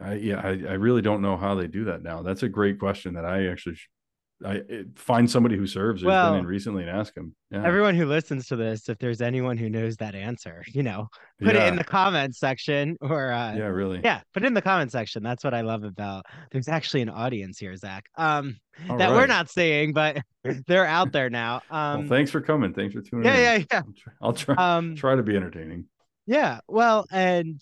I, 0.00 0.14
yeah, 0.14 0.40
I, 0.42 0.48
I 0.48 0.74
really 0.74 1.02
don't 1.02 1.22
know 1.22 1.36
how 1.36 1.54
they 1.54 1.66
do 1.66 1.84
that 1.84 2.02
now. 2.02 2.22
That's 2.22 2.42
a 2.42 2.48
great 2.48 2.78
question 2.78 3.14
that 3.14 3.24
I 3.24 3.48
actually, 3.48 3.76
sh- 3.76 3.88
I 4.44 4.62
find 4.96 5.30
somebody 5.30 5.56
who 5.56 5.66
serves 5.66 6.00
who's 6.00 6.06
Well, 6.06 6.32
been 6.32 6.40
in 6.40 6.46
recently 6.46 6.82
and 6.82 6.90
ask 6.90 7.12
them. 7.14 7.34
Yeah, 7.50 7.62
Everyone 7.66 7.94
who 7.94 8.06
listens 8.06 8.46
to 8.46 8.56
this, 8.56 8.88
if 8.88 8.96
there's 8.98 9.20
anyone 9.20 9.58
who 9.58 9.68
knows 9.68 9.96
that 9.98 10.14
answer, 10.14 10.64
you 10.72 10.82
know, 10.82 11.08
put 11.42 11.54
yeah, 11.54 11.64
it 11.66 11.68
in 11.68 11.76
the 11.76 11.84
comments 11.84 12.38
section 12.38 12.96
or 13.02 13.32
uh, 13.32 13.54
yeah, 13.54 13.64
really. 13.66 14.00
yeah, 14.02 14.20
put 14.32 14.42
it 14.42 14.46
in 14.46 14.54
the 14.54 14.62
comment 14.62 14.90
section. 14.92 15.22
That's 15.22 15.44
what 15.44 15.52
I 15.52 15.60
love 15.60 15.84
about. 15.84 16.24
There's 16.52 16.68
actually 16.68 17.02
an 17.02 17.10
audience 17.10 17.58
here, 17.58 17.76
Zach. 17.76 18.06
Um, 18.16 18.56
All 18.88 18.96
that 18.96 19.10
we're 19.10 19.26
not 19.26 19.50
seeing, 19.50 19.92
but 19.92 20.18
they're 20.66 20.86
out 20.86 21.12
there 21.12 21.28
now. 21.28 21.56
Um, 21.70 22.00
well, 22.00 22.08
thanks 22.08 22.30
for 22.30 22.40
coming. 22.40 22.72
Thanks 22.72 22.94
for 22.94 23.02
tuning 23.02 23.26
yeah, 23.26 23.56
in. 23.56 23.60
yeah, 23.60 23.64
yeah. 23.72 23.82
I'll 23.82 23.92
try, 23.92 24.12
I'll 24.22 24.32
try, 24.56 24.76
Um, 24.78 24.94
try 24.96 25.16
to 25.16 25.22
be 25.22 25.36
entertaining. 25.36 25.84
yeah. 26.26 26.60
Well, 26.66 27.04
and 27.12 27.60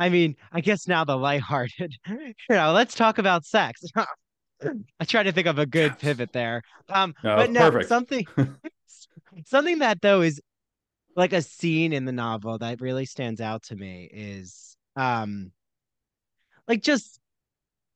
I 0.00 0.08
mean, 0.08 0.34
I 0.52 0.60
guess 0.62 0.88
now 0.88 1.04
the 1.04 1.16
lighthearted. 1.16 1.94
you 2.08 2.34
know, 2.50 2.72
let's 2.72 2.94
talk 2.96 3.18
about 3.18 3.44
sex. 3.46 3.82
I 5.00 5.04
tried 5.04 5.24
to 5.24 5.32
think 5.32 5.46
of 5.46 5.58
a 5.58 5.66
good 5.66 5.92
pivot 5.98 6.32
there. 6.32 6.62
Um, 6.88 7.14
No, 7.22 7.36
but 7.36 7.50
no, 7.50 7.70
perfect. 7.70 7.88
something, 7.88 8.26
something 9.46 9.78
that 9.80 10.00
though 10.02 10.22
is 10.22 10.40
like 11.16 11.32
a 11.32 11.42
scene 11.42 11.92
in 11.92 12.04
the 12.04 12.12
novel 12.12 12.58
that 12.58 12.80
really 12.80 13.06
stands 13.06 13.40
out 13.40 13.64
to 13.64 13.76
me 13.76 14.08
is 14.12 14.76
um, 14.96 15.52
like 16.68 16.82
just 16.82 17.20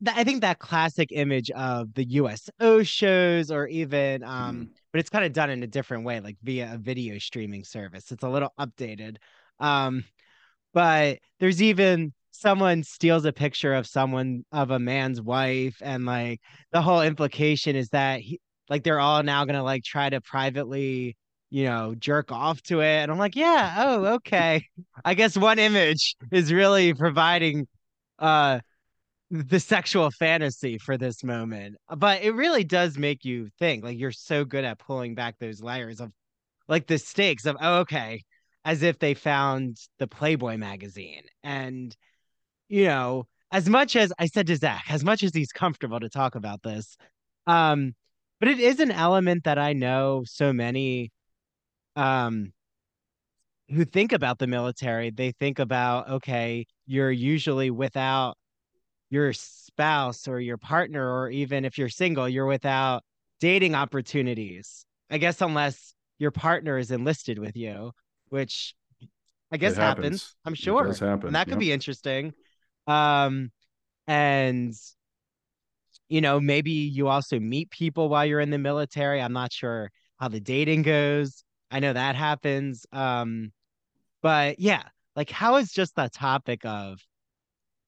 that 0.02 0.16
I 0.16 0.24
think 0.24 0.40
that 0.40 0.58
classic 0.58 1.10
image 1.12 1.50
of 1.50 1.92
the 1.94 2.04
USO 2.04 2.82
shows 2.82 3.50
or 3.50 3.66
even 3.68 4.22
um 4.24 4.62
Mhm. 4.62 4.68
but 4.92 5.00
it's 5.00 5.10
kind 5.10 5.24
of 5.24 5.32
done 5.32 5.50
in 5.50 5.62
a 5.62 5.66
different 5.68 6.04
way 6.04 6.20
like 6.20 6.36
via 6.42 6.74
a 6.74 6.78
video 6.78 7.18
streaming 7.18 7.64
service. 7.64 8.10
It's 8.10 8.24
a 8.24 8.28
little 8.28 8.52
updated. 8.58 9.16
Um 9.58 10.04
but 10.72 11.18
there's 11.40 11.62
even 11.62 12.12
someone 12.30 12.82
steals 12.82 13.24
a 13.24 13.32
picture 13.32 13.74
of 13.74 13.86
someone 13.86 14.44
of 14.52 14.70
a 14.70 14.78
man's 14.78 15.20
wife 15.20 15.76
and 15.82 16.04
like 16.04 16.40
the 16.72 16.82
whole 16.82 17.02
implication 17.02 17.76
is 17.76 17.88
that 17.90 18.20
he 18.20 18.40
like 18.68 18.84
they're 18.84 19.00
all 19.00 19.22
now 19.22 19.44
to 19.44 19.62
like 19.62 19.82
try 19.82 20.08
to 20.08 20.20
privately 20.20 21.16
you 21.50 21.64
know 21.64 21.94
jerk 21.96 22.30
off 22.30 22.62
to 22.62 22.80
it 22.80 23.02
and 23.02 23.10
I'm 23.10 23.18
like 23.18 23.36
yeah 23.36 23.74
oh 23.78 24.04
okay 24.14 24.64
I 25.04 25.14
guess 25.14 25.36
one 25.36 25.58
image 25.58 26.16
is 26.30 26.52
really 26.52 26.94
providing 26.94 27.66
uh 28.18 28.60
the 29.30 29.60
sexual 29.60 30.10
fantasy 30.10 30.78
for 30.78 30.98
this 30.98 31.22
moment. 31.22 31.76
But 31.96 32.22
it 32.22 32.32
really 32.32 32.64
does 32.64 32.98
make 32.98 33.24
you 33.24 33.48
think. 33.58 33.84
Like 33.84 33.98
you're 33.98 34.10
so 34.10 34.44
good 34.44 34.64
at 34.64 34.78
pulling 34.78 35.14
back 35.14 35.36
those 35.38 35.62
layers 35.62 36.00
of 36.00 36.10
like 36.68 36.86
the 36.86 36.98
stakes 36.98 37.46
of 37.46 37.56
oh, 37.60 37.80
okay, 37.80 38.22
as 38.64 38.82
if 38.82 38.98
they 38.98 39.14
found 39.14 39.76
the 39.98 40.06
Playboy 40.06 40.56
magazine. 40.56 41.22
And 41.42 41.96
you 42.70 42.86
know, 42.86 43.26
as 43.52 43.68
much 43.68 43.96
as 43.96 44.12
I 44.18 44.26
said 44.26 44.46
to 44.46 44.56
Zach, 44.56 44.84
as 44.88 45.04
much 45.04 45.22
as 45.22 45.34
he's 45.34 45.52
comfortable 45.52 46.00
to 46.00 46.08
talk 46.08 46.36
about 46.36 46.62
this, 46.62 46.96
um, 47.46 47.94
but 48.38 48.48
it 48.48 48.58
is 48.60 48.80
an 48.80 48.90
element 48.90 49.44
that 49.44 49.58
I 49.58 49.74
know 49.74 50.22
so 50.26 50.52
many 50.52 51.12
um 51.96 52.52
who 53.68 53.84
think 53.84 54.12
about 54.12 54.38
the 54.38 54.46
military, 54.46 55.10
they 55.10 55.32
think 55.32 55.58
about, 55.58 56.08
okay, 56.08 56.66
you're 56.86 57.10
usually 57.10 57.70
without 57.70 58.36
your 59.10 59.32
spouse 59.32 60.26
or 60.28 60.40
your 60.40 60.56
partner, 60.56 61.08
or 61.08 61.30
even 61.30 61.64
if 61.64 61.78
you're 61.78 61.88
single, 61.88 62.28
you're 62.28 62.46
without 62.46 63.02
dating 63.40 63.74
opportunities. 63.74 64.84
I 65.10 65.18
guess 65.18 65.40
unless 65.40 65.94
your 66.18 66.30
partner 66.30 66.78
is 66.78 66.90
enlisted 66.90 67.38
with 67.38 67.56
you, 67.56 67.92
which 68.28 68.74
I 69.52 69.56
guess 69.56 69.76
happens. 69.76 70.04
happens. 70.04 70.34
I'm 70.44 70.54
sure. 70.54 70.92
happen, 70.92 71.26
And 71.26 71.34
that 71.34 71.46
could 71.46 71.54
yep. 71.54 71.60
be 71.60 71.72
interesting. 71.72 72.32
Um, 72.90 73.52
and 74.06 74.74
you 76.08 76.20
know, 76.20 76.40
maybe 76.40 76.72
you 76.72 77.06
also 77.06 77.38
meet 77.38 77.70
people 77.70 78.08
while 78.08 78.26
you're 78.26 78.40
in 78.40 78.50
the 78.50 78.58
military. 78.58 79.22
I'm 79.22 79.32
not 79.32 79.52
sure 79.52 79.92
how 80.18 80.28
the 80.28 80.40
dating 80.40 80.82
goes. 80.82 81.44
I 81.70 81.78
know 81.78 81.92
that 81.92 82.16
happens. 82.16 82.84
Um, 82.92 83.52
but 84.20 84.58
yeah, 84.58 84.82
like 85.14 85.30
how 85.30 85.56
is 85.56 85.72
just 85.72 85.94
the 85.94 86.08
topic 86.08 86.64
of 86.64 86.98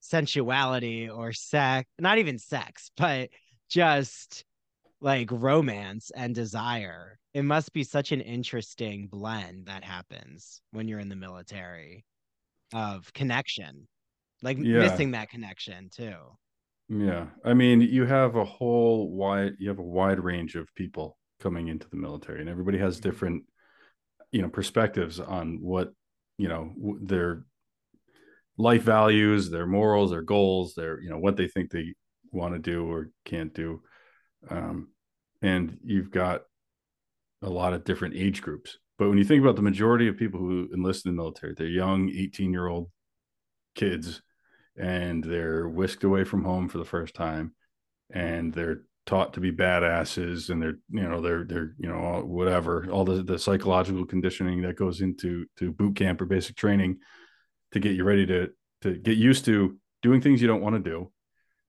sensuality 0.01 1.09
or 1.09 1.33
sex, 1.33 1.89
not 1.99 2.19
even 2.19 2.39
sex, 2.39 2.93
but 2.97 3.31
just 3.69 4.45
like 5.01 5.29
romance 5.33 6.13
and 6.15 6.33
desire. 6.33 7.19
It 7.35 7.43
must 7.43 7.73
be 7.73 7.83
such 7.83 8.13
an 8.13 8.21
interesting 8.21 9.09
blend 9.09 9.67
that 9.67 9.83
happens 9.83 10.61
when 10.71 10.87
you're 10.87 11.01
in 11.01 11.09
the 11.09 11.17
military 11.17 12.05
of 12.73 13.13
connection, 13.13 13.89
like 14.43 14.59
Yeah. 14.59 14.81
missing 14.81 15.13
that 15.13 15.31
connection 15.31 15.89
too. 15.91 16.17
Yeah. 16.89 17.29
I 17.45 17.55
mean, 17.55 17.81
you 17.81 18.05
have 18.05 18.37
a 18.37 18.45
whole 18.45 19.11
wide 19.11 19.55
you 19.59 19.69
have 19.69 19.79
a 19.79 19.83
wide 19.83 20.21
range 20.21 20.57
of 20.57 20.75
people 20.75 21.17
coming 21.41 21.69
into 21.69 21.89
the 21.89 21.97
military 21.97 22.41
and 22.41 22.49
everybody 22.51 22.79
has 22.79 22.99
Mhm. 22.99 23.03
different 23.03 23.45
you 24.31 24.41
know 24.43 24.49
perspectives 24.49 25.21
on 25.21 25.61
what, 25.61 25.93
you 26.39 26.49
know, 26.49 26.73
their 27.03 27.45
life 28.57 28.83
values, 28.83 29.51
their 29.51 29.67
morals, 29.67 30.11
their 30.11 30.23
goals, 30.23 30.75
their, 30.75 31.01
you 31.01 31.11
know, 31.11 31.19
what 31.19 31.37
they 31.37 31.49
think 31.49 31.71
they 31.71 31.95
want 32.31 32.55
to 32.55 32.59
do 32.59 32.91
or 32.91 33.11
can't 33.25 33.55
do. 33.55 33.83
Um 34.49 34.89
and 35.43 35.79
you've 35.85 36.11
got 36.11 36.43
a 37.43 37.51
lot 37.51 37.73
of 37.75 37.85
different 37.85 38.15
age 38.15 38.41
groups. 38.43 38.79
But 38.99 39.09
when 39.09 39.19
you 39.19 39.25
think 39.25 39.43
about 39.43 39.57
the 39.57 39.63
majority 39.63 40.07
of 40.09 40.17
people 40.17 40.39
who 40.41 40.69
enlist 40.73 41.05
in 41.07 41.13
the 41.13 41.17
military, 41.17 41.55
they're 41.55 41.67
young 41.67 42.09
18-year-old 42.11 42.91
kids 43.75 44.23
and 44.77 45.23
they're 45.23 45.69
whisked 45.69 46.05
away 46.05 46.25
from 46.25 46.45
home 46.45 46.69
for 46.69 46.79
the 46.79 46.85
first 46.85 47.15
time 47.15 47.55
and 48.13 48.53
they're 48.53 48.83
taught 49.05 49.35
to 49.35 49.41
be 49.41 49.51
badasses 49.51 50.49
and 50.49 50.63
they're 50.63 50.79
you 50.91 51.03
know 51.03 51.21
they're 51.21 51.45
they're 51.45 51.75
you 51.79 51.89
know 51.89 52.23
whatever 52.25 52.89
all 52.91 53.05
the, 53.05 53.23
the 53.23 53.39
psychological 53.39 54.07
conditioning 54.07 54.63
that 54.63 54.77
goes 54.77 55.01
into 55.01 55.45
to 55.57 55.73
boot 55.73 55.97
camp 55.97 56.21
or 56.21 56.25
basic 56.25 56.57
training 56.57 56.99
to 57.73 57.81
get 57.81 57.97
you 57.97 58.05
ready 58.05 58.25
to 58.25 58.49
to 58.81 58.95
get 58.95 59.19
used 59.19 59.45
to 59.45 59.77
doing 60.03 60.21
things 60.21 60.41
you 60.41 60.49
don't 60.49 60.63
want 60.63 60.77
to 60.77 60.91
do 60.91 61.11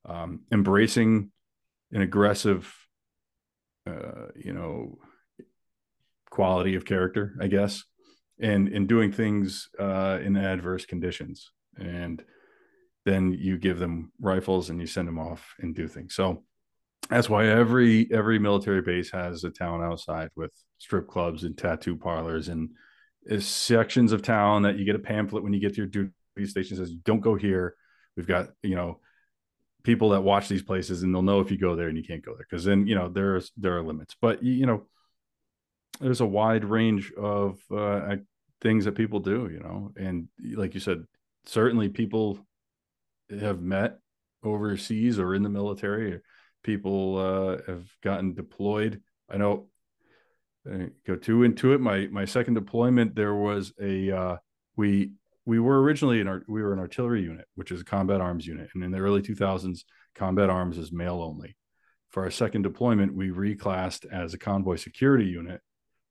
um, 0.06 0.42
embracing 0.52 1.32
an 1.92 2.02
aggressive 2.02 2.74
uh, 3.88 4.28
you 4.36 4.54
know 4.54 4.98
quality 6.30 6.76
of 6.76 6.86
character 6.86 7.34
i 7.42 7.48
guess 7.48 7.84
and 8.40 8.68
and 8.68 8.88
doing 8.88 9.12
things 9.12 9.70
uh, 9.80 10.20
in 10.24 10.36
adverse 10.36 10.86
conditions. 10.86 11.52
And 11.78 12.24
then 13.06 13.34
you 13.34 13.58
give 13.58 13.80
them 13.80 14.12
rifles 14.20 14.70
and 14.70 14.80
you 14.80 14.88
send 14.88 15.08
them 15.08 15.20
off 15.20 15.56
and 15.60 15.76
do 15.76 15.88
things. 15.88 16.16
So 16.16 16.44
that's 17.10 17.30
why 17.30 17.48
every 17.48 18.10
every 18.12 18.40
military 18.40 18.82
base 18.82 19.12
has 19.12 19.44
a 19.44 19.50
town 19.50 19.84
outside 19.84 20.30
with 20.36 20.52
strip 20.78 21.08
clubs 21.08 21.44
and 21.44 21.58
tattoo 21.58 21.98
parlors 21.98 22.48
and 22.48 22.70
sections 23.40 24.12
of 24.12 24.22
town 24.22 24.64
that 24.64 24.78
you 24.78 24.86
get 24.86 24.96
a 24.96 25.00
pamphlet 25.00 25.44
when 25.44 25.54
you 25.54 25.60
get 25.60 25.76
to 25.76 25.78
your 25.78 25.88
duty 25.88 26.12
station 26.46 26.78
says 26.78 26.94
don't 26.94 27.22
go 27.22 27.36
here. 27.36 27.76
We've 28.16 28.28
got 28.28 28.50
you 28.62 28.76
know 28.76 29.00
people 29.84 30.10
that 30.10 30.22
watch 30.22 30.48
these 30.48 30.64
places 30.64 31.04
and 31.04 31.14
they'll 31.14 31.22
know 31.22 31.42
if 31.42 31.52
you 31.52 31.58
go 31.58 31.76
there 31.76 31.90
and 31.90 31.98
you 31.98 32.04
can't 32.04 32.24
go 32.24 32.34
there 32.36 32.46
because 32.50 32.64
then 32.64 32.88
you 32.88 32.96
know 32.96 33.10
there's 33.10 33.52
there 33.58 33.78
are 33.78 33.84
limits. 33.84 34.16
But 34.20 34.44
you 34.44 34.66
know 34.66 34.88
there's 36.00 36.22
a 36.22 36.26
wide 36.26 36.66
range 36.66 37.12
of 37.14 37.60
uh, 37.70 38.16
things 38.62 38.86
that 38.86 38.96
people 38.96 39.20
do. 39.20 39.50
You 39.52 39.60
know, 39.60 39.92
and 39.98 40.28
like 40.56 40.74
you 40.74 40.80
said, 40.80 41.04
certainly 41.46 41.90
people 41.90 42.40
have 43.40 43.62
met 43.62 44.00
overseas 44.44 45.20
or 45.20 45.36
in 45.36 45.44
the 45.44 45.50
military 45.50 46.22
people 46.64 47.18
uh, 47.18 47.72
have 47.72 47.88
gotten 48.02 48.34
deployed. 48.34 49.02
I 49.30 49.38
know. 49.38 49.68
I 50.70 50.90
go 51.06 51.16
too 51.16 51.44
into 51.44 51.74
it. 51.74 51.82
My 51.82 52.08
my 52.08 52.26
second 52.26 52.54
deployment, 52.54 53.16
there 53.16 53.36
was 53.36 53.74
a 53.82 54.12
uh, 54.12 54.38
we 54.78 55.12
we 55.46 55.60
were 55.60 55.82
originally 55.82 56.22
in 56.22 56.28
our 56.28 56.44
we 56.48 56.62
were 56.62 56.74
an 56.74 56.80
artillery 56.80 57.22
unit, 57.22 57.46
which 57.56 57.72
is 57.72 57.82
a 57.82 57.86
combat 57.86 58.22
arms 58.22 58.48
unit, 58.48 58.70
and 58.74 58.84
in 58.84 58.92
the 58.92 59.00
early 59.00 59.22
2000s, 59.22 59.82
combat 60.16 60.50
arms 60.50 60.78
is 60.78 60.92
male 60.92 61.22
only. 61.22 61.56
For 62.12 62.24
our 62.24 62.32
second 62.32 62.62
deployment, 62.62 63.16
we 63.16 63.30
reclassed 63.30 64.06
as 64.12 64.34
a 64.34 64.38
convoy 64.38 64.76
security 64.76 65.26
unit 65.26 65.62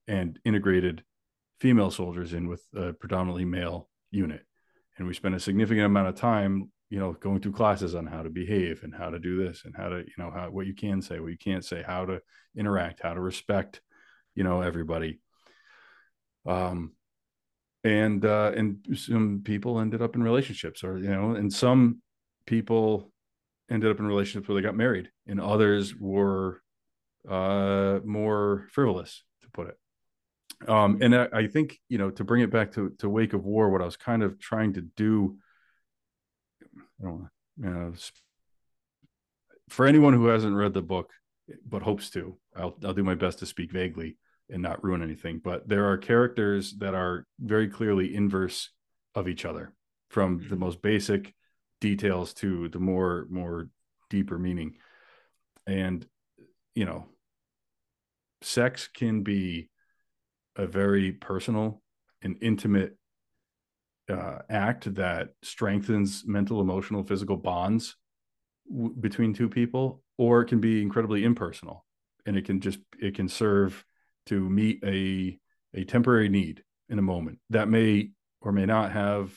and 0.08 0.38
integrated 0.44 1.04
female 1.60 1.90
soldiers 1.90 2.32
in 2.32 2.48
with 2.48 2.62
a 2.74 2.92
predominantly 2.92 3.44
male 3.44 3.88
unit, 4.10 4.44
and 4.98 5.06
we 5.06 5.14
spent 5.14 5.34
a 5.34 5.40
significant 5.40 5.86
amount 5.86 6.08
of 6.08 6.16
time 6.16 6.70
you 6.92 6.98
know 6.98 7.14
going 7.14 7.40
through 7.40 7.52
classes 7.52 7.94
on 7.94 8.04
how 8.04 8.22
to 8.22 8.28
behave 8.28 8.82
and 8.82 8.94
how 8.94 9.08
to 9.08 9.18
do 9.18 9.42
this 9.42 9.62
and 9.64 9.74
how 9.74 9.88
to 9.88 10.00
you 10.00 10.12
know 10.18 10.30
how 10.30 10.50
what 10.50 10.66
you 10.66 10.74
can 10.74 11.00
say 11.00 11.20
what 11.20 11.30
you 11.30 11.38
can't 11.38 11.64
say 11.64 11.82
how 11.82 12.04
to 12.04 12.20
interact 12.54 13.00
how 13.02 13.14
to 13.14 13.20
respect 13.20 13.80
you 14.34 14.44
know 14.44 14.60
everybody. 14.60 15.18
Um 16.46 16.92
and 17.82 18.22
uh 18.26 18.52
and 18.54 18.84
some 18.94 19.40
people 19.42 19.80
ended 19.80 20.02
up 20.02 20.16
in 20.16 20.22
relationships 20.22 20.84
or 20.84 20.98
you 20.98 21.08
know 21.08 21.30
and 21.34 21.50
some 21.50 22.02
people 22.46 23.10
ended 23.70 23.90
up 23.90 23.98
in 23.98 24.06
relationships 24.06 24.46
where 24.46 24.56
they 24.56 24.66
got 24.66 24.76
married 24.76 25.08
and 25.26 25.40
others 25.40 25.96
were 25.96 26.60
uh 27.26 28.00
more 28.04 28.68
frivolous 28.70 29.24
to 29.40 29.48
put 29.50 29.68
it. 29.68 30.68
Um 30.68 30.98
and 31.00 31.16
I, 31.16 31.28
I 31.32 31.46
think 31.46 31.78
you 31.88 31.96
know 31.96 32.10
to 32.10 32.22
bring 32.22 32.42
it 32.42 32.50
back 32.50 32.72
to 32.72 32.90
to 32.98 33.08
wake 33.08 33.32
of 33.32 33.46
war 33.46 33.70
what 33.70 33.80
i 33.80 33.86
was 33.86 33.96
kind 33.96 34.22
of 34.22 34.38
trying 34.38 34.74
to 34.74 34.82
do 34.82 35.38
I 37.02 37.06
don't 37.06 37.28
know, 37.56 37.94
for 39.68 39.86
anyone 39.86 40.12
who 40.12 40.26
hasn't 40.26 40.56
read 40.56 40.74
the 40.74 40.82
book 40.82 41.10
but 41.66 41.82
hopes 41.82 42.10
to, 42.10 42.36
I'll 42.56 42.76
I'll 42.84 42.94
do 42.94 43.02
my 43.02 43.14
best 43.14 43.38
to 43.40 43.46
speak 43.46 43.72
vaguely 43.72 44.18
and 44.50 44.62
not 44.62 44.82
ruin 44.84 45.02
anything. 45.02 45.40
But 45.42 45.68
there 45.68 45.90
are 45.90 45.96
characters 45.96 46.74
that 46.78 46.94
are 46.94 47.26
very 47.40 47.68
clearly 47.68 48.14
inverse 48.14 48.70
of 49.14 49.28
each 49.28 49.44
other, 49.44 49.72
from 50.08 50.38
mm-hmm. 50.38 50.48
the 50.48 50.56
most 50.56 50.82
basic 50.82 51.34
details 51.80 52.34
to 52.34 52.68
the 52.68 52.78
more 52.78 53.26
more 53.30 53.68
deeper 54.10 54.38
meaning. 54.38 54.76
And 55.66 56.06
you 56.74 56.84
know, 56.84 57.06
sex 58.42 58.88
can 58.88 59.22
be 59.22 59.70
a 60.56 60.66
very 60.66 61.12
personal 61.12 61.82
and 62.22 62.36
intimate 62.40 62.96
uh, 64.10 64.38
act 64.48 64.94
that 64.94 65.30
strengthens 65.42 66.24
mental, 66.26 66.60
emotional, 66.60 67.02
physical 67.02 67.36
bonds 67.36 67.96
w- 68.70 68.94
between 68.98 69.32
two 69.32 69.48
people, 69.48 70.02
or 70.18 70.42
it 70.42 70.46
can 70.46 70.60
be 70.60 70.82
incredibly 70.82 71.24
impersonal, 71.24 71.84
and 72.26 72.36
it 72.36 72.44
can 72.44 72.60
just 72.60 72.78
it 73.00 73.14
can 73.14 73.28
serve 73.28 73.84
to 74.26 74.48
meet 74.48 74.82
a 74.84 75.38
a 75.74 75.84
temporary 75.84 76.28
need 76.28 76.62
in 76.88 76.98
a 76.98 77.02
moment 77.02 77.38
that 77.50 77.68
may 77.68 78.10
or 78.40 78.52
may 78.52 78.66
not 78.66 78.92
have 78.92 79.32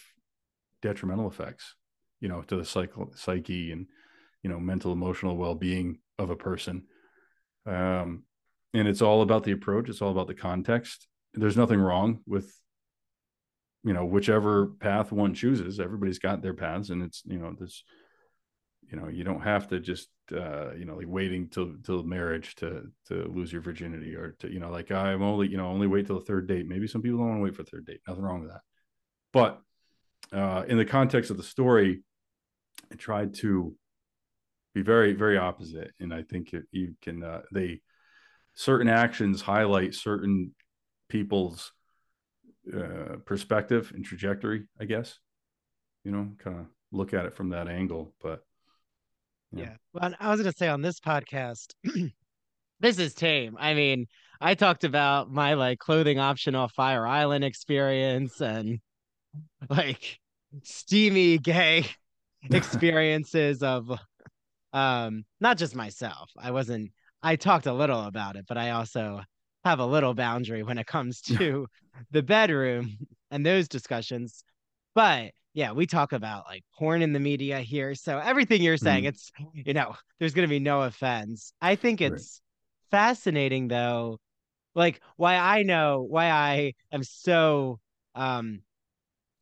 detrimental 0.82 1.28
effects, 1.28 1.76
you 2.20 2.28
know, 2.28 2.42
to 2.42 2.56
the 2.58 2.66
psycho- 2.66 3.12
psyche 3.16 3.72
and 3.72 3.88
you 4.44 4.50
know 4.50 4.60
mental 4.60 4.92
emotional 4.92 5.38
well 5.38 5.56
being 5.56 6.00
of 6.18 6.30
a 6.30 6.36
person. 6.36 6.84
Um, 7.66 8.24
and 8.74 8.88
it's 8.88 9.02
all 9.02 9.22
about 9.22 9.44
the 9.44 9.54
approach. 9.54 9.90
It's 9.90 10.02
all 10.02 10.12
about 10.12 10.28
the 10.28 10.34
context. 10.34 11.08
There's 11.34 11.58
nothing 11.58 11.80
wrong 11.80 12.20
with 12.26 12.54
you 13.86 13.94
know 13.94 14.04
whichever 14.04 14.68
path 14.80 15.12
one 15.12 15.34
chooses 15.34 15.80
everybody's 15.80 16.20
got 16.20 16.42
their 16.42 16.56
paths 16.56 16.90
and 16.90 17.04
it's 17.04 17.22
you 17.26 17.38
know 17.38 17.56
this 17.58 17.84
you 18.90 18.98
know 19.00 19.08
you 19.08 19.24
don't 19.24 19.42
have 19.42 19.68
to 19.68 19.80
just 19.80 20.10
uh 20.36 20.74
you 20.74 20.86
know 20.86 20.96
like 20.96 21.08
waiting 21.08 21.48
till 21.48 21.76
till 21.84 22.04
marriage 22.04 22.56
to 22.56 22.84
to 23.08 23.32
lose 23.34 23.54
your 23.54 23.62
virginity 23.62 24.16
or 24.16 24.36
to 24.40 24.52
you 24.52 24.60
know 24.60 24.72
like 24.72 24.92
i'm 24.92 25.22
only 25.22 25.48
you 25.48 25.58
know 25.58 25.68
only 25.68 25.88
wait 25.88 26.08
till 26.08 26.20
the 26.20 26.26
third 26.26 26.48
date. 26.48 26.68
Maybe 26.68 26.88
some 26.88 27.02
people 27.02 27.20
don't 27.20 27.30
want 27.30 27.40
to 27.40 27.44
wait 27.44 27.56
for 27.56 27.64
third 27.64 27.86
date. 27.86 28.02
Nothing 28.08 28.24
wrong 28.24 28.42
with 28.42 28.50
that. 28.50 28.62
But 29.32 29.62
uh 30.34 30.64
in 30.68 30.78
the 30.78 30.86
context 30.86 31.30
of 31.30 31.38
the 31.38 31.44
story 31.44 32.02
i 32.92 32.96
tried 32.96 33.36
to 33.36 33.76
be 34.74 34.82
very 34.82 35.14
very 35.14 35.38
opposite 35.38 35.92
and 36.00 36.12
i 36.12 36.24
think 36.24 36.54
it, 36.54 36.64
you 36.72 36.96
can 37.02 37.24
uh 37.24 37.42
they 37.52 37.82
certain 38.56 38.90
actions 38.90 39.42
highlight 39.42 39.94
certain 39.94 40.56
people's 41.10 41.72
uh, 42.74 43.18
perspective 43.26 43.92
and 43.96 44.04
trajectory, 44.04 44.68
I 44.80 44.86
guess. 44.86 45.20
You 46.04 46.12
know, 46.12 46.32
kind 46.38 46.60
of 46.60 46.66
look 46.92 47.14
at 47.14 47.26
it 47.26 47.36
from 47.36 47.50
that 47.50 47.68
angle. 47.68 48.14
But 48.22 48.44
yeah. 49.52 49.64
yeah. 49.64 49.76
Well, 49.94 50.14
I 50.20 50.30
was 50.30 50.42
going 50.42 50.52
to 50.52 50.58
say 50.58 50.68
on 50.68 50.82
this 50.82 51.00
podcast, 51.00 51.74
this 52.80 53.00
is 53.00 53.14
tame. 53.14 53.58
I 53.60 53.74
mean, 53.74 54.08
I 54.42 54.56
talked 54.56 54.84
about 54.84 55.32
my 55.32 55.54
like 55.54 55.80
clothing 55.80 56.20
option 56.20 56.56
off 56.56 56.74
Fire 56.74 57.08
Island 57.08 57.44
experience 57.44 58.42
and 58.42 58.80
like 59.70 60.20
steamy 60.64 61.38
gay 61.38 61.86
experiences 62.52 63.64
of 63.64 63.92
um 64.74 65.26
not 65.40 65.58
just 65.58 65.76
myself. 65.76 66.32
I 66.38 66.52
wasn't 66.52 66.92
I 67.24 67.38
talked 67.38 67.66
a 67.66 67.74
little 67.74 68.02
about 68.02 68.36
it, 68.36 68.46
but 68.48 68.58
I 68.58 68.72
also 68.72 69.22
have 69.66 69.80
a 69.80 69.86
little 69.86 70.14
boundary 70.14 70.64
when 70.64 70.78
it 70.78 70.88
comes 70.88 71.22
to 71.22 71.68
the 72.12 72.24
bedroom 72.24 72.98
and 73.32 73.46
those 73.46 73.68
discussions. 73.68 74.44
But 74.94 75.32
yeah, 75.54 75.72
we 75.72 75.88
talk 75.88 76.14
about 76.14 76.46
like 76.48 76.64
porn 76.78 77.02
in 77.02 77.14
the 77.14 77.20
media 77.20 77.60
here. 77.60 77.96
So 77.96 78.20
everything 78.20 78.62
you're 78.62 78.78
saying, 78.78 79.06
mm. 79.06 79.08
it's, 79.08 79.32
you 79.54 79.74
know, 79.74 79.96
there's 80.20 80.34
going 80.34 80.48
to 80.48 80.54
be 80.54 80.60
no 80.60 80.84
offense. 80.84 81.52
I 81.62 81.76
think 81.76 82.00
it's 82.00 82.42
right. 82.92 82.98
fascinating 83.00 83.68
though, 83.68 84.20
like 84.76 85.02
why 85.18 85.38
I 85.38 85.64
know 85.64 86.06
why 86.08 86.30
I 86.30 86.74
am 86.92 87.04
so 87.04 87.80
um 88.14 88.62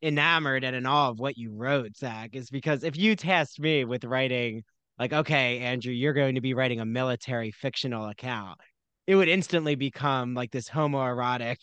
enamored 0.01 0.63
and 0.63 0.75
in 0.75 0.85
awe 0.85 1.09
of 1.09 1.19
what 1.19 1.37
you 1.37 1.53
wrote, 1.53 1.97
Zach, 1.97 2.31
is 2.33 2.49
because 2.49 2.83
if 2.83 2.97
you 2.97 3.15
tasked 3.15 3.59
me 3.59 3.85
with 3.85 4.03
writing, 4.03 4.63
like, 4.99 5.13
okay, 5.13 5.59
Andrew, 5.59 5.93
you're 5.93 6.13
going 6.13 6.35
to 6.35 6.41
be 6.41 6.53
writing 6.53 6.79
a 6.79 6.85
military 6.85 7.51
fictional 7.51 8.07
account, 8.07 8.59
it 9.07 9.15
would 9.15 9.27
instantly 9.27 9.75
become 9.75 10.33
like 10.33 10.51
this 10.51 10.69
homoerotic. 10.69 11.57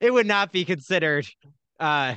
It 0.00 0.12
would 0.12 0.26
not 0.26 0.52
be 0.52 0.64
considered 0.64 1.26
uh 1.78 2.14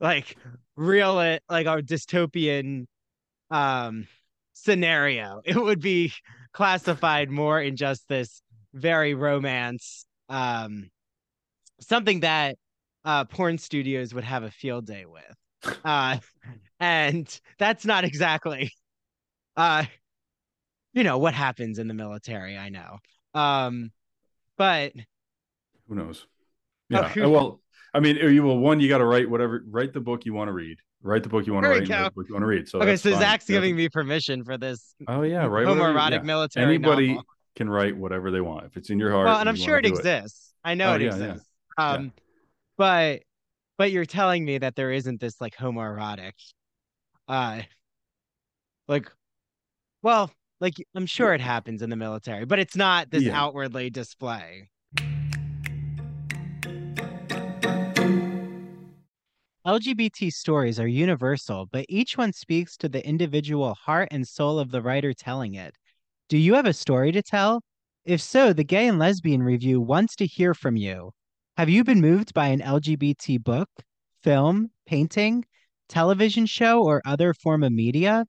like 0.00 0.36
real 0.76 1.14
like 1.14 1.66
a 1.66 1.82
dystopian 1.82 2.86
um 3.50 4.06
scenario. 4.54 5.40
It 5.46 5.56
would 5.56 5.80
be 5.80 6.12
classified 6.52 7.30
more 7.30 7.60
in 7.60 7.76
just 7.76 8.08
this 8.08 8.42
very 8.74 9.14
romance 9.14 10.06
um 10.28 10.90
something 11.80 12.20
that 12.20 12.56
uh 13.04 13.24
porn 13.24 13.58
studios 13.58 14.14
would 14.14 14.24
have 14.24 14.42
a 14.42 14.50
field 14.50 14.86
day 14.86 15.04
with. 15.06 15.76
Uh 15.84 16.18
and 16.80 17.40
that's 17.58 17.84
not 17.84 18.04
exactly 18.04 18.72
uh 19.56 19.84
you 20.92 21.04
know 21.04 21.18
what 21.18 21.34
happens 21.34 21.78
in 21.78 21.88
the 21.88 21.94
military, 21.94 22.58
I 22.58 22.68
know. 22.68 22.98
Um, 23.34 23.90
but 24.58 24.92
who 25.88 25.94
knows? 25.94 26.26
Yeah. 26.88 27.12
Oh, 27.18 27.30
well, 27.30 27.60
I 27.94 28.00
mean, 28.00 28.16
you 28.16 28.42
well, 28.42 28.58
one, 28.58 28.80
you 28.80 28.88
got 28.88 28.98
to 28.98 29.04
write 29.04 29.28
whatever, 29.28 29.64
write 29.66 29.92
the 29.92 30.00
book 30.00 30.24
you 30.24 30.34
want 30.34 30.48
to 30.48 30.52
read. 30.52 30.78
Write 31.02 31.22
the 31.22 31.28
book 31.28 31.46
you 31.46 31.52
want 31.52 31.64
to 31.64 31.70
write. 31.70 31.86
The 31.86 32.12
book 32.14 32.26
you 32.28 32.34
want 32.34 32.42
to 32.42 32.46
read. 32.46 32.68
So 32.68 32.80
okay, 32.80 32.96
so 32.96 33.10
fine. 33.10 33.20
Zach's 33.20 33.44
that's 33.44 33.50
giving 33.50 33.74
me 33.74 33.88
permission 33.88 34.44
for 34.44 34.56
this. 34.56 34.94
Oh 35.08 35.22
yeah, 35.22 35.46
right. 35.46 35.66
Homoerotic 35.66 36.10
yeah. 36.10 36.22
military. 36.22 36.66
Anybody 36.66 37.08
novel. 37.08 37.24
can 37.56 37.68
write 37.68 37.96
whatever 37.96 38.30
they 38.30 38.40
want 38.40 38.66
if 38.66 38.76
it's 38.76 38.90
in 38.90 38.98
your 38.98 39.10
heart. 39.10 39.26
Well, 39.26 39.38
and 39.38 39.48
I'm 39.48 39.56
sure 39.56 39.78
it 39.78 39.86
exists. 39.86 40.54
It. 40.64 40.68
I 40.68 40.74
know 40.74 40.92
oh, 40.92 40.94
it 40.94 41.02
yeah, 41.02 41.08
exists. 41.08 41.48
Yeah. 41.76 41.90
Um, 41.90 42.12
but 42.78 43.22
but 43.78 43.90
you're 43.90 44.04
telling 44.04 44.44
me 44.44 44.58
that 44.58 44.76
there 44.76 44.92
isn't 44.92 45.20
this 45.20 45.40
like 45.40 45.56
homoerotic, 45.56 46.34
uh, 47.26 47.62
like, 48.86 49.10
well, 50.02 50.30
like 50.62 50.76
I'm 50.94 51.06
sure 51.06 51.34
it 51.34 51.40
happens 51.40 51.82
in 51.82 51.90
the 51.90 51.96
military, 51.96 52.44
but 52.46 52.60
it's 52.60 52.76
not 52.76 53.10
this 53.10 53.24
yeah. 53.24 53.38
outwardly 53.38 53.90
display. 53.90 54.70
LGBT 59.66 60.32
stories 60.32 60.78
are 60.80 60.86
universal, 60.86 61.68
but 61.70 61.84
each 61.88 62.16
one 62.16 62.32
speaks 62.32 62.76
to 62.76 62.88
the 62.88 63.04
individual 63.06 63.74
heart 63.74 64.08
and 64.12 64.26
soul 64.26 64.58
of 64.58 64.70
the 64.70 64.82
writer 64.82 65.12
telling 65.12 65.54
it. 65.54 65.74
Do 66.28 66.38
you 66.38 66.54
have 66.54 66.66
a 66.66 66.72
story 66.72 67.10
to 67.12 67.22
tell? 67.22 67.62
If 68.04 68.20
so, 68.20 68.52
the 68.52 68.64
Gay 68.64 68.88
and 68.88 68.98
Lesbian 68.98 69.42
Review 69.42 69.80
wants 69.80 70.16
to 70.16 70.26
hear 70.26 70.54
from 70.54 70.76
you. 70.76 71.10
Have 71.56 71.70
you 71.70 71.84
been 71.84 72.00
moved 72.00 72.34
by 72.34 72.48
an 72.48 72.60
LGBT 72.60 73.42
book, 73.42 73.68
film, 74.22 74.70
painting, 74.86 75.44
television 75.88 76.46
show, 76.46 76.82
or 76.82 77.02
other 77.04 77.34
form 77.34 77.62
of 77.62 77.72
media? 77.72 78.24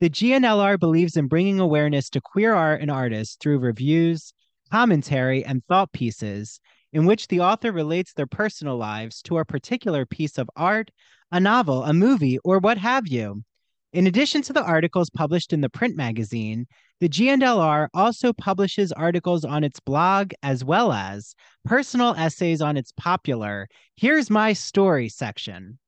The 0.00 0.10
GNLR 0.10 0.78
believes 0.78 1.16
in 1.16 1.26
bringing 1.26 1.58
awareness 1.58 2.08
to 2.10 2.20
queer 2.20 2.54
art 2.54 2.80
and 2.80 2.90
artists 2.90 3.36
through 3.40 3.58
reviews, 3.58 4.32
commentary, 4.70 5.44
and 5.44 5.64
thought 5.64 5.92
pieces 5.92 6.60
in 6.92 7.04
which 7.04 7.26
the 7.26 7.40
author 7.40 7.72
relates 7.72 8.12
their 8.12 8.26
personal 8.26 8.76
lives 8.76 9.20
to 9.22 9.38
a 9.38 9.44
particular 9.44 10.06
piece 10.06 10.38
of 10.38 10.48
art, 10.54 10.92
a 11.32 11.40
novel, 11.40 11.82
a 11.82 11.92
movie, 11.92 12.38
or 12.44 12.60
what 12.60 12.78
have 12.78 13.08
you. 13.08 13.42
In 13.92 14.06
addition 14.06 14.42
to 14.42 14.52
the 14.52 14.62
articles 14.62 15.10
published 15.10 15.52
in 15.52 15.62
the 15.62 15.68
print 15.68 15.96
magazine, 15.96 16.68
the 17.00 17.08
GNLR 17.08 17.88
also 17.92 18.32
publishes 18.32 18.92
articles 18.92 19.44
on 19.44 19.64
its 19.64 19.80
blog 19.80 20.32
as 20.44 20.64
well 20.64 20.92
as 20.92 21.34
personal 21.64 22.14
essays 22.14 22.60
on 22.60 22.76
its 22.76 22.92
popular 22.92 23.66
Here's 23.96 24.30
My 24.30 24.52
Story 24.52 25.08
section. 25.08 25.80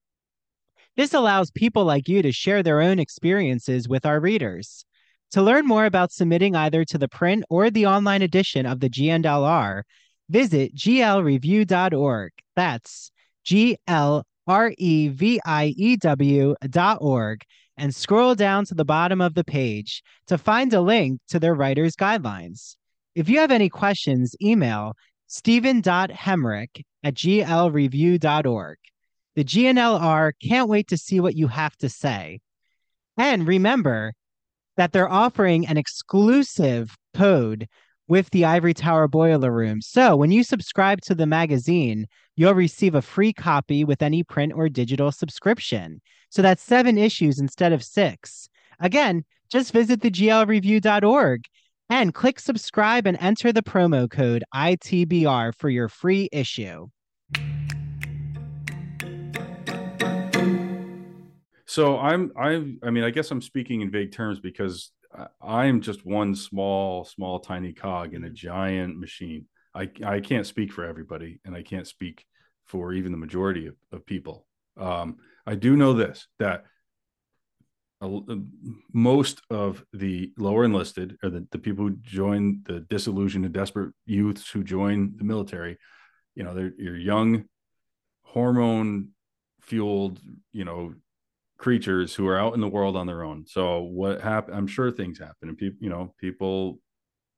This 1.01 1.15
allows 1.15 1.51
people 1.51 1.87
like 1.87 2.11
you 2.11 2.21
to 2.21 2.31
share 2.31 2.63
their 2.63 2.83
own 2.83 2.99
experiences 2.99 3.89
with 3.89 4.05
our 4.05 4.21
readers. 4.21 4.85
To 5.31 5.41
learn 5.41 5.67
more 5.67 5.87
about 5.87 6.13
submitting 6.13 6.55
either 6.55 6.85
to 6.85 6.99
the 6.99 7.09
print 7.09 7.43
or 7.49 7.71
the 7.71 7.87
online 7.87 8.21
edition 8.21 8.67
of 8.67 8.81
the 8.81 8.91
GNLR, 8.91 9.85
visit 10.29 10.75
glreview.org. 10.75 12.33
That's 12.55 13.13
G 13.45 13.79
L 13.87 14.27
R 14.47 14.75
E 14.77 15.09
V 15.09 15.41
I 15.43 15.73
E 15.75 15.97
W 15.97 16.55
dot 16.69 16.99
org 17.01 17.45
and 17.79 17.95
scroll 17.95 18.35
down 18.35 18.67
to 18.67 18.75
the 18.75 18.85
bottom 18.85 19.23
of 19.23 19.33
the 19.33 19.43
page 19.45 20.03
to 20.27 20.37
find 20.37 20.71
a 20.75 20.83
link 20.83 21.19
to 21.29 21.39
their 21.41 21.55
writer's 21.55 21.97
guidelines. 21.97 22.77
If 23.15 23.31
you 23.31 23.39
have 23.39 23.51
any 23.51 23.71
questions, 23.71 24.37
email 24.43 24.93
stephen.hemrick 25.29 26.85
at 27.03 27.15
glreview.org. 27.15 28.77
The 29.37 29.45
GNLR 29.45 30.33
can't 30.43 30.69
wait 30.69 30.89
to 30.89 30.97
see 30.97 31.21
what 31.21 31.37
you 31.37 31.49
have 31.49 31.77
to 31.79 31.89
say. 31.89 32.41
And 33.17 33.47
remember 33.47 34.15
that 34.77 34.93
they're 34.93 35.11
offering 35.11 35.67
an 35.67 35.77
exclusive 35.77 36.97
code 37.15 37.69
with 38.09 38.29
the 38.31 38.45
Ivory 38.45 38.75
Tower 38.75 39.07
Boiler 39.07 39.53
Room. 39.53 39.81
So 39.81 40.17
when 40.17 40.33
you 40.33 40.43
subscribe 40.43 41.01
to 41.03 41.15
the 41.15 41.27
magazine, 41.27 42.07
you'll 42.35 42.55
receive 42.55 42.95
a 42.95 43.03
free 43.03 43.33
copy 43.33 43.85
with 43.85 44.03
any 44.03 44.25
print 44.25 44.53
or 44.55 44.69
digital 44.69 45.13
subscription. 45.13 46.01
So 46.29 46.43
that's 46.43 46.63
seven 46.63 46.99
issues 46.99 47.39
instead 47.39 47.73
of 47.73 47.85
six. 47.85 48.49
Again, 48.81 49.25
just 49.51 49.73
visit 49.73 50.01
theglreview.org 50.01 51.45
and 51.89 52.15
click 52.15 52.41
subscribe 52.41 53.07
and 53.07 53.17
enter 53.21 53.53
the 53.53 53.63
promo 53.63 54.11
code 54.11 54.45
ITBR 54.55 55.55
for 55.57 55.69
your 55.69 55.89
free 55.89 56.29
issue. 56.33 56.87
So 61.71 62.01
I'm 62.01 62.33
I 62.37 62.75
I 62.83 62.91
mean 62.91 63.05
I 63.05 63.11
guess 63.11 63.31
I'm 63.31 63.41
speaking 63.41 63.81
in 63.83 63.93
vague 63.93 64.11
terms 64.11 64.41
because 64.41 64.91
I'm 65.41 65.81
just 65.81 66.05
one 66.05 66.35
small 66.35 67.05
small 67.05 67.39
tiny 67.39 67.73
cog 67.73 68.13
in 68.13 68.25
a 68.25 68.29
giant 68.31 68.99
machine. 68.99 69.47
I 69.73 69.89
I 70.05 70.19
can't 70.19 70.49
speak 70.49 70.73
for 70.73 70.85
everybody 70.85 71.39
and 71.45 71.55
I 71.55 71.63
can't 71.63 71.87
speak 71.87 72.25
for 72.67 72.93
even 72.93 73.13
the 73.13 73.19
majority 73.19 73.69
of, 73.69 73.77
of 73.93 74.05
people. 74.05 74.49
Um, 74.77 75.19
I 75.47 75.55
do 75.55 75.77
know 75.77 75.93
this 75.93 76.27
that 76.41 76.65
most 78.93 79.41
of 79.49 79.85
the 79.93 80.33
lower 80.37 80.65
enlisted 80.65 81.19
or 81.23 81.31
the, 81.31 81.47
the 81.53 81.59
people 81.59 81.85
who 81.85 81.97
join 82.03 82.63
the 82.65 82.81
disillusioned 82.81 83.45
and 83.45 83.55
desperate 83.55 83.95
youths 84.07 84.51
who 84.51 84.65
join 84.65 85.13
the 85.19 85.25
military, 85.25 85.79
you 86.35 86.43
know, 86.43 86.53
they're 86.53 86.73
you're 86.77 86.97
young, 86.97 87.45
hormone 88.25 89.11
fueled, 89.61 90.19
you 90.53 90.65
know, 90.65 90.95
creatures 91.61 92.15
who 92.15 92.27
are 92.27 92.39
out 92.39 92.55
in 92.55 92.61
the 92.61 92.69
world 92.69 92.97
on 92.97 93.07
their 93.07 93.23
own. 93.23 93.45
So 93.47 93.83
what 93.83 94.21
happened? 94.23 94.57
I'm 94.57 94.67
sure 94.67 94.91
things 94.91 95.19
happen, 95.19 95.49
and 95.49 95.59
people, 95.59 95.79
you 95.81 95.91
know, 95.91 96.15
people 96.19 96.81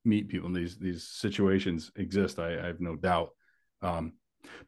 meet 0.04 0.28
people. 0.28 0.46
And 0.46 0.56
these 0.56 0.78
these 0.78 1.08
situations 1.08 1.90
exist. 1.96 2.38
I, 2.38 2.58
I 2.58 2.66
have 2.66 2.80
no 2.80 2.94
doubt. 2.96 3.30
Um, 3.82 4.12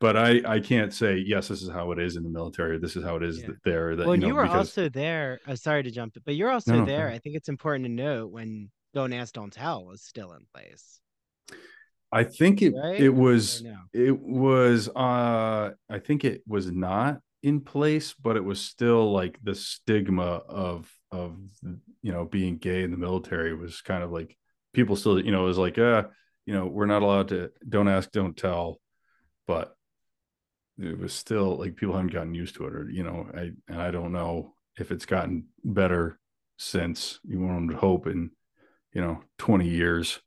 but 0.00 0.16
I 0.16 0.42
I 0.44 0.60
can't 0.60 0.92
say 0.92 1.16
yes. 1.16 1.48
This 1.48 1.62
is 1.62 1.70
how 1.70 1.92
it 1.92 2.00
is 2.00 2.16
in 2.16 2.24
the 2.24 2.30
military. 2.30 2.78
This 2.78 2.96
is 2.96 3.04
how 3.04 3.16
it 3.16 3.22
is 3.22 3.40
yeah. 3.40 3.50
there. 3.64 3.94
That 3.94 4.06
well, 4.06 4.16
you, 4.16 4.22
know, 4.22 4.26
you 4.26 4.34
were 4.34 4.42
because... 4.42 4.68
also 4.68 4.88
there. 4.88 5.38
Uh, 5.46 5.54
sorry 5.54 5.84
to 5.84 5.90
jump, 5.90 6.16
but 6.24 6.34
you're 6.34 6.50
also 6.50 6.74
no, 6.80 6.84
there. 6.84 7.08
No. 7.08 7.14
I 7.14 7.18
think 7.18 7.36
it's 7.36 7.48
important 7.48 7.84
to 7.86 7.92
note 7.92 8.32
when 8.32 8.70
"Don't 8.92 9.12
Ask, 9.12 9.34
Don't 9.34 9.52
Tell" 9.52 9.84
was 9.84 10.02
still 10.02 10.32
in 10.32 10.46
place. 10.52 11.00
I 12.10 12.24
think 12.24 12.62
it 12.62 12.74
right? 12.76 13.00
it 13.00 13.08
was 13.08 13.64
it 13.92 14.18
was 14.20 14.88
uh 14.88 15.70
I 15.90 15.98
think 15.98 16.24
it 16.24 16.42
was 16.46 16.70
not 16.70 17.20
in 17.44 17.60
place, 17.60 18.14
but 18.14 18.36
it 18.36 18.44
was 18.44 18.58
still 18.58 19.12
like 19.12 19.38
the 19.42 19.54
stigma 19.54 20.40
of 20.48 20.90
of 21.12 21.36
you 22.02 22.10
know 22.10 22.24
being 22.24 22.56
gay 22.56 22.82
in 22.82 22.90
the 22.90 22.96
military 22.96 23.54
was 23.54 23.82
kind 23.82 24.02
of 24.02 24.10
like 24.10 24.36
people 24.72 24.96
still 24.96 25.20
you 25.20 25.30
know 25.30 25.44
it 25.44 25.48
was 25.48 25.58
like 25.58 25.78
uh 25.78 26.04
you 26.46 26.54
know 26.54 26.66
we're 26.66 26.86
not 26.86 27.02
allowed 27.02 27.28
to 27.28 27.50
don't 27.68 27.86
ask 27.86 28.10
don't 28.10 28.36
tell. 28.36 28.80
But 29.46 29.76
it 30.78 30.98
was 30.98 31.12
still 31.12 31.56
like 31.56 31.76
people 31.76 31.94
haven't 31.94 32.14
gotten 32.14 32.34
used 32.34 32.56
to 32.56 32.66
it 32.66 32.74
or 32.74 32.90
you 32.90 33.04
know 33.04 33.28
i 33.36 33.52
and 33.68 33.80
i 33.80 33.92
don't 33.92 34.10
know 34.10 34.54
if 34.76 34.90
it's 34.90 35.06
gotten 35.06 35.44
better 35.62 36.18
since. 36.56 37.20
You 37.24 37.40
want 37.40 37.70
to 37.70 37.76
hope 37.76 38.06
in 38.06 38.30
you 38.94 39.02
know 39.02 39.20
20 39.36 39.68
years. 39.68 40.18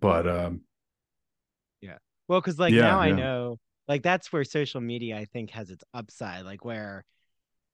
But 0.00 0.28
um 0.28 0.60
yeah. 1.80 1.98
Well 2.28 2.40
because 2.40 2.60
like 2.60 2.72
yeah, 2.72 2.82
now 2.82 3.02
yeah. 3.02 3.08
i 3.08 3.10
know 3.10 3.58
like 3.92 4.02
that's 4.02 4.32
where 4.32 4.42
social 4.42 4.80
media 4.80 5.18
i 5.18 5.26
think 5.26 5.50
has 5.50 5.68
its 5.68 5.84
upside 5.92 6.46
like 6.46 6.64
where 6.64 7.04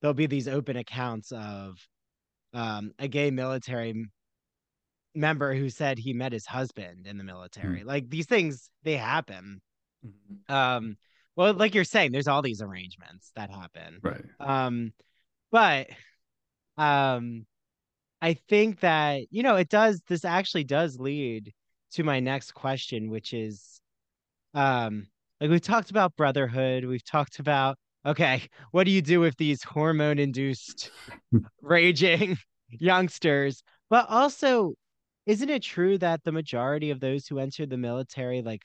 there'll 0.00 0.14
be 0.14 0.26
these 0.26 0.48
open 0.48 0.76
accounts 0.76 1.30
of 1.30 1.78
um, 2.54 2.92
a 2.98 3.06
gay 3.06 3.30
military 3.30 4.06
member 5.14 5.54
who 5.54 5.68
said 5.68 5.96
he 5.96 6.12
met 6.12 6.32
his 6.32 6.44
husband 6.44 7.06
in 7.06 7.18
the 7.18 7.24
military 7.24 7.80
mm-hmm. 7.80 7.88
like 7.88 8.10
these 8.10 8.26
things 8.26 8.68
they 8.82 8.96
happen 8.96 9.60
mm-hmm. 10.04 10.52
um 10.52 10.96
well 11.36 11.54
like 11.54 11.72
you're 11.72 11.84
saying 11.84 12.10
there's 12.10 12.28
all 12.28 12.42
these 12.42 12.62
arrangements 12.62 13.30
that 13.36 13.50
happen 13.50 14.00
right 14.02 14.24
um 14.40 14.92
but 15.52 15.86
um 16.78 17.46
i 18.20 18.34
think 18.34 18.80
that 18.80 19.22
you 19.30 19.44
know 19.44 19.54
it 19.54 19.68
does 19.68 20.02
this 20.08 20.24
actually 20.24 20.64
does 20.64 20.98
lead 20.98 21.52
to 21.92 22.02
my 22.02 22.18
next 22.18 22.54
question 22.54 23.08
which 23.08 23.32
is 23.32 23.80
um 24.54 25.06
like 25.40 25.50
we've 25.50 25.60
talked 25.60 25.90
about 25.90 26.16
brotherhood 26.16 26.84
we've 26.84 27.04
talked 27.04 27.38
about 27.38 27.76
okay 28.06 28.42
what 28.72 28.84
do 28.84 28.90
you 28.90 29.02
do 29.02 29.20
with 29.20 29.36
these 29.36 29.62
hormone 29.62 30.18
induced 30.18 30.90
raging 31.62 32.36
youngsters? 32.70 33.62
But 33.90 34.06
also 34.08 34.74
isn't 35.26 35.50
it 35.50 35.62
true 35.62 35.98
that 35.98 36.24
the 36.24 36.32
majority 36.32 36.90
of 36.90 37.00
those 37.00 37.26
who 37.26 37.38
enter 37.38 37.66
the 37.66 37.76
military 37.76 38.42
like 38.42 38.62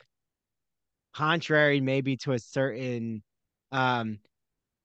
contrary 1.13 1.79
maybe 1.81 2.17
to 2.17 2.31
a 2.31 2.39
certain 2.39 3.21
um 3.71 4.17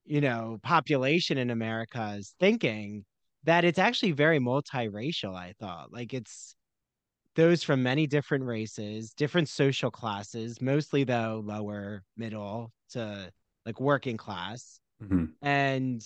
you 0.04 0.20
know 0.20 0.58
population 0.62 1.38
in 1.38 1.50
america's 1.50 2.34
thinking 2.38 3.04
that 3.44 3.64
it's 3.64 3.78
actually 3.78 4.12
very 4.12 4.38
multiracial 4.38 5.34
i 5.34 5.54
thought. 5.58 5.92
Like 5.92 6.12
it's 6.12 6.54
those 7.38 7.62
from 7.62 7.84
many 7.84 8.08
different 8.08 8.44
races, 8.44 9.14
different 9.14 9.48
social 9.48 9.92
classes, 9.92 10.60
mostly 10.60 11.04
though 11.04 11.40
lower 11.44 12.02
middle 12.16 12.72
to 12.90 13.30
like 13.64 13.80
working 13.80 14.16
class. 14.16 14.80
Mm-hmm. 15.00 15.26
And, 15.40 16.04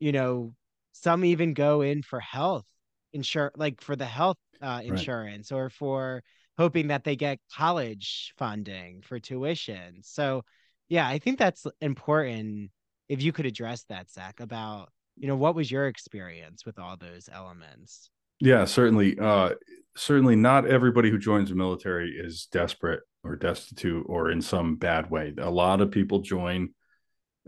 you 0.00 0.10
know, 0.10 0.52
some 0.90 1.24
even 1.24 1.54
go 1.54 1.82
in 1.82 2.02
for 2.02 2.18
health 2.18 2.66
insure 3.12 3.52
like 3.56 3.80
for 3.80 3.94
the 3.94 4.04
health 4.04 4.38
uh, 4.60 4.82
insurance 4.84 5.52
right. 5.52 5.58
or 5.58 5.70
for 5.70 6.22
hoping 6.58 6.88
that 6.88 7.04
they 7.04 7.14
get 7.14 7.38
college 7.56 8.34
funding 8.36 9.02
for 9.02 9.20
tuition. 9.20 10.00
So 10.02 10.42
yeah, 10.88 11.06
I 11.06 11.20
think 11.20 11.38
that's 11.38 11.64
important 11.80 12.72
if 13.08 13.22
you 13.22 13.30
could 13.30 13.46
address 13.46 13.84
that, 13.88 14.10
Zach, 14.10 14.40
about, 14.40 14.88
you 15.16 15.28
know, 15.28 15.36
what 15.36 15.54
was 15.54 15.70
your 15.70 15.86
experience 15.86 16.66
with 16.66 16.80
all 16.80 16.96
those 16.96 17.28
elements? 17.32 18.10
Yeah, 18.40 18.64
certainly. 18.64 19.18
Uh, 19.18 19.50
certainly 19.96 20.36
not 20.36 20.66
everybody 20.66 21.10
who 21.10 21.18
joins 21.18 21.50
the 21.50 21.54
military 21.54 22.12
is 22.12 22.46
desperate 22.46 23.00
or 23.22 23.36
destitute 23.36 24.04
or 24.08 24.30
in 24.30 24.40
some 24.40 24.76
bad 24.76 25.10
way. 25.10 25.34
A 25.38 25.50
lot 25.50 25.80
of 25.80 25.90
people 25.90 26.20
join 26.20 26.70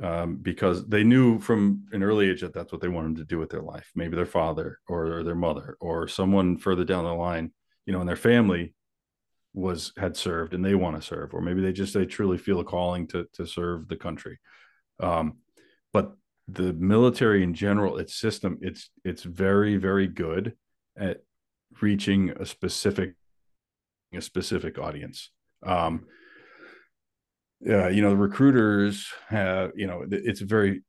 um, 0.03 0.37
because 0.37 0.87
they 0.87 1.05
knew 1.05 1.39
from 1.39 1.85
an 1.93 2.03
early 2.03 2.29
age 2.29 2.41
that 2.41 2.53
that's 2.53 2.73
what 2.73 2.81
they 2.81 2.89
wanted 2.89 3.17
to 3.17 3.25
do 3.25 3.39
with 3.39 3.51
their 3.51 3.63
life. 3.63 3.91
Maybe 3.95 4.17
their 4.17 4.27
father 4.27 4.81
or, 4.89 5.19
or 5.19 5.23
their 5.23 5.35
mother 5.35 5.77
or 5.81 6.09
someone 6.09 6.59
further 6.59 6.85
down 6.85 7.05
the 7.05 7.15
line, 7.15 7.53
you 7.87 7.93
know, 7.93 8.01
in 8.01 8.07
their 8.07 8.17
family 8.17 8.75
was 9.55 9.93
had 9.97 10.17
served 10.17 10.55
and 10.55 10.65
they 10.65 10.75
want 10.75 10.97
to 10.97 11.03
serve, 11.03 11.35
or 11.35 11.43
maybe 11.43 11.61
they 11.61 11.73
just 11.73 11.95
they 11.95 12.07
truly 12.07 12.39
feel 12.39 12.61
a 12.61 12.65
calling 12.65 13.07
to 13.09 13.27
to 13.35 13.47
serve 13.47 13.87
the 13.89 13.97
country. 13.97 14.39
Um, 15.01 15.39
but 15.93 16.13
the 16.49 16.73
military 16.73 17.43
in 17.43 17.53
general, 17.55 17.99
its 17.99 18.15
system, 18.15 18.59
it's 18.63 18.91
it's 19.05 19.23
very 19.23 19.77
very 19.77 20.07
good 20.07 20.55
at 20.97 21.23
reaching 21.81 22.31
a 22.31 22.47
specific 22.47 23.15
a 24.15 24.21
specific 24.21 24.79
audience. 24.79 25.31
Um, 25.65 26.07
yeah, 27.61 27.89
you 27.89 28.03
know, 28.03 28.11
the 28.11 28.17
recruiters 28.17 29.09
have, 29.29 29.71
you 29.77 29.87
know, 29.87 30.05
it's 30.11 30.41
very 30.41 30.83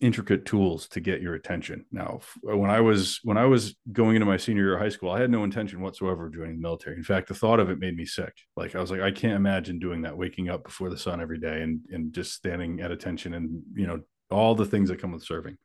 intricate 0.00 0.46
tools 0.46 0.88
to 0.88 1.00
get 1.00 1.20
your 1.20 1.34
attention. 1.34 1.84
Now, 1.92 2.20
when 2.42 2.70
I 2.70 2.80
was 2.80 3.20
when 3.22 3.36
I 3.36 3.44
was 3.44 3.76
going 3.92 4.16
into 4.16 4.26
my 4.26 4.38
senior 4.38 4.62
year 4.62 4.74
of 4.74 4.80
high 4.80 4.88
school, 4.88 5.10
I 5.10 5.20
had 5.20 5.30
no 5.30 5.44
intention 5.44 5.82
whatsoever 5.82 6.26
of 6.26 6.34
joining 6.34 6.56
the 6.56 6.62
military. 6.62 6.96
In 6.96 7.04
fact, 7.04 7.28
the 7.28 7.34
thought 7.34 7.60
of 7.60 7.68
it 7.70 7.78
made 7.78 7.96
me 7.96 8.06
sick. 8.06 8.32
Like 8.56 8.74
I 8.74 8.80
was 8.80 8.90
like, 8.90 9.02
I 9.02 9.10
can't 9.10 9.34
imagine 9.34 9.78
doing 9.78 10.02
that, 10.02 10.16
waking 10.16 10.48
up 10.48 10.64
before 10.64 10.88
the 10.88 10.96
sun 10.96 11.20
every 11.20 11.38
day 11.38 11.62
and 11.62 11.80
and 11.90 12.12
just 12.12 12.32
standing 12.32 12.80
at 12.80 12.90
attention 12.90 13.34
and 13.34 13.62
you 13.74 13.86
know 13.86 14.00
all 14.30 14.54
the 14.54 14.66
things 14.66 14.88
that 14.88 15.00
come 15.00 15.12
with 15.12 15.24
serving. 15.24 15.58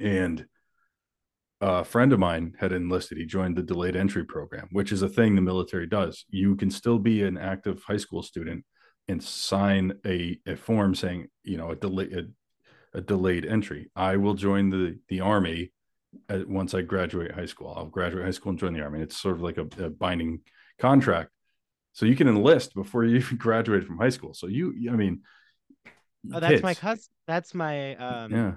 And 0.00 0.44
a 1.60 1.84
friend 1.84 2.12
of 2.12 2.18
mine 2.18 2.54
had 2.58 2.72
enlisted. 2.72 3.18
He 3.18 3.26
joined 3.26 3.56
the 3.56 3.62
delayed 3.62 3.96
entry 3.96 4.24
program, 4.24 4.68
which 4.72 4.92
is 4.92 5.02
a 5.02 5.08
thing 5.08 5.34
the 5.34 5.42
military 5.42 5.86
does. 5.86 6.24
You 6.28 6.56
can 6.56 6.70
still 6.70 6.98
be 6.98 7.22
an 7.22 7.36
active 7.36 7.82
high 7.82 7.98
school 7.98 8.22
student 8.22 8.64
and 9.08 9.22
sign 9.22 9.92
a, 10.06 10.38
a 10.46 10.56
form 10.56 10.94
saying, 10.94 11.28
you 11.42 11.56
know, 11.56 11.70
a 11.70 11.76
delay 11.76 12.08
a, 12.12 12.98
a 12.98 13.00
delayed 13.00 13.44
entry. 13.44 13.90
I 13.94 14.16
will 14.16 14.34
join 14.34 14.70
the 14.70 14.98
the 15.08 15.20
army 15.20 15.72
at, 16.28 16.48
once 16.48 16.74
I 16.74 16.82
graduate 16.82 17.32
high 17.32 17.46
school. 17.46 17.74
I'll 17.76 17.86
graduate 17.86 18.24
high 18.24 18.30
school 18.30 18.50
and 18.50 18.58
join 18.58 18.72
the 18.72 18.82
army. 18.82 19.00
It's 19.00 19.16
sort 19.16 19.36
of 19.36 19.42
like 19.42 19.58
a, 19.58 19.66
a 19.84 19.90
binding 19.90 20.40
contract. 20.78 21.30
So 21.92 22.06
you 22.06 22.16
can 22.16 22.28
enlist 22.28 22.74
before 22.74 23.04
you 23.04 23.16
even 23.18 23.36
graduate 23.36 23.84
from 23.84 23.98
high 23.98 24.10
school. 24.10 24.34
So 24.34 24.46
you, 24.46 24.90
I 24.90 24.96
mean, 24.96 25.22
oh, 26.32 26.40
that's 26.40 26.52
kids. 26.52 26.62
my 26.62 26.74
cousin. 26.74 27.12
That's 27.26 27.54
my 27.54 27.96
um, 27.96 28.32
yeah 28.32 28.52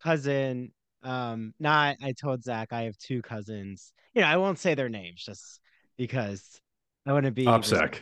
cousin 0.00 0.72
um, 1.02 1.54
not 1.58 1.96
I 2.02 2.12
told 2.12 2.42
Zach 2.42 2.72
I 2.72 2.82
have 2.82 2.96
two 2.98 3.22
cousins. 3.22 3.92
You 4.14 4.22
know, 4.22 4.28
I 4.28 4.36
won't 4.36 4.58
say 4.58 4.74
their 4.74 4.88
names 4.88 5.22
just 5.22 5.60
because 5.96 6.60
I 7.06 7.12
want 7.12 7.26
to 7.26 7.32
be 7.32 7.44
OPSEC. 7.44 8.00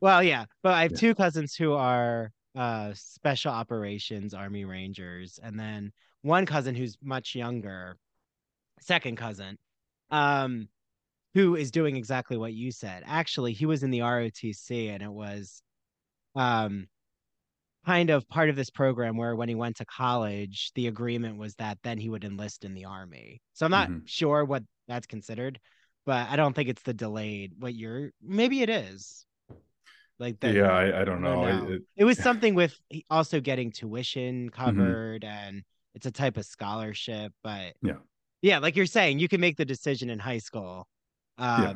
Well, 0.00 0.22
yeah, 0.22 0.44
but 0.62 0.74
I 0.74 0.82
have 0.82 0.92
yeah. 0.92 0.98
two 0.98 1.14
cousins 1.14 1.54
who 1.54 1.72
are 1.72 2.32
uh 2.54 2.92
special 2.94 3.52
operations 3.52 4.34
army 4.34 4.64
rangers 4.64 5.38
and 5.42 5.58
then 5.58 5.92
one 6.22 6.46
cousin 6.46 6.74
who's 6.74 6.96
much 7.02 7.34
younger 7.34 7.96
second 8.80 9.16
cousin 9.16 9.58
um 10.10 10.66
who 11.34 11.54
is 11.56 11.70
doing 11.70 11.94
exactly 11.94 12.36
what 12.38 12.54
you 12.54 12.72
said 12.72 13.02
actually 13.06 13.52
he 13.52 13.66
was 13.66 13.82
in 13.82 13.90
the 13.90 13.98
ROTC 13.98 14.88
and 14.88 15.02
it 15.02 15.12
was 15.12 15.62
um 16.34 16.88
kind 17.86 18.10
of 18.10 18.28
part 18.28 18.50
of 18.50 18.56
this 18.56 18.70
program 18.70 19.16
where 19.16 19.34
when 19.34 19.48
he 19.48 19.54
went 19.54 19.76
to 19.76 19.84
college, 19.84 20.72
the 20.74 20.86
agreement 20.86 21.38
was 21.38 21.54
that 21.56 21.78
then 21.82 21.98
he 21.98 22.08
would 22.08 22.24
enlist 22.24 22.64
in 22.64 22.74
the 22.74 22.84
army. 22.84 23.40
So 23.54 23.64
I'm 23.64 23.72
not 23.72 23.88
mm-hmm. 23.88 24.06
sure 24.06 24.44
what 24.44 24.62
that's 24.88 25.06
considered, 25.06 25.58
but 26.04 26.28
I 26.28 26.36
don't 26.36 26.54
think 26.54 26.68
it's 26.68 26.82
the 26.82 26.94
delayed. 26.94 27.52
What 27.58 27.74
you're 27.74 28.10
maybe 28.22 28.62
it 28.62 28.70
is. 28.70 29.24
Like 30.20 30.40
that. 30.40 30.52
Yeah, 30.52 30.72
I, 30.72 31.02
I 31.02 31.04
don't 31.04 31.22
know. 31.22 31.44
I 31.44 31.50
don't 31.52 31.68
know. 31.68 31.74
It, 31.74 31.82
it, 31.96 32.04
was 32.04 32.18
something 32.22 32.56
with 32.56 32.76
also 33.08 33.40
getting 33.40 33.70
tuition 33.70 34.50
mm-hmm. 34.50 34.64
covered, 34.64 35.22
mm-hmm. 35.22 35.48
and 35.48 35.62
it's 35.94 36.06
a 36.06 36.10
type 36.10 36.36
of 36.36 36.44
scholarship. 36.44 37.32
But 37.44 37.74
yeah, 37.82 37.98
yeah, 38.42 38.58
like 38.58 38.74
you're 38.74 38.86
saying, 38.86 39.20
you 39.20 39.28
can 39.28 39.40
make 39.40 39.56
the 39.56 39.64
decision 39.64 40.10
in 40.10 40.18
high 40.18 40.38
school, 40.38 40.88
um, 41.38 41.62
yeah. 41.62 41.74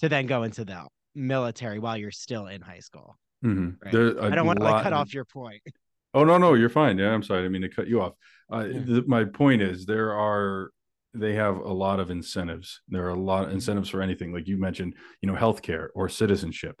to 0.00 0.08
then 0.10 0.26
go 0.26 0.42
into 0.42 0.66
the 0.66 0.86
military 1.14 1.78
while 1.78 1.96
you're 1.96 2.10
still 2.10 2.46
in 2.46 2.60
high 2.60 2.80
school. 2.80 3.16
Mm-hmm. 3.44 3.96
Right? 3.96 4.32
I 4.32 4.34
don't 4.34 4.46
want 4.46 4.60
to 4.60 4.82
cut 4.82 4.92
off 4.92 5.12
your 5.14 5.24
point. 5.24 5.62
Oh 6.14 6.24
no, 6.24 6.38
no, 6.38 6.54
you're 6.54 6.70
fine. 6.70 6.96
Yeah, 6.96 7.12
I'm 7.12 7.22
sorry. 7.22 7.44
I 7.44 7.48
mean 7.48 7.60
to 7.62 7.68
cut 7.68 7.86
you 7.86 8.00
off. 8.00 8.14
Uh, 8.50 8.64
yeah. 8.64 8.80
the, 8.82 9.04
my 9.06 9.24
point 9.24 9.60
is 9.60 9.84
there 9.84 10.14
are 10.14 10.70
they 11.12 11.34
have 11.34 11.58
a 11.58 11.72
lot 11.72 12.00
of 12.00 12.10
incentives. 12.10 12.80
There 12.88 13.04
are 13.04 13.10
a 13.10 13.20
lot 13.20 13.40
of 13.40 13.48
mm-hmm. 13.48 13.56
incentives 13.56 13.90
for 13.90 14.00
anything, 14.00 14.32
like 14.32 14.48
you 14.48 14.56
mentioned, 14.56 14.94
you 15.20 15.30
know, 15.30 15.38
healthcare 15.38 15.88
or 15.94 16.08
citizenship, 16.08 16.80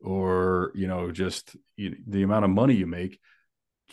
or 0.00 0.70
you 0.74 0.86
know, 0.86 1.10
just 1.10 1.56
you 1.76 1.90
know, 1.90 1.96
the 2.06 2.22
amount 2.22 2.44
of 2.44 2.50
money 2.50 2.74
you 2.74 2.86
make. 2.86 3.18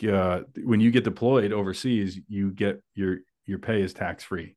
Uh, 0.06 0.42
when 0.62 0.80
you 0.80 0.90
get 0.90 1.04
deployed 1.04 1.52
overseas, 1.52 2.20
you 2.28 2.52
get 2.52 2.80
your 2.94 3.18
your 3.44 3.58
pay 3.58 3.82
is 3.82 3.92
tax 3.92 4.22
free. 4.22 4.56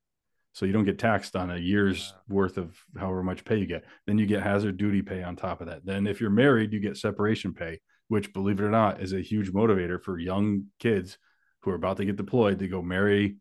So 0.59 0.65
you 0.65 0.73
don't 0.73 0.83
get 0.83 0.99
taxed 0.99 1.37
on 1.37 1.51
a 1.51 1.57
year's 1.57 2.13
worth 2.27 2.57
of 2.57 2.77
however 2.97 3.23
much 3.23 3.45
pay 3.45 3.55
you 3.59 3.65
get. 3.65 3.85
Then 4.05 4.17
you 4.17 4.25
get 4.25 4.43
hazard 4.43 4.75
duty 4.75 5.01
pay 5.01 5.23
on 5.23 5.37
top 5.37 5.61
of 5.61 5.67
that. 5.67 5.85
Then 5.85 6.05
if 6.05 6.19
you're 6.19 6.29
married, 6.29 6.73
you 6.73 6.81
get 6.81 6.97
separation 6.97 7.53
pay, 7.53 7.79
which 8.09 8.33
believe 8.33 8.59
it 8.59 8.65
or 8.65 8.69
not 8.69 9.01
is 9.01 9.13
a 9.13 9.21
huge 9.21 9.53
motivator 9.53 10.03
for 10.03 10.19
young 10.19 10.65
kids 10.77 11.17
who 11.61 11.71
are 11.71 11.75
about 11.75 11.95
to 11.95 12.03
get 12.03 12.17
deployed 12.17 12.59
to 12.59 12.67
go 12.67 12.81
marry 12.81 13.37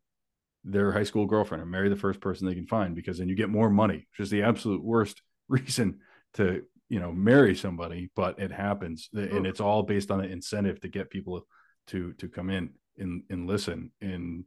their 0.63 0.93
high 0.93 1.03
school 1.03 1.27
girlfriend 1.27 1.61
or 1.61 1.67
marry 1.67 1.89
the 1.89 1.97
first 1.97 2.21
person 2.21 2.47
they 2.47 2.55
can 2.55 2.69
find 2.69 2.95
because 2.95 3.19
then 3.19 3.29
you 3.29 3.35
get 3.35 3.51
more 3.51 3.69
money, 3.69 4.07
which 4.13 4.21
is 4.21 4.31
the 4.31 4.45
absolute 4.45 4.85
worst 4.85 5.21
reason 5.49 5.99
to, 6.35 6.63
you 6.89 7.01
know, 7.01 7.11
marry 7.11 7.57
somebody, 7.57 8.13
but 8.15 8.39
it 8.39 8.53
happens 8.53 9.09
and 9.13 9.45
it's 9.45 9.61
all 9.61 9.83
based 9.83 10.13
on 10.13 10.21
an 10.21 10.31
incentive 10.31 10.79
to 10.83 10.89
get 10.89 11.11
people 11.11 11.49
to 11.89 12.13
to 12.13 12.29
come 12.29 12.49
in 12.49 12.71
and 12.97 13.25
and 13.29 13.49
listen 13.49 13.91
and 14.01 14.45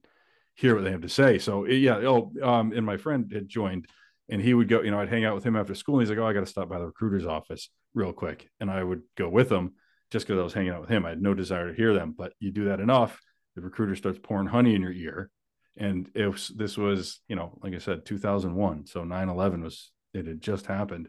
hear 0.56 0.76
what 0.76 0.84
they 0.84 0.92
have 0.92 1.02
to 1.02 1.10
say. 1.10 1.40
So 1.40 1.66
yeah, 1.66 1.98
oh, 1.98 2.32
um, 2.42 2.72
and 2.74 2.86
my 2.86 2.98
friend 2.98 3.32
had 3.34 3.48
joined, 3.48 3.88
and 4.30 4.42
he 4.42 4.54
would 4.54 4.68
go. 4.68 4.82
You 4.82 4.92
know, 4.92 5.00
I'd 5.00 5.10
hang 5.10 5.26
out 5.26 5.36
with 5.36 5.44
him 5.44 5.56
after 5.56 5.76
school. 5.76 6.00
And 6.00 6.08
he's 6.08 6.16
like, 6.16 6.24
"Oh, 6.24 6.28
I 6.28 6.34
got 6.34 6.42
to 6.42 6.46
stop 6.46 6.70
by 6.70 6.80
the 6.80 6.86
recruiter's 6.86 7.26
office 7.26 7.70
real 7.94 8.14
quick," 8.14 8.50
and 8.60 8.70
I 8.70 8.84
would 8.84 9.02
go 9.16 9.30
with 9.30 9.52
him 9.52 9.74
just 10.12 10.28
because 10.28 10.40
I 10.40 10.44
was 10.44 10.54
hanging 10.54 10.72
out 10.72 10.82
with 10.82 10.90
him. 10.90 11.06
I 11.06 11.10
had 11.10 11.22
no 11.22 11.34
desire 11.34 11.70
to 11.70 11.76
hear 11.76 11.94
them, 11.94 12.14
but 12.18 12.34
you 12.40 12.52
do 12.52 12.66
that 12.66 12.82
enough, 12.82 13.20
the 13.56 13.62
recruiter 13.62 13.96
starts 13.96 14.20
pouring 14.22 14.48
honey 14.48 14.76
in 14.76 14.82
your 14.82 14.92
ear. 14.92 15.30
And 15.78 16.10
if 16.14 16.50
this 16.50 16.78
was, 16.78 17.22
you 17.30 17.36
know, 17.36 17.58
like 17.64 17.74
I 17.74 17.78
said, 17.78 18.06
2001, 18.06 18.88
so 18.88 19.04
9/11 19.04 19.64
was 19.64 19.92
it 20.14 20.28
had 20.28 20.42
just 20.42 20.66
happened. 20.66 21.08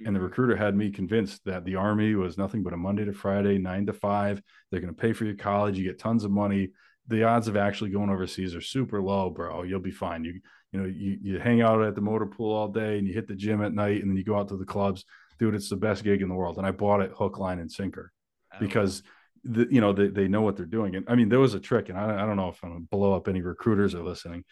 And 0.00 0.14
the 0.14 0.18
mm-hmm. 0.18 0.26
recruiter 0.26 0.56
had 0.56 0.76
me 0.76 0.90
convinced 0.90 1.44
that 1.44 1.64
the 1.64 1.76
army 1.76 2.14
was 2.14 2.38
nothing 2.38 2.62
but 2.62 2.72
a 2.72 2.76
Monday 2.76 3.04
to 3.04 3.12
Friday, 3.12 3.58
nine 3.58 3.86
to 3.86 3.92
five. 3.92 4.42
They're 4.70 4.80
going 4.80 4.94
to 4.94 5.00
pay 5.00 5.12
for 5.12 5.24
your 5.24 5.36
college. 5.36 5.78
You 5.78 5.84
get 5.84 5.98
tons 5.98 6.24
of 6.24 6.30
money 6.30 6.70
the 7.08 7.24
odds 7.24 7.48
of 7.48 7.56
actually 7.56 7.90
going 7.90 8.10
overseas 8.10 8.54
are 8.54 8.60
super 8.60 9.00
low, 9.00 9.30
bro. 9.30 9.62
You'll 9.62 9.80
be 9.80 9.90
fine. 9.90 10.24
You 10.24 10.40
you 10.72 10.80
know 10.80 10.86
you 10.86 11.18
you 11.22 11.38
hang 11.38 11.60
out 11.60 11.82
at 11.82 11.94
the 11.94 12.00
motor 12.00 12.26
pool 12.26 12.54
all 12.54 12.68
day 12.68 12.98
and 12.98 13.06
you 13.06 13.12
hit 13.12 13.28
the 13.28 13.34
gym 13.34 13.62
at 13.62 13.74
night 13.74 14.00
and 14.00 14.10
then 14.10 14.16
you 14.16 14.24
go 14.24 14.36
out 14.36 14.48
to 14.48 14.56
the 14.56 14.64
clubs. 14.64 15.04
Dude, 15.38 15.54
it's 15.54 15.68
the 15.68 15.76
best 15.76 16.04
gig 16.04 16.22
in 16.22 16.28
the 16.28 16.34
world. 16.34 16.58
And 16.58 16.66
I 16.66 16.70
bought 16.70 17.00
it 17.00 17.12
hook, 17.16 17.38
line, 17.38 17.58
and 17.58 17.70
sinker 17.70 18.12
oh. 18.52 18.56
because 18.60 19.02
the, 19.42 19.66
you 19.70 19.80
know 19.80 19.92
they, 19.92 20.08
they 20.08 20.28
know 20.28 20.42
what 20.42 20.56
they're 20.56 20.66
doing. 20.66 20.96
And 20.96 21.04
I 21.08 21.14
mean, 21.14 21.28
there 21.28 21.40
was 21.40 21.54
a 21.54 21.60
trick, 21.60 21.88
and 21.88 21.98
I, 21.98 22.22
I 22.22 22.26
don't 22.26 22.36
know 22.36 22.48
if 22.48 22.62
I'm 22.62 22.70
gonna 22.70 22.84
blow 22.90 23.14
up 23.14 23.28
any 23.28 23.42
recruiters 23.42 23.94
are 23.94 24.02
listening, 24.02 24.44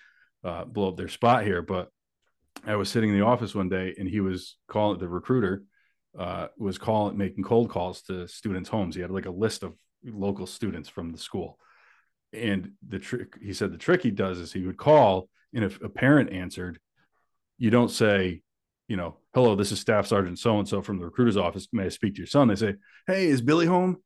uh, 0.44 0.64
blow 0.64 0.88
up 0.88 0.96
their 0.96 1.08
spot 1.08 1.44
here, 1.44 1.62
but 1.62 1.88
I 2.66 2.76
was 2.76 2.90
sitting 2.90 3.10
in 3.10 3.18
the 3.18 3.24
office 3.24 3.54
one 3.54 3.68
day 3.68 3.94
and 3.98 4.08
he 4.08 4.20
was 4.20 4.56
calling 4.68 4.98
the 4.98 5.08
recruiter 5.08 5.64
uh, 6.18 6.48
was 6.58 6.76
calling 6.76 7.16
making 7.16 7.44
cold 7.44 7.70
calls 7.70 8.02
to 8.02 8.28
students' 8.28 8.68
homes. 8.68 8.94
He 8.94 9.00
had 9.00 9.10
like 9.10 9.26
a 9.26 9.30
list 9.30 9.62
of 9.62 9.74
local 10.04 10.46
students 10.46 10.88
from 10.88 11.10
the 11.10 11.18
school 11.18 11.58
and 12.32 12.72
the 12.86 12.98
trick, 12.98 13.34
he 13.42 13.52
said, 13.52 13.72
the 13.72 13.78
trick 13.78 14.02
he 14.02 14.10
does 14.10 14.38
is 14.38 14.52
he 14.52 14.66
would 14.66 14.76
call, 14.76 15.28
and 15.54 15.64
if 15.64 15.80
a 15.82 15.88
parent 15.88 16.32
answered, 16.32 16.78
you 17.58 17.70
don't 17.70 17.90
say, 17.90 18.42
you 18.88 18.96
know, 18.96 19.16
hello, 19.34 19.54
this 19.54 19.72
is 19.72 19.80
Staff 19.80 20.06
Sergeant 20.06 20.38
so 20.38 20.58
and 20.58 20.68
so 20.68 20.82
from 20.82 20.98
the 20.98 21.04
recruiter's 21.04 21.36
office. 21.36 21.68
May 21.72 21.84
I 21.84 21.88
speak 21.88 22.14
to 22.14 22.18
your 22.18 22.26
son? 22.26 22.48
They 22.48 22.56
say, 22.56 22.74
hey, 23.06 23.26
is 23.26 23.40
Billy 23.40 23.66
home? 23.66 23.98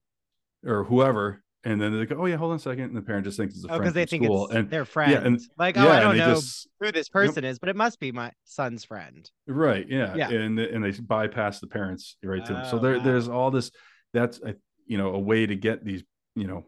Or 0.64 0.84
whoever. 0.84 1.42
And 1.64 1.80
then 1.80 1.98
they 1.98 2.06
go, 2.06 2.16
oh, 2.16 2.26
yeah, 2.26 2.36
hold 2.36 2.50
on 2.50 2.56
a 2.56 2.60
second. 2.60 2.84
And 2.84 2.96
the 2.96 3.02
parent 3.02 3.24
just 3.24 3.36
thinks 3.36 3.54
it's 3.54 3.64
a 3.64 3.66
oh, 3.66 3.70
friend. 3.70 3.82
Because 3.82 3.94
they 3.94 4.06
think 4.06 4.24
school. 4.24 4.46
it's 4.46 4.54
and, 4.54 4.70
their 4.70 4.84
friend. 4.84 5.12
Yeah, 5.12 5.24
and, 5.24 5.40
like, 5.58 5.76
oh, 5.76 5.84
yeah, 5.84 5.92
I 5.92 6.00
don't 6.00 6.16
know 6.16 6.34
just, 6.34 6.68
who 6.80 6.92
this 6.92 7.08
person 7.08 7.44
is, 7.44 7.58
but 7.58 7.68
it 7.68 7.76
must 7.76 7.98
be 7.98 8.12
my 8.12 8.30
son's 8.44 8.84
friend. 8.84 9.28
Right. 9.48 9.88
Yeah. 9.88 10.14
yeah. 10.14 10.30
And, 10.30 10.58
and 10.58 10.84
they 10.84 10.92
bypass 10.92 11.60
the 11.60 11.66
parents 11.66 12.16
right 12.22 12.44
to 12.44 12.52
them. 12.52 12.66
So 12.66 12.76
oh, 12.76 12.80
there, 12.80 12.98
wow. 12.98 13.04
there's 13.04 13.28
all 13.28 13.50
this, 13.50 13.70
that's, 14.12 14.40
a, 14.40 14.54
you 14.86 14.98
know, 14.98 15.14
a 15.14 15.18
way 15.18 15.46
to 15.46 15.56
get 15.56 15.84
these, 15.84 16.04
you 16.34 16.46
know, 16.46 16.66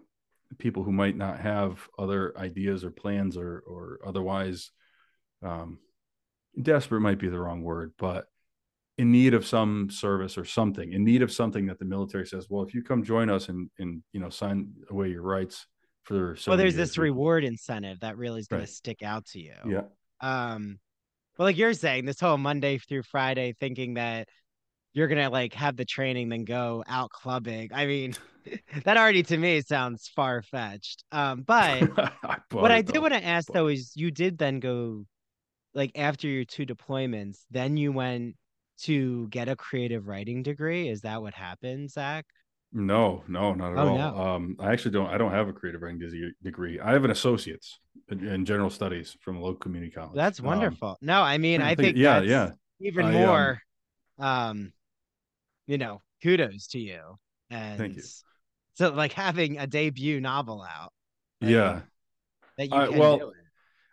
people 0.57 0.83
who 0.83 0.93
might 0.93 1.17
not 1.17 1.41
have 1.41 1.89
other 1.99 2.37
ideas 2.39 2.85
or 2.85 2.91
plans 2.91 3.37
or 3.37 3.63
or 3.67 4.01
otherwise 4.07 4.71
um, 5.43 5.79
desperate 6.61 7.01
might 7.01 7.19
be 7.19 7.29
the 7.29 7.39
wrong 7.39 7.63
word, 7.63 7.93
but 7.99 8.27
in 8.97 9.13
need 9.13 9.35
of 9.35 9.47
some 9.47 9.89
service 9.91 10.37
or 10.37 10.45
something, 10.45 10.93
in 10.93 11.05
need 11.05 11.23
of 11.23 11.31
something 11.31 11.67
that 11.67 11.79
the 11.79 11.85
military 11.85 12.27
says, 12.27 12.47
well, 12.51 12.65
if 12.65 12.75
you 12.75 12.83
come 12.83 13.05
join 13.05 13.31
us 13.31 13.49
and 13.49 13.71
and 13.79 14.03
you 14.13 14.21
know 14.21 14.31
sign 14.31 14.73
away 14.91 15.09
your 15.09 15.23
rights 15.23 15.67
for 16.03 16.37
well, 16.47 16.57
there's 16.57 16.75
this 16.75 16.97
reward 16.97 17.45
incentive 17.45 18.01
that 18.01 18.17
really 18.17 18.41
is 18.41 18.49
going 18.49 18.61
right. 18.61 18.69
to 18.69 18.73
stick 18.75 19.03
out 19.03 19.27
to 19.27 19.41
you. 19.41 19.55
Yeah. 19.67 19.83
Um, 20.21 20.79
well, 21.37 21.47
like 21.47 21.59
you're 21.59 21.75
saying, 21.75 22.07
this 22.07 22.19
whole 22.19 22.39
Monday 22.39 22.79
through 22.79 23.03
Friday, 23.03 23.55
thinking 23.61 23.95
that 23.95 24.29
you're 24.99 25.09
gonna 25.09 25.31
like 25.31 25.55
have 25.55 25.77
the 25.77 25.85
training, 25.85 26.29
then 26.29 26.45
go 26.45 26.83
out 26.89 27.11
clubbing. 27.11 27.71
I 27.73 27.87
mean, 27.87 28.15
that 28.85 28.97
already 28.97 29.23
to 29.25 29.37
me 29.37 29.61
sounds 29.63 30.09
far 30.15 30.43
fetched. 30.43 31.05
Um, 31.13 31.43
but 31.43 31.83
what 32.53 32.73
I 32.73 32.83
did 32.83 32.99
want 32.99 33.15
to 33.15 33.25
ask 33.25 33.49
though 33.53 33.69
is 33.69 33.93
you 33.97 34.11
did 34.11 34.37
then 34.39 34.61
go 34.61 35.05
like 35.75 35.93
after 35.95 36.27
your 36.27 36.45
two 36.45 36.67
deployments, 36.67 37.39
then 37.51 37.77
you 37.77 37.93
went 37.93 38.35
to 38.83 39.29
get 39.29 39.49
a 39.49 39.57
creative 39.57 40.07
writing 40.09 40.43
degree. 40.43 40.89
Is 40.89 41.03
that 41.03 41.23
what 41.23 41.35
happened, 41.35 41.91
Zach? 41.91 42.27
No, 42.73 43.23
no, 43.29 43.55
not 43.55 43.73
at 43.73 43.79
Oh, 43.79 43.89
all. 43.89 43.97
no. 43.99 44.17
Um, 44.17 44.57
I 44.61 44.73
actually 44.73 44.91
don't. 44.91 45.07
I 45.09 45.17
don't 45.17 45.33
have 45.33 45.49
a 45.49 45.53
creative 45.53 45.81
writing 45.83 46.01
degree. 46.43 46.79
I 46.81 46.93
have 46.93 47.05
an 47.05 47.11
associate's 47.11 47.79
in, 48.11 48.27
in 48.27 48.45
general 48.45 48.69
studies 48.71 49.17
from 49.23 49.37
a 49.37 49.41
local 49.41 49.57
community 49.59 49.91
college. 49.93 50.15
That's 50.15 50.41
Um, 50.41 50.47
wonderful. 50.47 50.99
no, 51.01 51.23
I 51.23 51.39
mean, 51.39 51.61
trying 51.61 51.71
I 51.73 51.75
think- 51.77 51.87
think 51.87 51.97
yeah, 51.99 52.21
yeah. 52.21 52.51
even 52.81 53.07
I, 53.07 53.09
um, 53.09 53.15
more, 53.27 53.63
um, 54.19 54.73
you 55.69 55.79
know, 55.79 56.03
kudos 56.23 56.67
to 56.69 56.81
you. 56.81 57.01
And 57.51 57.95
you. 57.95 58.03
so, 58.75 58.91
like 58.91 59.13
having 59.13 59.59
a 59.59 59.67
debut 59.69 60.21
novel 60.21 60.63
out. 60.69 60.93
like, 61.41 61.51
yeah. 61.53 61.81
that 62.57 62.67
you 62.67 62.75
I- 62.75 62.89
well, 62.89 63.19
do 63.19 63.29
it. 63.29 63.35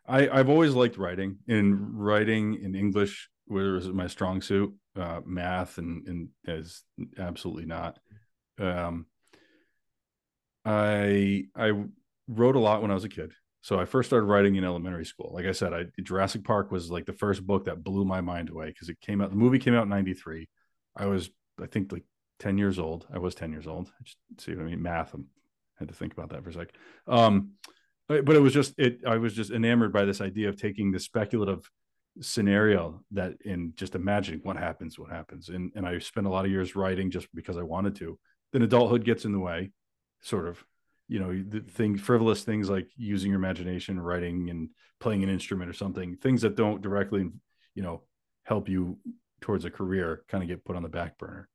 I, 0.08 0.30
I've 0.30 0.50
always 0.50 0.74
liked 0.74 0.98
writing 0.98 1.38
and 1.48 2.00
writing 2.00 2.62
in 2.62 2.76
English, 2.76 3.28
where 3.46 3.76
is 3.76 3.88
my 3.88 4.08
strong 4.08 4.42
suit. 4.42 4.74
Uh, 4.96 5.20
math 5.26 5.78
and 5.78 6.08
and 6.08 6.30
is 6.46 6.84
absolutely 7.18 7.66
not. 7.66 8.00
Um, 8.60 9.08
I 10.64 11.46
I 11.56 11.72
wrote 12.28 12.56
a 12.56 12.60
lot 12.60 12.82
when 12.82 12.92
I 12.92 12.94
was 12.94 13.04
a 13.04 13.10
kid. 13.10 13.34
So 13.62 13.80
I 13.80 13.86
first 13.86 14.10
started 14.10 14.28
writing 14.28 14.56
in 14.56 14.64
elementary 14.64 15.06
school. 15.06 15.32
Like 15.34 15.48
I 15.48 15.52
said, 15.52 15.74
I 15.74 15.86
Jurassic 16.02 16.44
Park 16.44 16.72
was 16.72 16.92
like 16.92 17.06
the 17.06 17.14
first 17.14 17.46
book 17.46 17.66
that 17.66 17.84
blew 17.84 18.06
my 18.06 18.22
mind 18.22 18.50
away 18.50 18.68
because 18.68 18.90
it 18.90 19.02
came 19.02 19.22
out. 19.22 19.32
The 19.32 19.36
movie 19.36 19.60
came 19.60 19.74
out 19.74 19.84
in 19.84 19.90
'93. 19.90 20.48
I 20.96 21.08
was, 21.08 21.30
I 21.62 21.68
think, 21.68 21.92
like 21.92 22.04
10 22.40 22.58
years 22.58 22.80
old. 22.80 23.08
I 23.14 23.18
was 23.18 23.36
10 23.36 23.52
years 23.52 23.68
old. 23.68 23.92
I 24.00 24.04
Just 24.04 24.18
see 24.40 24.54
what 24.54 24.64
I 24.64 24.70
mean? 24.70 24.82
Math. 24.82 25.16
I 25.16 25.20
had 25.80 25.88
to 25.88 25.94
think 25.94 26.14
about 26.14 26.30
that 26.30 26.44
for 26.44 26.50
a 26.50 26.54
sec. 26.54 26.70
Um, 27.08 27.52
but 28.08 28.26
but 28.26 28.36
it 28.36 28.40
was 28.40 28.54
just 28.54 28.74
it. 28.78 29.00
I 29.06 29.18
was 29.18 29.34
just 29.34 29.52
enamored 29.52 29.92
by 29.92 30.06
this 30.06 30.22
idea 30.22 30.50
of 30.50 30.58
taking 30.58 30.92
the 30.92 31.00
speculative 31.00 31.70
scenario 32.22 33.04
that 33.12 33.34
in 33.44 33.74
just 33.76 33.96
imagining 33.96 34.42
what 34.44 34.58
happens, 34.58 35.00
what 35.00 35.10
happens, 35.10 35.50
and 35.50 35.72
and 35.76 35.88
I 35.88 35.98
spent 36.00 36.28
a 36.28 36.30
lot 36.30 36.46
of 36.46 36.52
years 36.52 36.76
writing 36.76 37.10
just 37.10 37.28
because 37.34 37.58
I 37.58 37.64
wanted 37.64 37.96
to. 37.96 38.20
Then 38.54 38.62
adulthood 38.62 39.06
gets 39.06 39.26
in 39.26 39.32
the 39.32 39.40
way, 39.40 39.72
sort 40.22 40.48
of. 40.48 40.64
You 41.08 41.20
know, 41.20 41.44
the 41.48 41.60
thing 41.60 41.98
frivolous 41.98 42.44
things 42.44 42.68
like 42.68 42.88
using 42.98 43.30
your 43.30 43.40
imagination, 43.40 44.00
writing, 44.00 44.50
and 44.50 44.70
playing 45.00 45.24
an 45.24 45.30
instrument 45.30 45.70
or 45.70 45.74
something. 45.74 46.18
Things 46.18 46.42
that 46.42 46.56
don't 46.56 46.82
directly, 46.82 47.30
you 47.76 47.84
know, 47.84 48.02
help 48.44 48.68
you 48.68 48.98
towards 49.42 49.66
a 49.66 49.72
career, 49.72 50.24
kind 50.28 50.44
of 50.44 50.50
get 50.50 50.66
put 50.66 50.76
on 50.76 50.84
the 50.84 50.90
back 50.90 51.18
burner. 51.18 51.48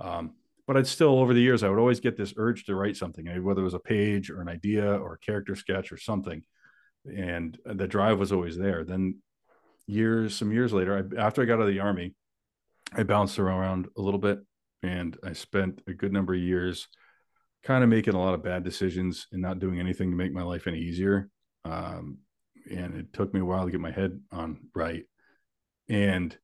Um, 0.00 0.34
but 0.66 0.76
I'd 0.76 0.86
still 0.86 1.18
over 1.20 1.32
the 1.32 1.40
years 1.40 1.62
I 1.62 1.68
would 1.68 1.78
always 1.78 2.00
get 2.00 2.16
this 2.16 2.34
urge 2.36 2.64
to 2.64 2.74
write 2.74 2.96
something, 2.96 3.26
whether 3.42 3.60
it 3.60 3.64
was 3.64 3.74
a 3.74 3.78
page 3.78 4.30
or 4.30 4.40
an 4.40 4.48
idea 4.48 4.96
or 4.96 5.14
a 5.14 5.18
character 5.18 5.54
sketch 5.54 5.92
or 5.92 5.96
something, 5.96 6.42
and 7.04 7.56
the 7.64 7.86
drive 7.86 8.18
was 8.18 8.32
always 8.32 8.56
there. 8.56 8.84
Then 8.84 9.18
years, 9.86 10.34
some 10.34 10.52
years 10.52 10.72
later, 10.72 11.10
I, 11.16 11.20
after 11.20 11.42
I 11.42 11.44
got 11.44 11.54
out 11.54 11.62
of 11.62 11.68
the 11.68 11.80
army, 11.80 12.14
I 12.92 13.04
bounced 13.04 13.38
around 13.38 13.88
a 13.96 14.00
little 14.00 14.20
bit, 14.20 14.40
and 14.82 15.16
I 15.24 15.32
spent 15.32 15.82
a 15.86 15.94
good 15.94 16.12
number 16.12 16.34
of 16.34 16.40
years 16.40 16.88
kind 17.62 17.82
of 17.82 17.90
making 17.90 18.14
a 18.14 18.20
lot 18.20 18.34
of 18.34 18.44
bad 18.44 18.62
decisions 18.62 19.26
and 19.32 19.42
not 19.42 19.58
doing 19.58 19.80
anything 19.80 20.10
to 20.10 20.16
make 20.16 20.32
my 20.32 20.42
life 20.42 20.66
any 20.66 20.78
easier. 20.78 21.28
Um, 21.64 22.18
and 22.70 22.94
it 22.94 23.12
took 23.12 23.32
me 23.32 23.40
a 23.40 23.44
while 23.44 23.64
to 23.64 23.70
get 23.70 23.80
my 23.80 23.90
head 23.90 24.20
on 24.32 24.58
right. 24.74 25.04
And 25.88 26.36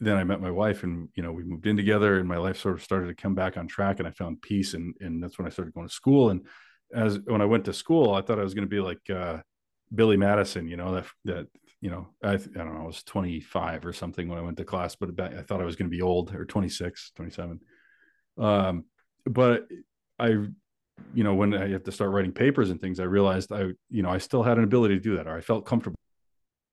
then 0.00 0.16
I 0.16 0.24
met 0.24 0.40
my 0.40 0.50
wife 0.50 0.82
and, 0.82 1.08
you 1.14 1.22
know, 1.22 1.32
we 1.32 1.44
moved 1.44 1.66
in 1.66 1.76
together 1.76 2.18
and 2.18 2.28
my 2.28 2.36
life 2.36 2.58
sort 2.58 2.74
of 2.74 2.82
started 2.82 3.06
to 3.08 3.14
come 3.14 3.34
back 3.34 3.56
on 3.56 3.68
track 3.68 3.98
and 3.98 4.08
I 4.08 4.10
found 4.10 4.42
peace. 4.42 4.74
And, 4.74 4.94
and 5.00 5.22
that's 5.22 5.38
when 5.38 5.46
I 5.46 5.50
started 5.50 5.74
going 5.74 5.88
to 5.88 5.94
school. 5.94 6.30
And 6.30 6.46
as 6.92 7.20
when 7.24 7.40
I 7.40 7.46
went 7.46 7.64
to 7.66 7.72
school, 7.72 8.14
I 8.14 8.20
thought 8.20 8.38
I 8.38 8.44
was 8.44 8.54
going 8.54 8.66
to 8.66 8.70
be 8.70 8.80
like, 8.80 9.08
uh, 9.08 9.38
Billy 9.94 10.16
Madison, 10.16 10.66
you 10.66 10.76
know, 10.76 10.94
that, 10.94 11.06
that, 11.24 11.46
you 11.80 11.90
know, 11.90 12.08
I, 12.22 12.32
I 12.32 12.36
don't 12.38 12.74
know, 12.74 12.82
I 12.82 12.86
was 12.86 13.02
25 13.04 13.86
or 13.86 13.92
something 13.92 14.28
when 14.28 14.38
I 14.38 14.42
went 14.42 14.56
to 14.56 14.64
class, 14.64 14.96
but 14.96 15.10
I 15.20 15.42
thought 15.42 15.60
I 15.60 15.64
was 15.64 15.76
going 15.76 15.90
to 15.90 15.96
be 15.96 16.02
old 16.02 16.34
or 16.34 16.44
26, 16.44 17.12
27. 17.14 17.60
Um, 18.38 18.84
but 19.26 19.68
I, 20.18 20.28
you 20.28 21.24
know, 21.24 21.34
when 21.34 21.54
I 21.54 21.68
have 21.68 21.84
to 21.84 21.92
start 21.92 22.10
writing 22.10 22.32
papers 22.32 22.70
and 22.70 22.80
things, 22.80 23.00
I 23.00 23.04
realized 23.04 23.52
I, 23.52 23.70
you 23.90 24.02
know, 24.02 24.10
I 24.10 24.18
still 24.18 24.42
had 24.42 24.58
an 24.58 24.64
ability 24.64 24.94
to 24.94 25.00
do 25.00 25.16
that, 25.16 25.26
or 25.26 25.36
I 25.36 25.40
felt 25.40 25.66
comfortable 25.66 25.98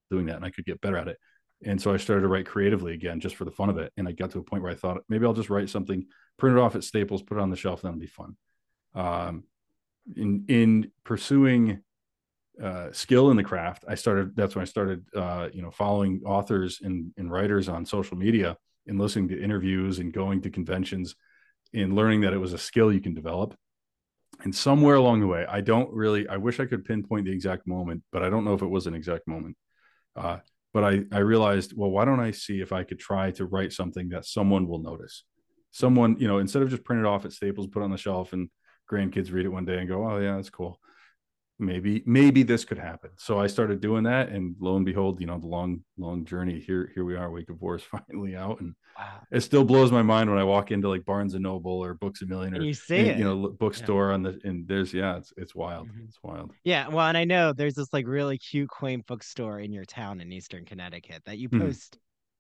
doing 0.10 0.28
that 0.28 0.36
and 0.36 0.46
I 0.46 0.52
could 0.52 0.66
get 0.66 0.82
better 0.82 0.98
at 0.98 1.08
it. 1.08 1.18
And 1.64 1.82
so 1.82 1.94
I 1.94 1.98
started 1.98 2.22
to 2.22 2.28
write 2.28 2.48
creatively 2.48 2.94
again, 2.94 3.20
just 3.20 3.36
for 3.36 3.46
the 3.46 3.52
fun 3.52 3.70
of 3.70 3.78
it. 3.78 3.94
And 3.98 4.08
I 4.08 4.14
got 4.14 4.32
to 4.32 4.40
a 4.40 4.44
point 4.44 4.64
where 4.64 4.72
I 4.72 4.76
thought 4.76 5.02
maybe 5.10 5.26
I'll 5.26 5.34
just 5.34 5.50
write 5.50 5.70
something, 5.70 6.06
print 6.38 6.58
it 6.58 6.62
off 6.62 6.76
at 6.76 6.84
Staples, 6.84 7.22
put 7.22 7.38
it 7.38 7.42
on 7.42 7.50
the 7.50 7.56
shelf, 7.56 7.84
and 7.84 7.90
that'll 7.90 8.00
be 8.00 8.08
fun. 8.08 8.36
Um, 8.96 9.44
in 10.16 10.46
in 10.48 10.92
pursuing 11.04 11.82
uh, 12.62 12.92
skill 12.92 13.30
in 13.32 13.38
the 13.38 13.44
craft, 13.44 13.86
I 13.88 13.96
started. 13.96 14.36
That's 14.36 14.56
when 14.56 14.64
I 14.64 14.66
started, 14.66 15.06
uh, 15.16 15.50
you 15.54 15.62
know, 15.62 15.72
following 15.72 16.22
authors 16.26 16.80
and, 16.82 17.14
and 17.18 17.32
writers 17.32 17.70
on 17.70 17.86
social 17.86 18.18
media 18.18 18.58
and 18.88 19.00
listening 19.00 19.30
to 19.30 19.42
interviews 19.42 20.00
and 20.00 20.12
going 20.12 20.42
to 20.42 20.50
conventions 20.50 21.16
and 21.74 21.96
learning 21.96 22.22
that 22.22 22.34
it 22.34 22.38
was 22.38 22.54
a 22.54 22.58
skill 22.58 22.92
you 22.92 23.02
can 23.02 23.14
develop. 23.14 23.56
And 24.44 24.56
somewhere 24.56 24.96
along 24.96 25.20
the 25.20 25.28
way, 25.28 25.46
I 25.48 25.62
don't 25.62 25.94
really. 25.94 26.28
I 26.28 26.38
wish 26.38 26.60
I 26.60 26.66
could 26.66 26.86
pinpoint 26.86 27.26
the 27.26 27.32
exact 27.32 27.68
moment, 27.68 28.04
but 28.12 28.24
I 28.24 28.30
don't 28.30 28.46
know 28.46 28.56
if 28.56 28.62
it 28.62 28.68
was 28.68 28.88
an 28.88 28.96
exact 28.96 29.28
moment. 29.28 29.56
Uh, 30.16 30.38
but 30.74 30.84
I, 30.84 31.04
I 31.12 31.20
realized, 31.20 31.74
well, 31.76 31.90
why 31.90 32.06
don't 32.06 32.20
I 32.20 32.32
see 32.32 32.62
if 32.62 32.72
I 32.72 32.84
could 32.84 33.00
try 33.00 33.32
to 33.32 33.46
write 33.46 33.74
something 33.74 34.10
that 34.10 34.26
someone 34.26 34.68
will 34.68 34.82
notice? 34.82 35.24
Someone, 35.72 36.18
you 36.20 36.28
know, 36.28 36.40
instead 36.40 36.62
of 36.62 36.70
just 36.70 36.84
print 36.84 37.02
it 37.02 37.06
off 37.06 37.26
at 37.26 37.32
Staples, 37.32 37.68
put 37.68 37.84
on 37.84 37.92
the 37.92 37.98
shelf, 37.98 38.34
and 38.34 38.50
grandkids 38.92 39.32
read 39.32 39.46
it 39.46 39.50
one 39.50 39.66
day 39.66 39.78
and 39.78 39.88
go, 39.88 40.10
oh 40.10 40.20
yeah, 40.20 40.36
that's 40.36 40.50
cool. 40.50 40.80
Maybe, 41.62 42.04
maybe 42.06 42.44
this 42.44 42.66
could 42.66 42.80
happen. 42.80 43.12
So 43.18 43.40
I 43.40 43.48
started 43.48 43.82
doing 43.82 44.04
that, 44.04 44.30
and 44.30 44.56
lo 44.60 44.76
and 44.76 44.86
behold, 44.86 45.22
you 45.22 45.28
know, 45.28 45.38
the 45.40 45.48
long, 45.48 45.84
long 45.98 46.26
journey 46.26 46.60
here, 46.60 46.92
here 46.96 47.06
we 47.06 47.16
are. 47.16 47.32
Wake 47.32 47.50
of 47.50 47.62
War 47.62 47.76
is 47.76 47.84
finally 48.10 48.36
out, 48.36 48.60
and 48.62 48.76
Wow. 48.98 49.22
it 49.32 49.42
still 49.42 49.64
blows 49.64 49.92
my 49.92 50.02
mind 50.02 50.30
when 50.30 50.40
I 50.40 50.44
walk 50.44 50.72
into 50.72 50.90
like 50.90 51.06
Barnes 51.06 51.34
and 51.34 51.44
Noble 51.44 51.72
or 51.84 51.94
Books 51.94 52.22
a 52.22 52.26
Million 52.26 52.54
or 52.56 52.62
you 52.64 52.74
see 52.74 52.98
any, 52.98 53.10
it. 53.10 53.18
you 53.20 53.24
know 53.24 53.50
bookstore 53.50 54.12
on 54.12 54.24
the 54.24 54.40
and 54.44 54.68
there's 54.68 54.94
yeah, 54.94 55.18
it's 55.18 55.34
it's 55.38 55.56
wild. 55.56 55.88
Mhm. 55.88 56.08
It's 56.08 56.20
wild. 56.24 56.52
Yeah, 56.64 56.90
well, 56.90 57.08
and 57.08 57.18
I 57.18 57.24
know 57.24 57.54
there's 57.54 57.76
this 57.76 57.94
like 57.94 58.06
really 58.08 58.38
cute, 58.38 58.70
quaint 58.70 59.06
bookstore 59.08 59.60
in 59.60 59.72
your 59.72 59.86
town 59.86 60.20
in 60.22 60.32
Eastern 60.32 60.66
Connecticut 60.66 61.24
that 61.26 61.38
you 61.38 61.50
Mhm. 61.50 61.60
post 61.60 61.98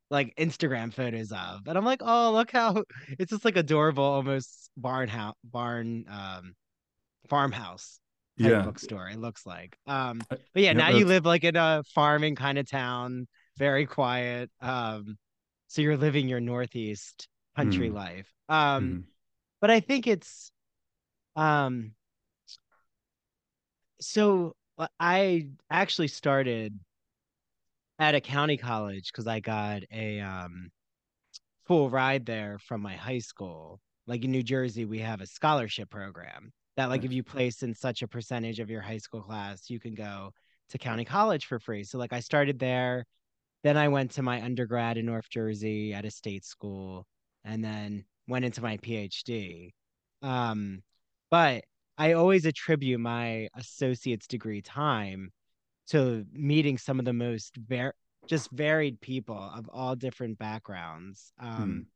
like 0.09 0.35
Instagram 0.35 0.93
photos 0.93 1.31
of, 1.31 1.67
and 1.67 1.77
I'm 1.77 1.85
like, 1.85 2.01
oh, 2.03 2.31
look 2.33 2.51
how 2.51 2.83
it's 3.19 3.31
just 3.31 3.45
like 3.45 3.55
adorable, 3.57 4.03
almost 4.03 4.69
barn 4.77 5.07
house, 5.09 5.35
barn, 5.43 6.05
um, 6.09 6.53
farmhouse 7.29 7.99
Yeah, 8.37 8.61
bookstore. 8.63 9.09
It 9.09 9.19
looks 9.19 9.45
like, 9.45 9.77
um, 9.87 10.21
but 10.53 10.63
yeah, 10.63 10.69
yeah, 10.71 10.73
now 10.73 10.89
you 10.89 11.05
live 11.05 11.25
like 11.25 11.43
in 11.43 11.55
a 11.55 11.83
farming 11.93 12.35
kind 12.35 12.57
of 12.57 12.69
town, 12.69 13.27
very 13.57 13.85
quiet. 13.85 14.49
Um, 14.61 15.17
so 15.67 15.81
you're 15.81 15.97
living 15.97 16.27
your 16.27 16.39
Northeast 16.39 17.27
country 17.55 17.89
Mhm. 17.89 17.93
life. 17.93 18.33
Um, 18.49 18.83
Mhm. 18.83 19.03
but 19.59 19.71
I 19.71 19.79
think 19.79 20.07
it's 20.07 20.51
um 21.35 21.93
so 23.99 24.55
uh, 24.77 24.87
I 24.99 25.47
actually 25.69 26.07
started 26.07 26.77
at 27.99 28.15
a 28.15 28.21
county 28.21 28.57
college 28.57 29.11
because 29.11 29.27
I 29.27 29.39
got 29.39 29.83
a 29.91 30.19
um 30.19 30.71
full 31.67 31.89
ride 31.89 32.25
there 32.25 32.59
from 32.59 32.81
my 32.81 32.95
high 32.95 33.19
school. 33.19 33.79
Like 34.07 34.23
in 34.25 34.31
New 34.31 34.43
Jersey, 34.43 34.85
we 34.85 34.99
have 34.99 35.21
a 35.21 35.27
scholarship 35.27 35.89
program 35.89 36.51
that 36.77 36.89
like 36.89 37.03
if 37.03 37.11
you 37.11 37.23
place 37.23 37.63
in 37.63 37.73
such 37.73 38.01
a 38.01 38.07
percentage 38.07 38.59
of 38.59 38.69
your 38.69 38.81
high 38.81 38.97
school 38.97 39.21
class, 39.21 39.69
you 39.69 39.79
can 39.79 39.93
go 39.93 40.31
to 40.69 40.77
county 40.77 41.05
college 41.05 41.45
for 41.45 41.59
free. 41.59 41.83
So 41.83 41.97
like 41.97 42.13
I 42.13 42.21
started 42.21 42.59
there, 42.59 43.05
then 43.63 43.77
I 43.77 43.89
went 43.89 44.11
to 44.11 44.23
my 44.23 44.41
undergrad 44.41 44.97
in 44.97 45.05
North 45.05 45.29
Jersey 45.29 45.93
at 45.93 46.05
a 46.05 46.11
state 46.11 46.45
school, 46.45 47.05
and 47.43 47.63
then 47.63 48.05
went 48.27 48.45
into 48.45 48.61
my 48.61 48.77
PhD. 48.77 49.71
Um, 50.21 50.81
but 51.29 51.63
I 51.97 52.13
always 52.13 52.45
attribute 52.45 52.99
my 52.99 53.49
associate's 53.55 54.27
degree 54.27 54.61
time 54.61 55.31
to 55.89 56.25
meeting 56.31 56.77
some 56.77 56.99
of 56.99 57.05
the 57.05 57.13
most 57.13 57.57
var- 57.57 57.95
just 58.27 58.49
varied 58.51 59.01
people 59.01 59.37
of 59.37 59.67
all 59.69 59.95
different 59.95 60.39
backgrounds. 60.39 61.33
Um, 61.39 61.87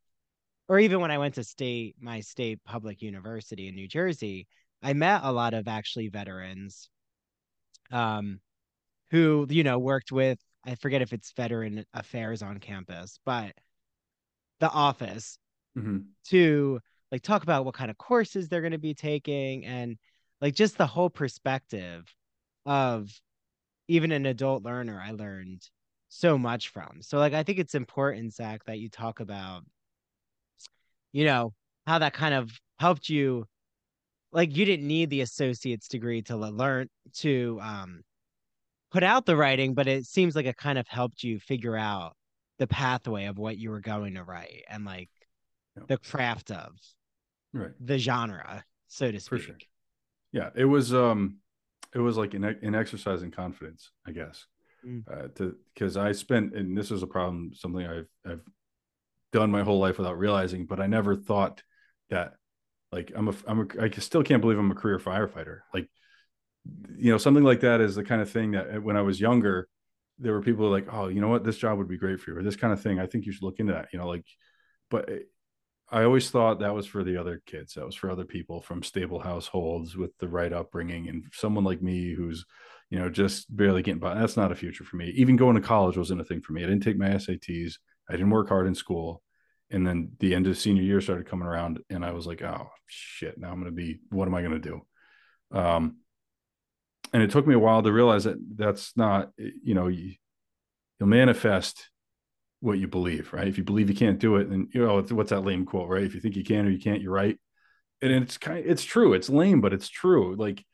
or 0.68 0.80
even 0.80 1.00
when 1.00 1.12
I 1.12 1.18
went 1.18 1.36
to 1.36 1.44
state, 1.44 1.96
my 2.00 2.20
state 2.20 2.60
public 2.66 3.02
university 3.02 3.68
in 3.68 3.76
New 3.76 3.88
Jersey, 3.88 4.48
I 4.82 4.94
met 4.94 5.22
a 5.24 5.32
lot 5.32 5.54
of 5.54 5.68
actually 5.68 6.10
veterans, 6.10 6.90
um, 7.92 8.40
who 9.12 9.48
you 9.50 9.64
know 9.64 9.80
worked 9.80 10.12
with. 10.12 10.40
I 10.66 10.76
forget 10.76 11.02
if 11.02 11.14
it's 11.14 11.32
veteran 11.34 11.86
affairs 11.94 12.42
on 12.42 12.60
campus, 12.60 13.20
but 13.26 13.54
the 14.60 14.70
office 14.70 15.38
Mhm. 15.76 16.06
to 16.26 16.80
like 17.12 17.22
talk 17.22 17.44
about 17.44 17.66
what 17.66 17.76
kind 17.76 17.92
of 17.92 17.98
courses 17.98 18.48
they're 18.50 18.62
going 18.62 18.72
to 18.72 18.78
be 18.78 18.94
taking 18.94 19.66
and 19.66 19.98
like 20.42 20.56
just 20.56 20.78
the 20.78 20.88
whole 20.88 21.10
perspective 21.10 22.04
of 22.66 23.12
even 23.88 24.12
an 24.12 24.26
adult 24.26 24.64
learner 24.64 25.00
I 25.02 25.12
learned 25.12 25.64
so 26.10 26.38
much 26.38 26.70
from. 26.70 27.02
So 27.02 27.18
like 27.20 27.34
I 27.34 27.44
think 27.44 27.60
it's 27.60 27.76
important 27.76 28.34
Zach 28.34 28.64
that 28.66 28.80
you 28.80 28.90
talk 28.90 29.20
about 29.20 29.64
you 31.14 31.26
know 31.26 31.54
how 31.88 32.00
that 32.00 32.14
kind 32.14 32.34
of 32.34 32.52
helped 32.80 33.10
you 33.10 33.46
like 34.36 34.56
you 34.56 34.66
didn't 34.66 34.86
need 34.88 35.10
the 35.10 35.22
associate's 35.22 35.88
degree 35.88 36.22
to 36.22 36.36
learn 36.38 36.88
to 37.14 37.58
um 37.62 38.02
put 38.92 39.02
out 39.02 39.26
the 39.26 39.36
writing 39.36 39.74
but 39.74 39.88
it 39.88 40.06
seems 40.06 40.36
like 40.36 40.46
it 40.46 40.58
kind 40.58 40.78
of 40.78 40.88
helped 40.88 41.24
you 41.24 41.40
figure 41.40 41.76
out 41.76 42.14
the 42.60 42.68
pathway 42.68 43.26
of 43.26 43.38
what 43.40 43.58
you 43.58 43.70
were 43.72 43.80
going 43.82 44.14
to 44.14 44.24
write 44.24 44.64
and 44.70 44.86
like 44.86 45.10
Yeah. 45.76 45.84
the 45.88 45.98
craft 45.98 46.52
of 46.52 46.72
right 47.54 47.72
the 47.80 47.98
genre, 47.98 48.64
so 48.88 49.12
to 49.12 49.20
speak. 49.20 49.42
sure. 49.42 49.56
yeah 50.32 50.50
it 50.56 50.66
was 50.66 50.94
um 50.94 51.38
it 51.94 52.00
was 52.00 52.18
like 52.18 52.34
an, 52.34 52.44
an 52.44 52.76
exercise 52.76 53.24
in 53.24 53.32
confidence 53.32 53.92
i 54.06 54.12
guess 54.12 54.46
Mm. 54.86 55.04
uh, 55.12 55.30
to 55.36 55.56
because 55.74 55.98
i 55.98 56.12
spent 56.12 56.54
and 56.54 56.78
this 56.78 56.92
is 56.92 57.02
a 57.02 57.08
problem 57.08 57.52
something 57.56 57.84
i've 57.88 58.08
i've 58.30 58.46
done 59.34 59.50
my 59.50 59.64
whole 59.64 59.80
life 59.80 59.98
without 59.98 60.20
realizing 60.20 60.66
but 60.68 60.80
i 60.80 60.86
never 60.86 61.16
thought 61.16 61.64
that 62.12 62.36
like 62.96 63.12
i'm 63.16 63.28
a 63.28 63.34
i'm 63.48 63.60
a 63.60 63.84
i 63.84 63.90
still 63.90 64.24
can't 64.24 64.42
believe 64.42 64.58
i'm 64.58 64.72
a 64.72 64.76
career 64.76 64.98
firefighter 64.98 65.60
like 65.74 65.88
you 66.98 67.12
know 67.12 67.18
something 67.18 67.44
like 67.44 67.60
that 67.60 67.82
is 67.82 67.96
the 67.96 68.04
kind 68.04 68.22
of 68.22 68.30
thing 68.30 68.52
that 68.52 68.76
uh, 68.76 68.82
when 68.82 68.98
i 68.98 69.02
was 69.02 69.20
younger 69.20 69.68
there 70.18 70.32
were 70.32 70.42
people 70.42 70.70
like 70.70 70.88
oh 70.92 71.08
you 71.10 71.22
know 71.22 71.28
what 71.28 71.44
this 71.44 71.58
job 71.58 71.78
would 71.78 71.90
be 71.90 71.98
great 71.98 72.20
for 72.20 72.32
you 72.32 72.38
or 72.38 72.44
this 72.44 72.56
kind 72.56 72.74
of 72.74 72.82
thing 72.82 73.00
i 73.00 73.06
think 73.06 73.26
you 73.26 73.32
should 73.32 73.44
look 73.44 73.60
into 73.60 73.74
that 73.74 73.90
you 73.92 74.00
know 74.00 74.08
like 74.08 74.26
but 74.90 75.10
uh, 75.10 75.16
I 75.90 76.04
always 76.04 76.32
thought 76.32 76.60
that 76.60 76.74
was 76.74 76.88
for 76.88 77.04
the 77.04 77.18
other 77.18 77.42
kids. 77.46 77.76
That 77.76 77.86
was 77.86 77.96
for 77.96 78.10
other 78.10 78.26
people 78.26 78.62
from 78.62 78.82
stable 78.82 79.20
households 79.20 79.96
with 79.96 80.18
the 80.18 80.28
right 80.28 80.52
upbringing, 80.52 81.08
and 81.10 81.26
someone 81.32 81.64
like 81.64 81.82
me 81.82 82.14
who's, 82.14 82.44
you 82.90 82.98
know, 82.98 83.08
just 83.08 83.56
barely 83.56 83.84
getting 83.84 84.00
by. 84.00 84.16
That's 84.16 84.36
not 84.36 84.52
a 84.52 84.56
future 84.56 84.84
for 84.84 84.96
me. 84.96 85.10
Even 85.16 85.36
going 85.36 85.56
to 85.56 85.62
college 85.62 85.96
wasn't 85.96 86.22
a 86.22 86.26
thing 86.26 86.42
for 86.42 86.54
me. 86.54 86.64
I 86.64 86.68
didn't 86.68 86.84
take 86.84 86.98
my 86.98 87.10
SATs. 87.10 87.74
I 88.10 88.14
didn't 88.14 88.32
work 88.32 88.50
hard 88.50 88.66
in 88.66 88.74
school, 88.74 89.22
and 89.72 89.86
then 89.86 90.12
the 90.20 90.36
end 90.36 90.48
of 90.48 90.58
senior 90.58 90.84
year 90.84 91.02
started 91.02 91.28
coming 91.28 91.48
around, 91.48 91.80
and 91.90 92.06
I 92.06 92.12
was 92.12 92.28
like, 92.28 92.42
oh 92.42 92.70
shit, 92.88 93.38
now 93.38 93.50
I'm 93.50 93.60
going 93.60 93.66
to 93.66 93.72
be. 93.72 94.00
What 94.10 94.28
am 94.28 94.36
I 94.36 94.42
going 94.42 94.60
to 94.60 94.60
do? 94.60 94.82
Um, 95.52 95.98
and 97.14 97.24
it 97.24 97.32
took 97.32 97.48
me 97.48 97.56
a 97.56 97.60
while 97.60 97.82
to 97.82 97.92
realize 97.92 98.26
that 98.26 98.38
that's 98.56 98.96
not. 98.96 99.32
You 99.38 99.74
know, 99.74 99.88
you, 99.88 100.16
you'll 101.00 101.10
manifest 101.10 101.90
what 102.60 102.80
you 102.80 102.88
believe, 102.88 103.32
right? 103.34 103.48
If 103.48 103.58
you 103.58 103.64
believe 103.64 103.90
you 103.90 103.96
can't 103.96 104.20
do 104.20 104.38
it, 104.38 104.50
then 104.50 104.70
you 104.74 104.86
know 104.86 105.02
what's 105.12 105.30
that 105.30 105.42
lame 105.42 105.66
quote, 105.66 105.90
right? 105.90 106.04
If 106.04 106.16
you 106.16 106.22
think 106.22 106.36
you 106.36 106.44
can 106.44 106.66
or 106.66 106.70
you 106.70 106.80
can't, 106.80 107.02
you're 107.02 107.12
right. 107.12 107.38
And 108.02 108.12
it's 108.12 108.38
kind, 108.38 108.60
of, 108.60 108.66
it's 108.66 108.84
true. 108.84 109.14
It's 109.14 109.30
lame, 109.30 109.62
but 109.62 109.74
it's 109.74 109.88
true. 109.88 110.36
Like, 110.36 110.66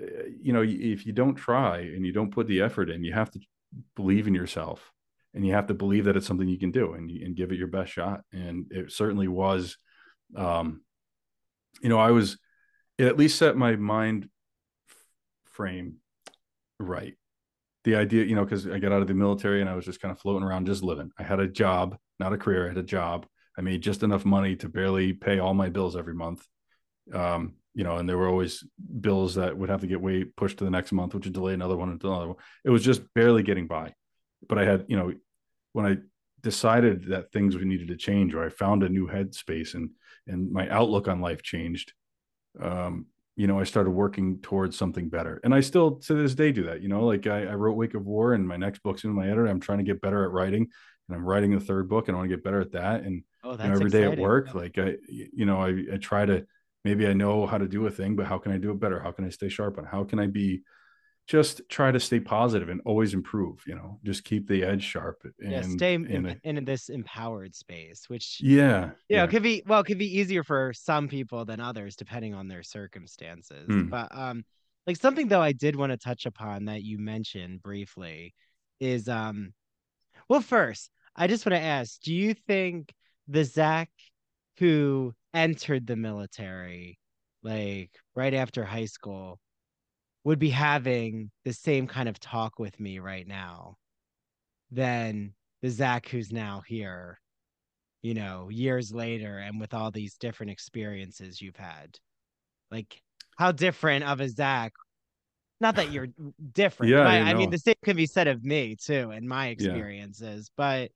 uh, 0.00 0.24
you 0.40 0.52
know, 0.52 0.62
if 0.62 1.06
you 1.06 1.12
don't 1.12 1.36
try 1.36 1.78
and 1.78 2.04
you 2.04 2.12
don't 2.12 2.32
put 2.32 2.46
the 2.46 2.62
effort 2.62 2.90
in, 2.90 3.04
you 3.04 3.12
have 3.12 3.30
to 3.30 3.40
believe 3.94 4.26
in 4.26 4.34
yourself, 4.34 4.92
and 5.34 5.46
you 5.46 5.52
have 5.54 5.66
to 5.68 5.74
believe 5.74 6.04
that 6.04 6.16
it's 6.16 6.26
something 6.26 6.48
you 6.48 6.58
can 6.58 6.70
do, 6.70 6.94
and 6.94 7.10
and 7.10 7.36
give 7.36 7.52
it 7.52 7.58
your 7.58 7.68
best 7.68 7.92
shot. 7.92 8.22
And 8.32 8.66
it 8.70 8.92
certainly 8.92 9.28
was. 9.28 9.76
Um, 10.36 10.82
you 11.82 11.88
know, 11.88 11.98
I 11.98 12.10
was. 12.10 12.38
It 12.98 13.06
at 13.06 13.16
least 13.16 13.38
set 13.38 13.56
my 13.56 13.76
mind 13.76 14.28
frame 15.44 15.96
right 16.78 17.14
the 17.84 17.96
idea, 17.96 18.24
you 18.24 18.34
know, 18.34 18.44
because 18.44 18.66
I 18.66 18.78
got 18.78 18.92
out 18.92 19.02
of 19.02 19.08
the 19.08 19.14
military 19.14 19.60
and 19.60 19.70
I 19.70 19.74
was 19.74 19.84
just 19.84 20.00
kind 20.00 20.12
of 20.12 20.20
floating 20.20 20.46
around, 20.46 20.66
just 20.66 20.82
living. 20.82 21.10
I 21.18 21.22
had 21.22 21.40
a 21.40 21.46
job, 21.46 21.96
not 22.18 22.32
a 22.32 22.38
career. 22.38 22.66
I 22.66 22.68
had 22.68 22.78
a 22.78 22.82
job. 22.82 23.26
I 23.56 23.62
made 23.62 23.82
just 23.82 24.02
enough 24.02 24.24
money 24.24 24.56
to 24.56 24.68
barely 24.68 25.12
pay 25.12 25.38
all 25.38 25.54
my 25.54 25.70
bills 25.70 25.96
every 25.96 26.14
month. 26.14 26.46
Um, 27.12 27.54
you 27.74 27.84
know, 27.84 27.96
and 27.96 28.08
there 28.08 28.18
were 28.18 28.28
always 28.28 28.64
bills 29.00 29.36
that 29.36 29.56
would 29.56 29.70
have 29.70 29.80
to 29.80 29.86
get 29.86 30.00
way 30.00 30.24
pushed 30.24 30.58
to 30.58 30.64
the 30.64 30.70
next 30.70 30.92
month, 30.92 31.14
which 31.14 31.24
would 31.24 31.32
delay 31.32 31.54
another 31.54 31.76
one 31.76 31.88
until 31.88 32.10
another 32.10 32.28
one. 32.28 32.36
It 32.64 32.70
was 32.70 32.84
just 32.84 33.02
barely 33.14 33.42
getting 33.42 33.66
by. 33.66 33.94
But 34.48 34.58
I 34.58 34.64
had, 34.64 34.86
you 34.88 34.96
know, 34.96 35.12
when 35.72 35.86
I 35.86 35.98
decided 36.42 37.06
that 37.08 37.32
things 37.32 37.56
we 37.56 37.64
needed 37.64 37.88
to 37.88 37.96
change, 37.96 38.34
or 38.34 38.44
I 38.44 38.48
found 38.48 38.82
a 38.82 38.88
new 38.88 39.06
headspace 39.08 39.74
and 39.74 39.90
and 40.26 40.50
my 40.52 40.68
outlook 40.68 41.08
on 41.08 41.20
life 41.20 41.42
changed, 41.42 41.92
um, 42.60 43.06
you 43.36 43.46
know, 43.46 43.58
I 43.58 43.64
started 43.64 43.90
working 43.90 44.40
towards 44.40 44.76
something 44.76 45.08
better. 45.08 45.40
And 45.44 45.54
I 45.54 45.60
still 45.60 45.96
to 45.96 46.14
this 46.14 46.34
day 46.34 46.52
do 46.52 46.64
that. 46.64 46.82
You 46.82 46.88
know, 46.88 47.06
like 47.06 47.26
I, 47.26 47.46
I 47.46 47.54
wrote 47.54 47.76
Wake 47.76 47.94
of 47.94 48.04
War 48.06 48.34
and 48.34 48.46
my 48.46 48.56
next 48.56 48.82
book's 48.82 49.04
in 49.04 49.10
my 49.12 49.26
editor. 49.26 49.46
I'm 49.46 49.60
trying 49.60 49.78
to 49.78 49.84
get 49.84 50.00
better 50.00 50.24
at 50.24 50.30
writing 50.30 50.68
and 51.08 51.16
I'm 51.16 51.24
writing 51.24 51.52
the 51.52 51.60
third 51.60 51.88
book 51.88 52.08
and 52.08 52.16
I 52.16 52.18
want 52.20 52.30
to 52.30 52.36
get 52.36 52.44
better 52.44 52.60
at 52.60 52.72
that. 52.72 53.02
And 53.02 53.24
Oh, 53.42 53.52
you 53.52 53.58
know, 53.58 53.72
every 53.72 53.88
day 53.90 54.00
exciting. 54.00 54.12
at 54.12 54.18
work, 54.18 54.54
like 54.54 54.76
I, 54.78 54.96
you 55.08 55.46
know, 55.46 55.58
I, 55.62 55.94
I 55.94 55.96
try 55.96 56.26
to 56.26 56.46
maybe 56.84 57.06
I 57.06 57.14
know 57.14 57.46
how 57.46 57.56
to 57.56 57.66
do 57.66 57.86
a 57.86 57.90
thing, 57.90 58.14
but 58.14 58.26
how 58.26 58.36
can 58.38 58.52
I 58.52 58.58
do 58.58 58.70
it 58.70 58.80
better? 58.80 59.00
How 59.00 59.12
can 59.12 59.24
I 59.24 59.30
stay 59.30 59.48
sharp 59.48 59.78
on? 59.78 59.84
How 59.84 60.04
can 60.04 60.18
I 60.18 60.26
be 60.26 60.62
just 61.30 61.62
try 61.68 61.92
to 61.92 62.00
stay 62.00 62.18
positive 62.18 62.68
and 62.68 62.80
always 62.84 63.14
improve? 63.14 63.62
You 63.64 63.76
know, 63.76 64.00
just 64.02 64.24
keep 64.24 64.48
the 64.48 64.64
edge 64.64 64.82
sharp. 64.82 65.22
And, 65.40 65.52
yeah, 65.52 65.62
stay 65.62 65.94
in, 65.94 66.40
in 66.42 66.64
this 66.64 66.88
empowered 66.88 67.54
space, 67.54 68.08
which 68.08 68.40
yeah, 68.40 68.90
you 69.08 69.16
know 69.16 69.22
yeah, 69.22 69.26
could 69.28 69.44
be 69.44 69.62
well, 69.64 69.84
could 69.84 69.98
be 69.98 70.18
easier 70.18 70.42
for 70.42 70.72
some 70.74 71.06
people 71.06 71.44
than 71.44 71.60
others 71.60 71.94
depending 71.94 72.34
on 72.34 72.48
their 72.48 72.64
circumstances. 72.64 73.66
Hmm. 73.66 73.86
But 73.88 74.08
um, 74.10 74.44
like 74.88 74.96
something 74.96 75.28
though 75.28 75.40
I 75.40 75.52
did 75.52 75.76
want 75.76 75.92
to 75.92 75.96
touch 75.96 76.26
upon 76.26 76.64
that 76.64 76.82
you 76.82 76.98
mentioned 76.98 77.62
briefly 77.62 78.34
is 78.80 79.08
um, 79.08 79.54
well, 80.28 80.40
first 80.40 80.90
I 81.14 81.28
just 81.28 81.46
want 81.46 81.54
to 81.54 81.62
ask, 81.64 82.00
do 82.00 82.12
you 82.12 82.34
think 82.34 82.92
the 83.28 83.44
Zach 83.44 83.88
who 84.58 85.14
entered 85.32 85.86
the 85.86 85.96
military 85.96 86.98
like 87.44 87.90
right 88.16 88.34
after 88.34 88.64
high 88.64 88.86
school 88.86 89.38
would 90.24 90.38
be 90.38 90.50
having 90.50 91.30
the 91.44 91.52
same 91.52 91.86
kind 91.86 92.08
of 92.08 92.20
talk 92.20 92.58
with 92.58 92.78
me 92.78 92.98
right 92.98 93.26
now 93.26 93.76
than 94.70 95.34
the 95.62 95.70
Zach 95.70 96.08
who's 96.08 96.30
now 96.30 96.62
here, 96.66 97.18
you 98.02 98.14
know, 98.14 98.48
years 98.50 98.92
later 98.92 99.38
and 99.38 99.60
with 99.60 99.74
all 99.74 99.90
these 99.90 100.16
different 100.16 100.52
experiences 100.52 101.40
you've 101.40 101.56
had? 101.56 101.98
Like, 102.70 103.02
how 103.38 103.52
different 103.52 104.04
of 104.04 104.20
a 104.20 104.28
Zach? 104.28 104.72
Not 105.60 105.76
that 105.76 105.90
you're 105.90 106.08
different. 106.52 106.92
Yeah, 106.92 107.04
but, 107.04 107.08
I 107.08 107.30
I 107.30 107.34
mean, 107.34 107.50
the 107.50 107.58
same 107.58 107.74
can 107.84 107.96
be 107.96 108.06
said 108.06 108.28
of 108.28 108.44
me 108.44 108.76
too 108.76 109.10
and 109.10 109.28
my 109.28 109.48
experiences. 109.48 110.50
But 110.56 110.90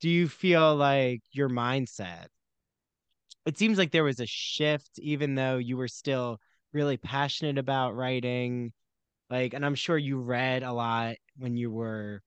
do 0.00 0.08
you 0.10 0.28
feel 0.28 0.74
like 0.76 1.22
your 1.32 1.48
mindset? 1.48 2.26
It 3.46 3.58
seems 3.58 3.78
like 3.78 3.90
there 3.90 4.04
was 4.04 4.20
a 4.20 4.26
shift, 4.26 4.98
even 4.98 5.34
though 5.34 5.58
you 5.58 5.76
were 5.76 5.88
still 5.88 6.40
really 6.74 6.96
passionate 6.98 7.58
about 7.58 7.96
writing. 7.96 8.72
Like, 9.30 9.54
and 9.54 9.64
I'm 9.66 9.74
sure 9.76 9.98
you 9.98 10.20
read 10.20 10.62
a 10.62 10.72
lot 10.72 11.16
when 11.38 11.56
you 11.56 11.70
were 11.70 12.22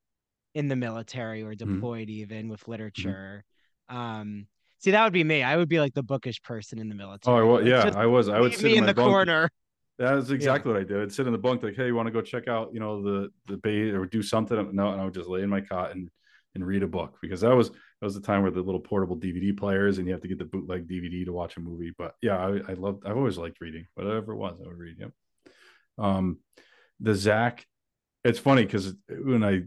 in 0.55 0.67
the 0.69 0.75
military 0.75 1.43
or 1.43 1.55
Mm-hmm. 1.65 1.73
deployed, 1.75 2.09
even 2.09 2.49
with 2.49 2.67
literature. 2.67 3.43
Um, 3.89 4.47
see, 4.79 4.91
that 4.91 5.03
would 5.03 5.13
be 5.13 5.23
me. 5.23 5.43
I 5.43 5.57
would 5.57 5.69
be 5.69 5.79
like 5.79 5.93
the 5.93 6.03
bookish 6.03 6.41
person 6.43 6.79
in 6.79 6.89
the 6.89 6.95
Oh, 7.25 7.35
military. 7.35 7.39
I 7.39 7.43
was, 7.43 7.65
yeah, 7.65 7.83
just 7.83 7.97
I 7.97 8.05
was. 8.05 8.29
I 8.29 8.39
would 8.39 8.53
sit 8.53 8.71
in, 8.71 8.77
in 8.79 8.85
the 8.85 8.93
bunk. 8.93 9.03
corner. 9.03 9.49
That's 9.99 10.29
exactly 10.29 10.71
what 10.71 10.81
I 10.81 10.83
did. 10.85 11.01
I'd 11.01 11.11
sit 11.11 11.25
in 11.27 11.33
the 11.33 11.39
bunk, 11.39 11.63
like, 11.63 11.75
hey, 11.75 11.87
you 11.87 11.95
want 11.95 12.07
to 12.07 12.11
go 12.11 12.21
check 12.21 12.47
out, 12.47 12.73
you 12.73 12.79
know, 12.79 13.01
the 13.03 13.29
the 13.47 13.57
bay 13.57 13.89
or 13.89 14.05
do 14.05 14.21
something? 14.21 14.75
No, 14.75 14.91
and 14.91 15.01
I 15.01 15.05
would 15.05 15.13
just 15.13 15.29
lay 15.29 15.41
in 15.41 15.49
my 15.49 15.61
cot 15.61 15.91
and 15.91 16.09
and 16.55 16.65
read 16.65 16.83
a 16.83 16.87
book 16.87 17.17
because 17.21 17.41
that 17.41 17.55
was 17.55 17.71
that 17.99 18.05
was 18.05 18.13
the 18.13 18.21
time 18.21 18.43
where 18.43 18.51
the 18.51 18.61
little 18.61 18.79
portable 18.79 19.17
DVD 19.17 19.57
players 19.57 19.97
and 19.97 20.05
you 20.05 20.13
have 20.13 20.21
to 20.21 20.27
get 20.27 20.37
the 20.37 20.45
bootleg 20.45 20.87
DVD 20.87 21.25
to 21.25 21.33
watch 21.33 21.57
a 21.57 21.59
movie. 21.59 21.93
But 21.97 22.15
yeah, 22.21 22.37
I, 22.37 22.71
I 22.71 22.73
loved. 22.73 23.05
I've 23.05 23.17
always 23.17 23.37
liked 23.37 23.59
reading. 23.59 23.87
Whatever 23.95 24.33
it 24.33 24.37
was, 24.37 24.59
I 24.63 24.67
would 24.67 24.77
read. 24.77 24.97
Yep. 24.99 25.11
Um, 25.97 26.37
the 26.99 27.15
Zach. 27.15 27.65
It's 28.23 28.39
funny 28.39 28.63
because 28.63 28.93
when 29.09 29.43
I 29.43 29.63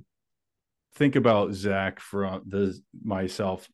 think 0.94 1.16
about 1.16 1.54
Zach 1.54 1.98
from 1.98 2.42
the 2.46 2.78
myself 3.02 3.68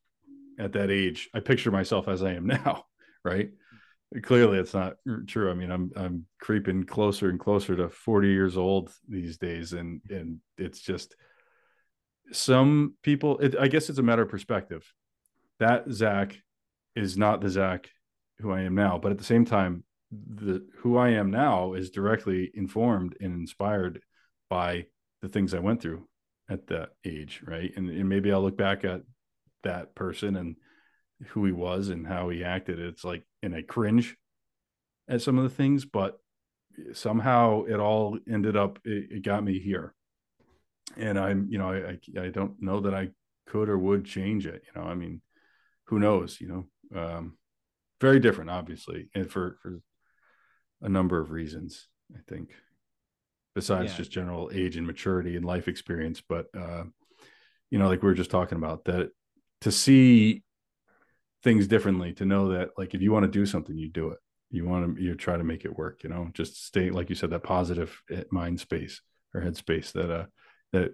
at 0.57 0.73
that 0.73 0.89
age, 0.89 1.29
I 1.35 1.39
picture 1.39 1.71
myself 1.71 2.07
as 2.07 2.23
I 2.23 2.33
am 2.33 2.47
now, 2.47 2.85
right? 3.23 3.51
Clearly, 4.23 4.57
it's 4.57 4.73
not 4.73 4.95
true. 5.27 5.51
I 5.51 5.53
mean, 5.53 5.69
I'm 5.69 5.91
I'm 5.95 6.25
creeping 6.39 6.85
closer 6.85 7.29
and 7.29 7.39
closer 7.39 7.75
to 7.75 7.89
40 7.89 8.29
years 8.29 8.57
old 8.57 8.91
these 9.07 9.37
days, 9.37 9.73
and 9.73 10.01
and 10.09 10.39
it's 10.57 10.79
just 10.79 11.15
some 12.31 12.95
people. 13.03 13.37
It, 13.39 13.55
I 13.59 13.67
guess 13.67 13.89
it's 13.89 13.99
a 13.99 14.03
matter 14.03 14.23
of 14.23 14.29
perspective. 14.29 14.91
That 15.59 15.89
Zach 15.91 16.39
is 16.95 17.17
not 17.17 17.41
the 17.41 17.49
Zach 17.49 17.89
who 18.39 18.51
I 18.51 18.61
am 18.61 18.75
now, 18.75 18.97
but 18.97 19.11
at 19.11 19.17
the 19.17 19.23
same 19.23 19.45
time, 19.45 19.83
the 20.11 20.65
who 20.77 20.97
I 20.97 21.09
am 21.09 21.31
now 21.31 21.73
is 21.73 21.89
directly 21.89 22.51
informed 22.53 23.15
and 23.19 23.33
inspired 23.33 24.01
by 24.49 24.85
the 25.21 25.27
things 25.27 25.53
I 25.53 25.59
went 25.59 25.81
through 25.81 26.07
at 26.49 26.67
that 26.67 26.89
age, 27.03 27.41
right? 27.45 27.71
And, 27.75 27.89
and 27.89 28.07
maybe 28.07 28.31
I'll 28.31 28.41
look 28.41 28.57
back 28.57 28.85
at 28.85 29.01
that 29.63 29.95
person 29.95 30.35
and 30.37 30.55
who 31.29 31.45
he 31.45 31.51
was 31.51 31.89
and 31.89 32.07
how 32.07 32.29
he 32.29 32.43
acted. 32.43 32.79
It's 32.79 33.03
like, 33.03 33.23
and 33.43 33.53
I 33.53 33.63
cringe 33.63 34.15
at 35.09 35.21
some 35.21 35.37
of 35.37 35.43
the 35.43 35.49
things, 35.49 35.83
but 35.83 36.19
somehow 36.93 37.63
it 37.63 37.79
all 37.79 38.17
ended 38.31 38.55
up, 38.55 38.79
it, 38.85 39.07
it 39.11 39.23
got 39.23 39.43
me 39.43 39.59
here. 39.59 39.93
And 40.95 41.19
I'm, 41.19 41.47
you 41.49 41.57
know, 41.57 41.71
I, 41.71 41.97
I, 42.19 42.25
I 42.25 42.29
don't 42.29 42.61
know 42.61 42.79
that 42.81 42.93
I 42.93 43.09
could 43.45 43.69
or 43.69 43.77
would 43.77 44.05
change 44.05 44.45
it. 44.47 44.63
You 44.65 44.81
know, 44.81 44.87
I 44.87 44.95
mean, 44.95 45.21
who 45.85 45.99
knows, 45.99 46.39
you 46.39 46.47
know, 46.47 46.99
um, 46.99 47.37
very 47.99 48.19
different, 48.19 48.49
obviously, 48.49 49.09
and 49.15 49.29
for, 49.29 49.57
for 49.61 49.81
a 50.81 50.89
number 50.89 51.19
of 51.19 51.31
reasons, 51.31 51.87
I 52.15 52.19
think 52.27 52.51
besides 53.55 53.91
Yeah. 53.91 53.97
just 53.97 54.11
general 54.11 54.51
age 54.53 54.77
and 54.77 54.85
maturity 54.85 55.35
and 55.35 55.43
life 55.43 55.67
experience. 55.67 56.21
But 56.21 56.45
uh, 56.55 56.83
you 57.71 57.79
know, 57.79 57.87
like 57.87 58.01
we 58.03 58.07
were 58.07 58.13
just 58.13 58.29
talking 58.31 58.57
about, 58.57 58.85
that 58.85 59.09
to 59.61 59.71
see 59.71 60.43
things 61.43 61.67
differently, 61.67 62.13
to 62.13 62.25
know 62.25 62.49
that 62.49 62.69
like 62.77 62.93
if 62.93 63.01
you 63.01 63.11
want 63.11 63.23
to 63.23 63.31
do 63.31 63.45
something, 63.45 63.77
you 63.77 63.89
do 63.89 64.09
it. 64.09 64.19
You 64.51 64.65
want 64.65 64.95
to 64.95 65.01
you 65.01 65.15
try 65.15 65.37
to 65.37 65.43
make 65.43 65.65
it 65.65 65.75
work. 65.75 66.03
You 66.03 66.09
know, 66.09 66.29
just 66.33 66.65
stay 66.65 66.89
like 66.91 67.09
you 67.09 67.15
said 67.15 67.31
that 67.31 67.43
positive 67.43 67.99
eh, 68.11 68.23
mind 68.31 68.59
space 68.59 69.01
or 69.33 69.41
head 69.41 69.57
space 69.57 69.91
that 69.91 70.11
uh 70.11 70.25
that 70.73 70.93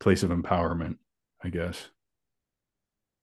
place 0.00 0.22
of 0.22 0.30
empowerment, 0.30 0.96
I 1.42 1.48
guess. 1.48 1.88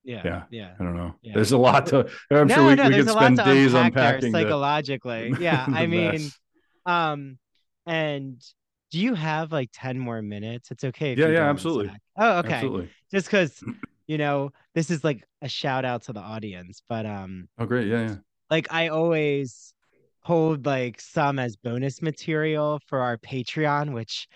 Yeah. 0.04 0.22
Yeah. 0.26 0.44
Yeah. 0.50 0.74
I 0.80 0.84
don't 0.84 0.96
know. 0.96 1.16
Yeah. 1.22 1.34
There's 1.36 1.52
a 1.52 1.58
lot 1.58 1.86
to. 1.88 2.10
I'm 2.32 2.48
no, 2.48 2.56
sure 2.56 2.68
we, 2.68 2.76
no, 2.76 2.88
we 2.90 2.96
could 2.96 3.10
spend 3.10 3.38
days 3.38 3.74
unpack 3.74 3.94
there 3.94 4.04
unpacking 4.16 4.32
the- 4.32 4.40
psychologically. 4.40 5.34
Yeah. 5.40 5.66
the 5.68 5.76
I 5.78 5.88
mean, 5.88 6.12
mess. 6.14 6.40
um, 6.86 7.38
and 7.86 8.42
do 8.90 9.00
you 9.00 9.14
have 9.14 9.52
like 9.52 9.70
10 9.74 10.00
more 10.00 10.22
minutes? 10.22 10.72
It's 10.72 10.84
okay. 10.84 11.12
If 11.14 11.20
Yeah, 11.20 11.28
yeah, 11.28 11.50
absolutely. 11.50 11.92
Oh, 12.18 12.40
okay. 12.40 12.54
Absolutely. 12.56 12.90
Just 13.12 13.28
because, 13.28 13.64
you 14.08 14.18
know, 14.18 14.52
this 14.74 14.90
is 14.90 15.04
like 15.04 15.24
a 15.42 15.48
shout 15.48 15.86
out 15.86 16.04
to 16.04 16.14
the 16.14 16.20
audience, 16.20 16.82
but 16.90 17.06
um, 17.06 17.48
Oh, 17.60 17.66
great. 17.66 17.88
Yeah, 17.88 18.02
yeah. 18.08 18.16
like 18.50 18.68
I 18.72 18.88
always 18.90 19.74
hold 20.24 20.66
like 20.66 21.00
some 21.00 21.40
as 21.40 21.56
bonus 21.56 22.02
material 22.02 22.80
for 22.88 23.00
our 23.00 23.18
Patreon, 23.18 23.94
which 23.94 24.28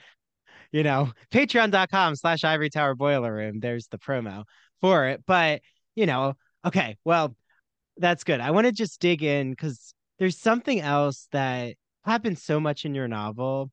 you 0.75 0.83
know, 0.83 1.09
patreon.com 1.31 2.17
slash 2.17 2.43
ivory 2.43 2.69
tower 2.69 2.95
boiler 2.95 3.33
room. 3.33 3.61
There's 3.61 3.87
the 3.87 3.97
promo 3.97 4.43
for 4.81 5.07
it. 5.07 5.23
But, 5.25 5.61
you 5.95 6.05
know, 6.05 6.33
okay, 6.65 6.97
well, 7.05 7.33
that's 7.95 8.25
good. 8.25 8.41
I 8.41 8.51
want 8.51 8.67
to 8.67 8.73
just 8.73 8.99
dig 8.99 9.23
in 9.23 9.51
because 9.51 9.93
there's 10.19 10.37
something 10.37 10.81
else 10.81 11.29
that 11.31 11.75
happens 12.03 12.43
so 12.43 12.59
much 12.59 12.83
in 12.83 12.93
your 12.93 13.07
novel 13.07 13.71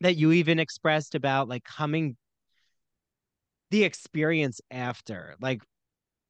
that 0.00 0.14
you 0.14 0.30
even 0.30 0.60
expressed 0.60 1.16
about 1.16 1.48
like 1.48 1.64
coming 1.64 2.16
the 3.72 3.82
experience 3.82 4.60
after. 4.70 5.34
Like, 5.40 5.60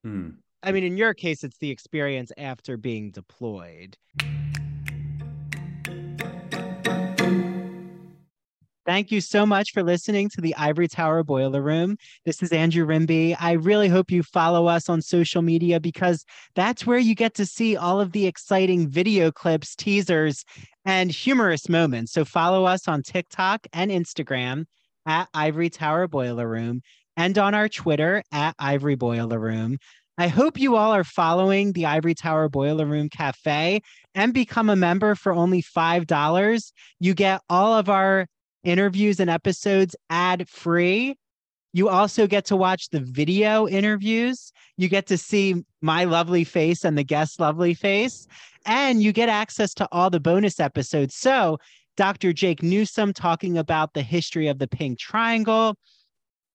Hmm. 0.02 0.30
I 0.62 0.72
mean, 0.72 0.84
in 0.84 0.96
your 0.96 1.12
case, 1.12 1.44
it's 1.44 1.58
the 1.58 1.70
experience 1.70 2.32
after 2.38 2.78
being 2.78 3.10
deployed. 3.10 3.98
Thank 8.86 9.10
you 9.10 9.20
so 9.20 9.44
much 9.44 9.72
for 9.72 9.82
listening 9.82 10.28
to 10.28 10.40
the 10.40 10.54
Ivory 10.54 10.86
Tower 10.86 11.24
Boiler 11.24 11.60
Room. 11.60 11.96
This 12.24 12.40
is 12.40 12.52
Andrew 12.52 12.86
Rimby. 12.86 13.36
I 13.40 13.52
really 13.52 13.88
hope 13.88 14.12
you 14.12 14.22
follow 14.22 14.68
us 14.68 14.88
on 14.88 15.02
social 15.02 15.42
media 15.42 15.80
because 15.80 16.24
that's 16.54 16.86
where 16.86 16.96
you 16.96 17.16
get 17.16 17.34
to 17.34 17.46
see 17.46 17.76
all 17.76 18.00
of 18.00 18.12
the 18.12 18.28
exciting 18.28 18.88
video 18.88 19.32
clips, 19.32 19.74
teasers, 19.74 20.44
and 20.84 21.10
humorous 21.10 21.68
moments. 21.68 22.12
So 22.12 22.24
follow 22.24 22.64
us 22.64 22.86
on 22.86 23.02
TikTok 23.02 23.66
and 23.72 23.90
Instagram 23.90 24.66
at 25.04 25.28
Ivory 25.34 25.68
Tower 25.68 26.06
Boiler 26.06 26.48
Room 26.48 26.80
and 27.16 27.36
on 27.38 27.54
our 27.54 27.68
Twitter 27.68 28.22
at 28.30 28.54
Ivory 28.56 28.94
Boiler 28.94 29.40
Room. 29.40 29.78
I 30.16 30.28
hope 30.28 30.60
you 30.60 30.76
all 30.76 30.92
are 30.92 31.02
following 31.02 31.72
the 31.72 31.86
Ivory 31.86 32.14
Tower 32.14 32.48
Boiler 32.48 32.86
Room 32.86 33.08
Cafe 33.08 33.80
and 34.14 34.32
become 34.32 34.70
a 34.70 34.76
member 34.76 35.16
for 35.16 35.32
only 35.32 35.60
$5. 35.60 36.72
You 37.00 37.14
get 37.14 37.40
all 37.50 37.74
of 37.74 37.88
our 37.88 38.28
interviews 38.66 39.20
and 39.20 39.30
episodes 39.30 39.96
ad 40.10 40.48
free. 40.48 41.16
You 41.72 41.88
also 41.88 42.26
get 42.26 42.44
to 42.46 42.56
watch 42.56 42.90
the 42.90 43.00
video 43.00 43.68
interviews. 43.68 44.52
You 44.76 44.88
get 44.88 45.06
to 45.06 45.16
see 45.16 45.64
my 45.80 46.04
lovely 46.04 46.44
face 46.44 46.84
and 46.84 46.98
the 46.98 47.04
guest's 47.04 47.38
lovely 47.38 47.74
face. 47.74 48.26
And 48.66 49.02
you 49.02 49.12
get 49.12 49.28
access 49.28 49.72
to 49.74 49.88
all 49.92 50.10
the 50.10 50.20
bonus 50.20 50.58
episodes. 50.58 51.14
So, 51.14 51.58
Dr. 51.96 52.32
Jake 52.32 52.62
Newsome 52.62 53.12
talking 53.14 53.56
about 53.56 53.94
the 53.94 54.02
history 54.02 54.48
of 54.48 54.58
the 54.58 54.68
pink 54.68 54.98
triangle, 54.98 55.76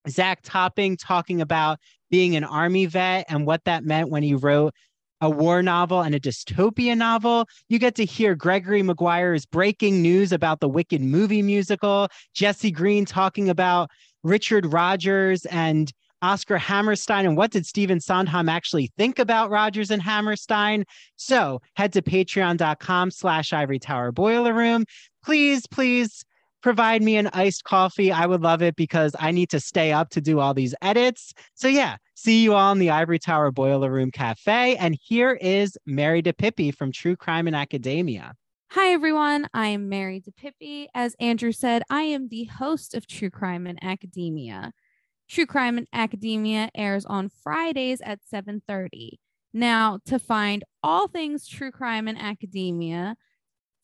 Zach 0.07 0.41
Topping 0.43 0.97
talking 0.97 1.41
about 1.41 1.79
being 2.11 2.35
an 2.35 2.43
army 2.43 2.85
vet 2.85 3.25
and 3.29 3.47
what 3.47 3.63
that 3.63 3.83
meant 3.83 4.09
when 4.09 4.21
he 4.21 4.35
wrote 4.35 4.73
a 5.21 5.29
war 5.29 5.61
novel 5.61 6.01
and 6.01 6.13
a 6.15 6.19
dystopian 6.19 6.97
novel. 6.97 7.47
You 7.69 7.79
get 7.79 7.95
to 7.95 8.05
hear 8.05 8.35
Gregory 8.35 8.83
Maguire's 8.83 9.45
breaking 9.45 10.01
news 10.01 10.31
about 10.31 10.59
the 10.59 10.67
Wicked 10.67 11.01
movie 11.01 11.41
musical, 11.41 12.09
Jesse 12.33 12.71
Green 12.71 13.05
talking 13.05 13.49
about 13.49 13.89
Richard 14.23 14.65
Rodgers 14.73 15.45
and 15.45 15.91
Oscar 16.23 16.57
Hammerstein 16.57 17.25
and 17.25 17.35
what 17.35 17.51
did 17.51 17.65
Stephen 17.65 17.99
Sondheim 17.99 18.47
actually 18.47 18.91
think 18.97 19.17
about 19.17 19.49
Rodgers 19.49 19.89
and 19.89 20.01
Hammerstein. 20.01 20.85
So 21.15 21.61
head 21.75 21.93
to 21.93 22.01
patreon.com 22.01 23.11
slash 23.11 23.53
ivory 23.53 23.79
tower 23.79 24.11
boiler 24.11 24.53
room. 24.53 24.85
Please, 25.23 25.65
please 25.67 26.23
provide 26.61 27.01
me 27.01 27.17
an 27.17 27.27
iced 27.33 27.63
coffee. 27.63 28.11
I 28.11 28.25
would 28.25 28.41
love 28.41 28.61
it 28.61 28.75
because 28.75 29.15
I 29.19 29.31
need 29.31 29.49
to 29.49 29.59
stay 29.59 29.91
up 29.91 30.09
to 30.09 30.21
do 30.21 30.39
all 30.39 30.53
these 30.53 30.75
edits. 30.81 31.33
So 31.55 31.67
yeah, 31.67 31.97
see 32.15 32.43
you 32.43 32.53
all 32.53 32.71
in 32.71 32.79
the 32.79 32.89
Ivory 32.89 33.19
Tower 33.19 33.51
Boiler 33.51 33.91
Room 33.91 34.11
Cafe. 34.11 34.75
And 34.77 34.97
here 35.01 35.37
is 35.41 35.77
Mary 35.85 36.21
DePippi 36.21 36.75
from 36.75 36.91
True 36.91 37.15
Crime 37.15 37.47
and 37.47 37.55
Academia. 37.55 38.33
Hi, 38.71 38.93
everyone. 38.93 39.47
I'm 39.53 39.89
Mary 39.89 40.21
DePippi. 40.21 40.87
As 40.95 41.15
Andrew 41.19 41.51
said, 41.51 41.83
I 41.89 42.03
am 42.03 42.29
the 42.29 42.45
host 42.45 42.95
of 42.95 43.05
True 43.05 43.29
Crime 43.29 43.67
and 43.67 43.77
Academia. 43.83 44.71
True 45.29 45.45
Crime 45.45 45.77
and 45.77 45.87
Academia 45.93 46.69
airs 46.75 47.05
on 47.05 47.29
Fridays 47.29 48.01
at 48.01 48.19
7:30. 48.23 49.19
Now, 49.53 49.99
to 50.05 50.19
find 50.19 50.63
all 50.81 51.07
things 51.07 51.47
true 51.47 51.71
crime 51.71 52.07
and 52.07 52.17
academia, 52.17 53.17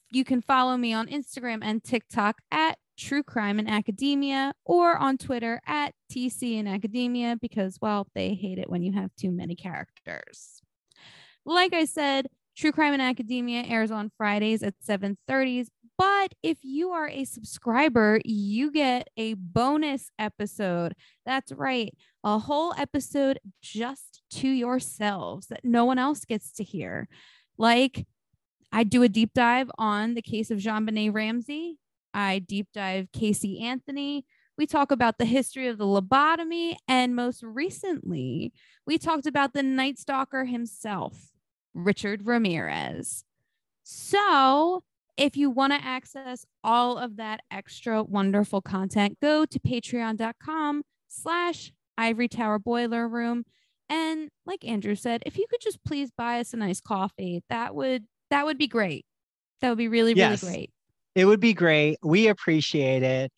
you 0.10 0.24
can 0.24 0.41
follow 0.41 0.78
me 0.78 0.93
on 0.93 1.08
Instagram 1.08 1.60
and 1.62 1.84
TikTok 1.84 2.39
at 2.51 2.78
True 2.97 3.24
Crime 3.24 3.60
and 3.60 3.70
Academia 3.70 4.53
or 4.66 4.97
on 4.97 5.18
Twitter 5.18 5.62
at 5.68 5.93
TC 6.12 6.60
and 6.60 6.68
Academia 6.68 7.38
because, 7.39 7.78
well, 7.82 8.08
they 8.16 8.34
hate 8.34 8.58
it 8.58 8.70
when 8.70 8.82
you 8.82 8.93
have 8.93 9.12
too 9.16 9.32
many 9.32 9.55
characters. 9.55 10.62
Like 11.45 11.74
I 11.74 11.86
said, 11.86 12.28
True 12.55 12.72
Crime 12.72 12.93
and 12.93 13.01
Academia 13.01 13.64
airs 13.64 13.91
on 13.91 14.12
Fridays 14.18 14.64
at 14.64 14.74
7:30. 14.84 15.68
But 15.97 16.34
if 16.43 16.60
you 16.64 16.91
are 16.91 17.08
a 17.08 17.24
subscriber, 17.24 18.20
you 18.24 18.72
get 18.72 19.08
a 19.18 19.34
bonus 19.34 20.12
episode. 20.20 20.93
That's 21.26 21.51
right, 21.51 21.93
a 22.24 22.38
whole 22.38 22.74
episode 22.78 23.39
just 23.62 24.22
to 24.32 24.47
yourselves 24.47 25.47
that 25.47 25.64
no 25.64 25.86
one 25.86 25.97
else 25.97 26.26
gets 26.26 26.51
to 26.53 26.64
hear. 26.64 27.08
Like 27.58 28.05
I 28.72 28.84
do 28.84 29.03
a 29.03 29.09
deep 29.09 29.34
dive 29.34 29.70
on 29.78 30.13
the 30.13 30.22
case 30.22 30.51
of 30.51 30.59
JonBenét 30.59 31.13
Ramsey. 31.13 31.78
I 32.13 32.39
deep 32.39 32.68
dive 32.74 33.11
Casey 33.11 33.59
Anthony. 33.61 34.26
We 34.57 34.65
talk 34.65 34.91
about 34.91 35.20
the 35.20 35.26
history 35.26 35.68
of 35.68 35.78
the 35.78 35.86
lobotomy. 35.86 36.76
And 36.88 37.15
most 37.15 37.43
recently, 37.43 38.53
we 38.86 38.97
talked 38.97 39.28
about 39.28 39.53
the 39.53 39.63
Night 39.63 39.99
Stalker 39.99 40.45
himself, 40.45 41.32
Richard 41.74 42.26
Ramirez. 42.26 43.24
So, 43.84 44.84
if 45.15 45.38
you 45.38 45.49
want 45.49 45.74
to 45.74 45.84
access 45.84 46.45
all 46.63 46.97
of 46.97 47.18
that 47.18 47.41
extra 47.51 48.03
wonderful 48.03 48.61
content, 48.61 49.18
go 49.22 49.45
to 49.45 49.59
patreon.com 49.59 50.84
slash 51.07 51.72
ivory 51.97 52.28
tower 52.28 52.59
boiler 52.59 53.07
room. 53.07 53.43
And 53.89 54.30
like 54.45 54.65
Andrew 54.65 54.95
said, 54.95 55.24
if 55.26 55.38
you 55.38 55.45
could 55.49 55.61
just 55.61 55.84
please 55.84 56.11
buy 56.11 56.39
us 56.39 56.53
a 56.53 56.57
nice 56.57 56.82
coffee, 56.82 57.43
that 57.49 57.74
would 57.74 58.05
that 58.30 58.45
would 58.45 58.57
be 58.57 58.67
great. 58.67 59.05
That 59.61 59.69
would 59.69 59.78
be 59.78 59.88
really, 59.88 60.13
really 60.13 60.38
great. 60.38 60.71
It 61.15 61.25
would 61.25 61.39
be 61.39 61.53
great. 61.53 61.97
We 62.03 62.28
appreciate 62.28 63.03
it. 63.03 63.32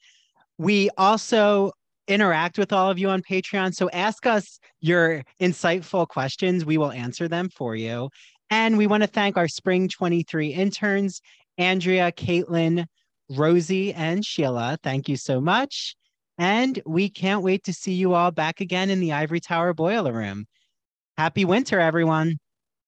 We 0.58 0.90
also 0.98 1.72
interact 2.08 2.58
with 2.58 2.74
all 2.74 2.90
of 2.90 3.00
you 3.00 3.10
on 3.10 3.22
Patreon. 3.22 3.74
So 3.74 3.90
ask 3.92 4.26
us 4.26 4.60
your 4.82 5.24
insightful 5.40 6.08
questions. 6.08 6.66
We 6.66 6.78
will 6.78 6.92
answer 6.92 7.28
them 7.28 7.50
for 7.50 7.76
you. 7.76 8.10
And 8.50 8.78
we 8.78 8.88
want 8.88 9.04
to 9.04 9.08
thank 9.08 9.38
our 9.38 9.48
spring 9.48 9.88
23 9.88 10.50
interns, 10.50 11.22
Andrea, 11.58 12.12
Caitlin, 12.12 12.86
Rosie, 13.30 13.94
and 13.94 14.26
Sheila. 14.26 14.78
Thank 14.82 15.08
you 15.08 15.16
so 15.16 15.40
much. 15.40 15.96
And 16.38 16.82
we 16.86 17.10
can't 17.10 17.44
wait 17.44 17.64
to 17.66 17.74
see 17.74 17.94
you 17.94 18.14
all 18.14 18.32
back 18.32 18.60
again 18.60 18.90
in 18.90 19.00
the 19.00 19.14
Ivory 19.14 19.40
Tower 19.40 19.74
Boiler 19.74 20.14
Room. 20.14 20.46
Happy 21.18 21.46
winter, 21.46 21.80
everyone. 21.80 22.40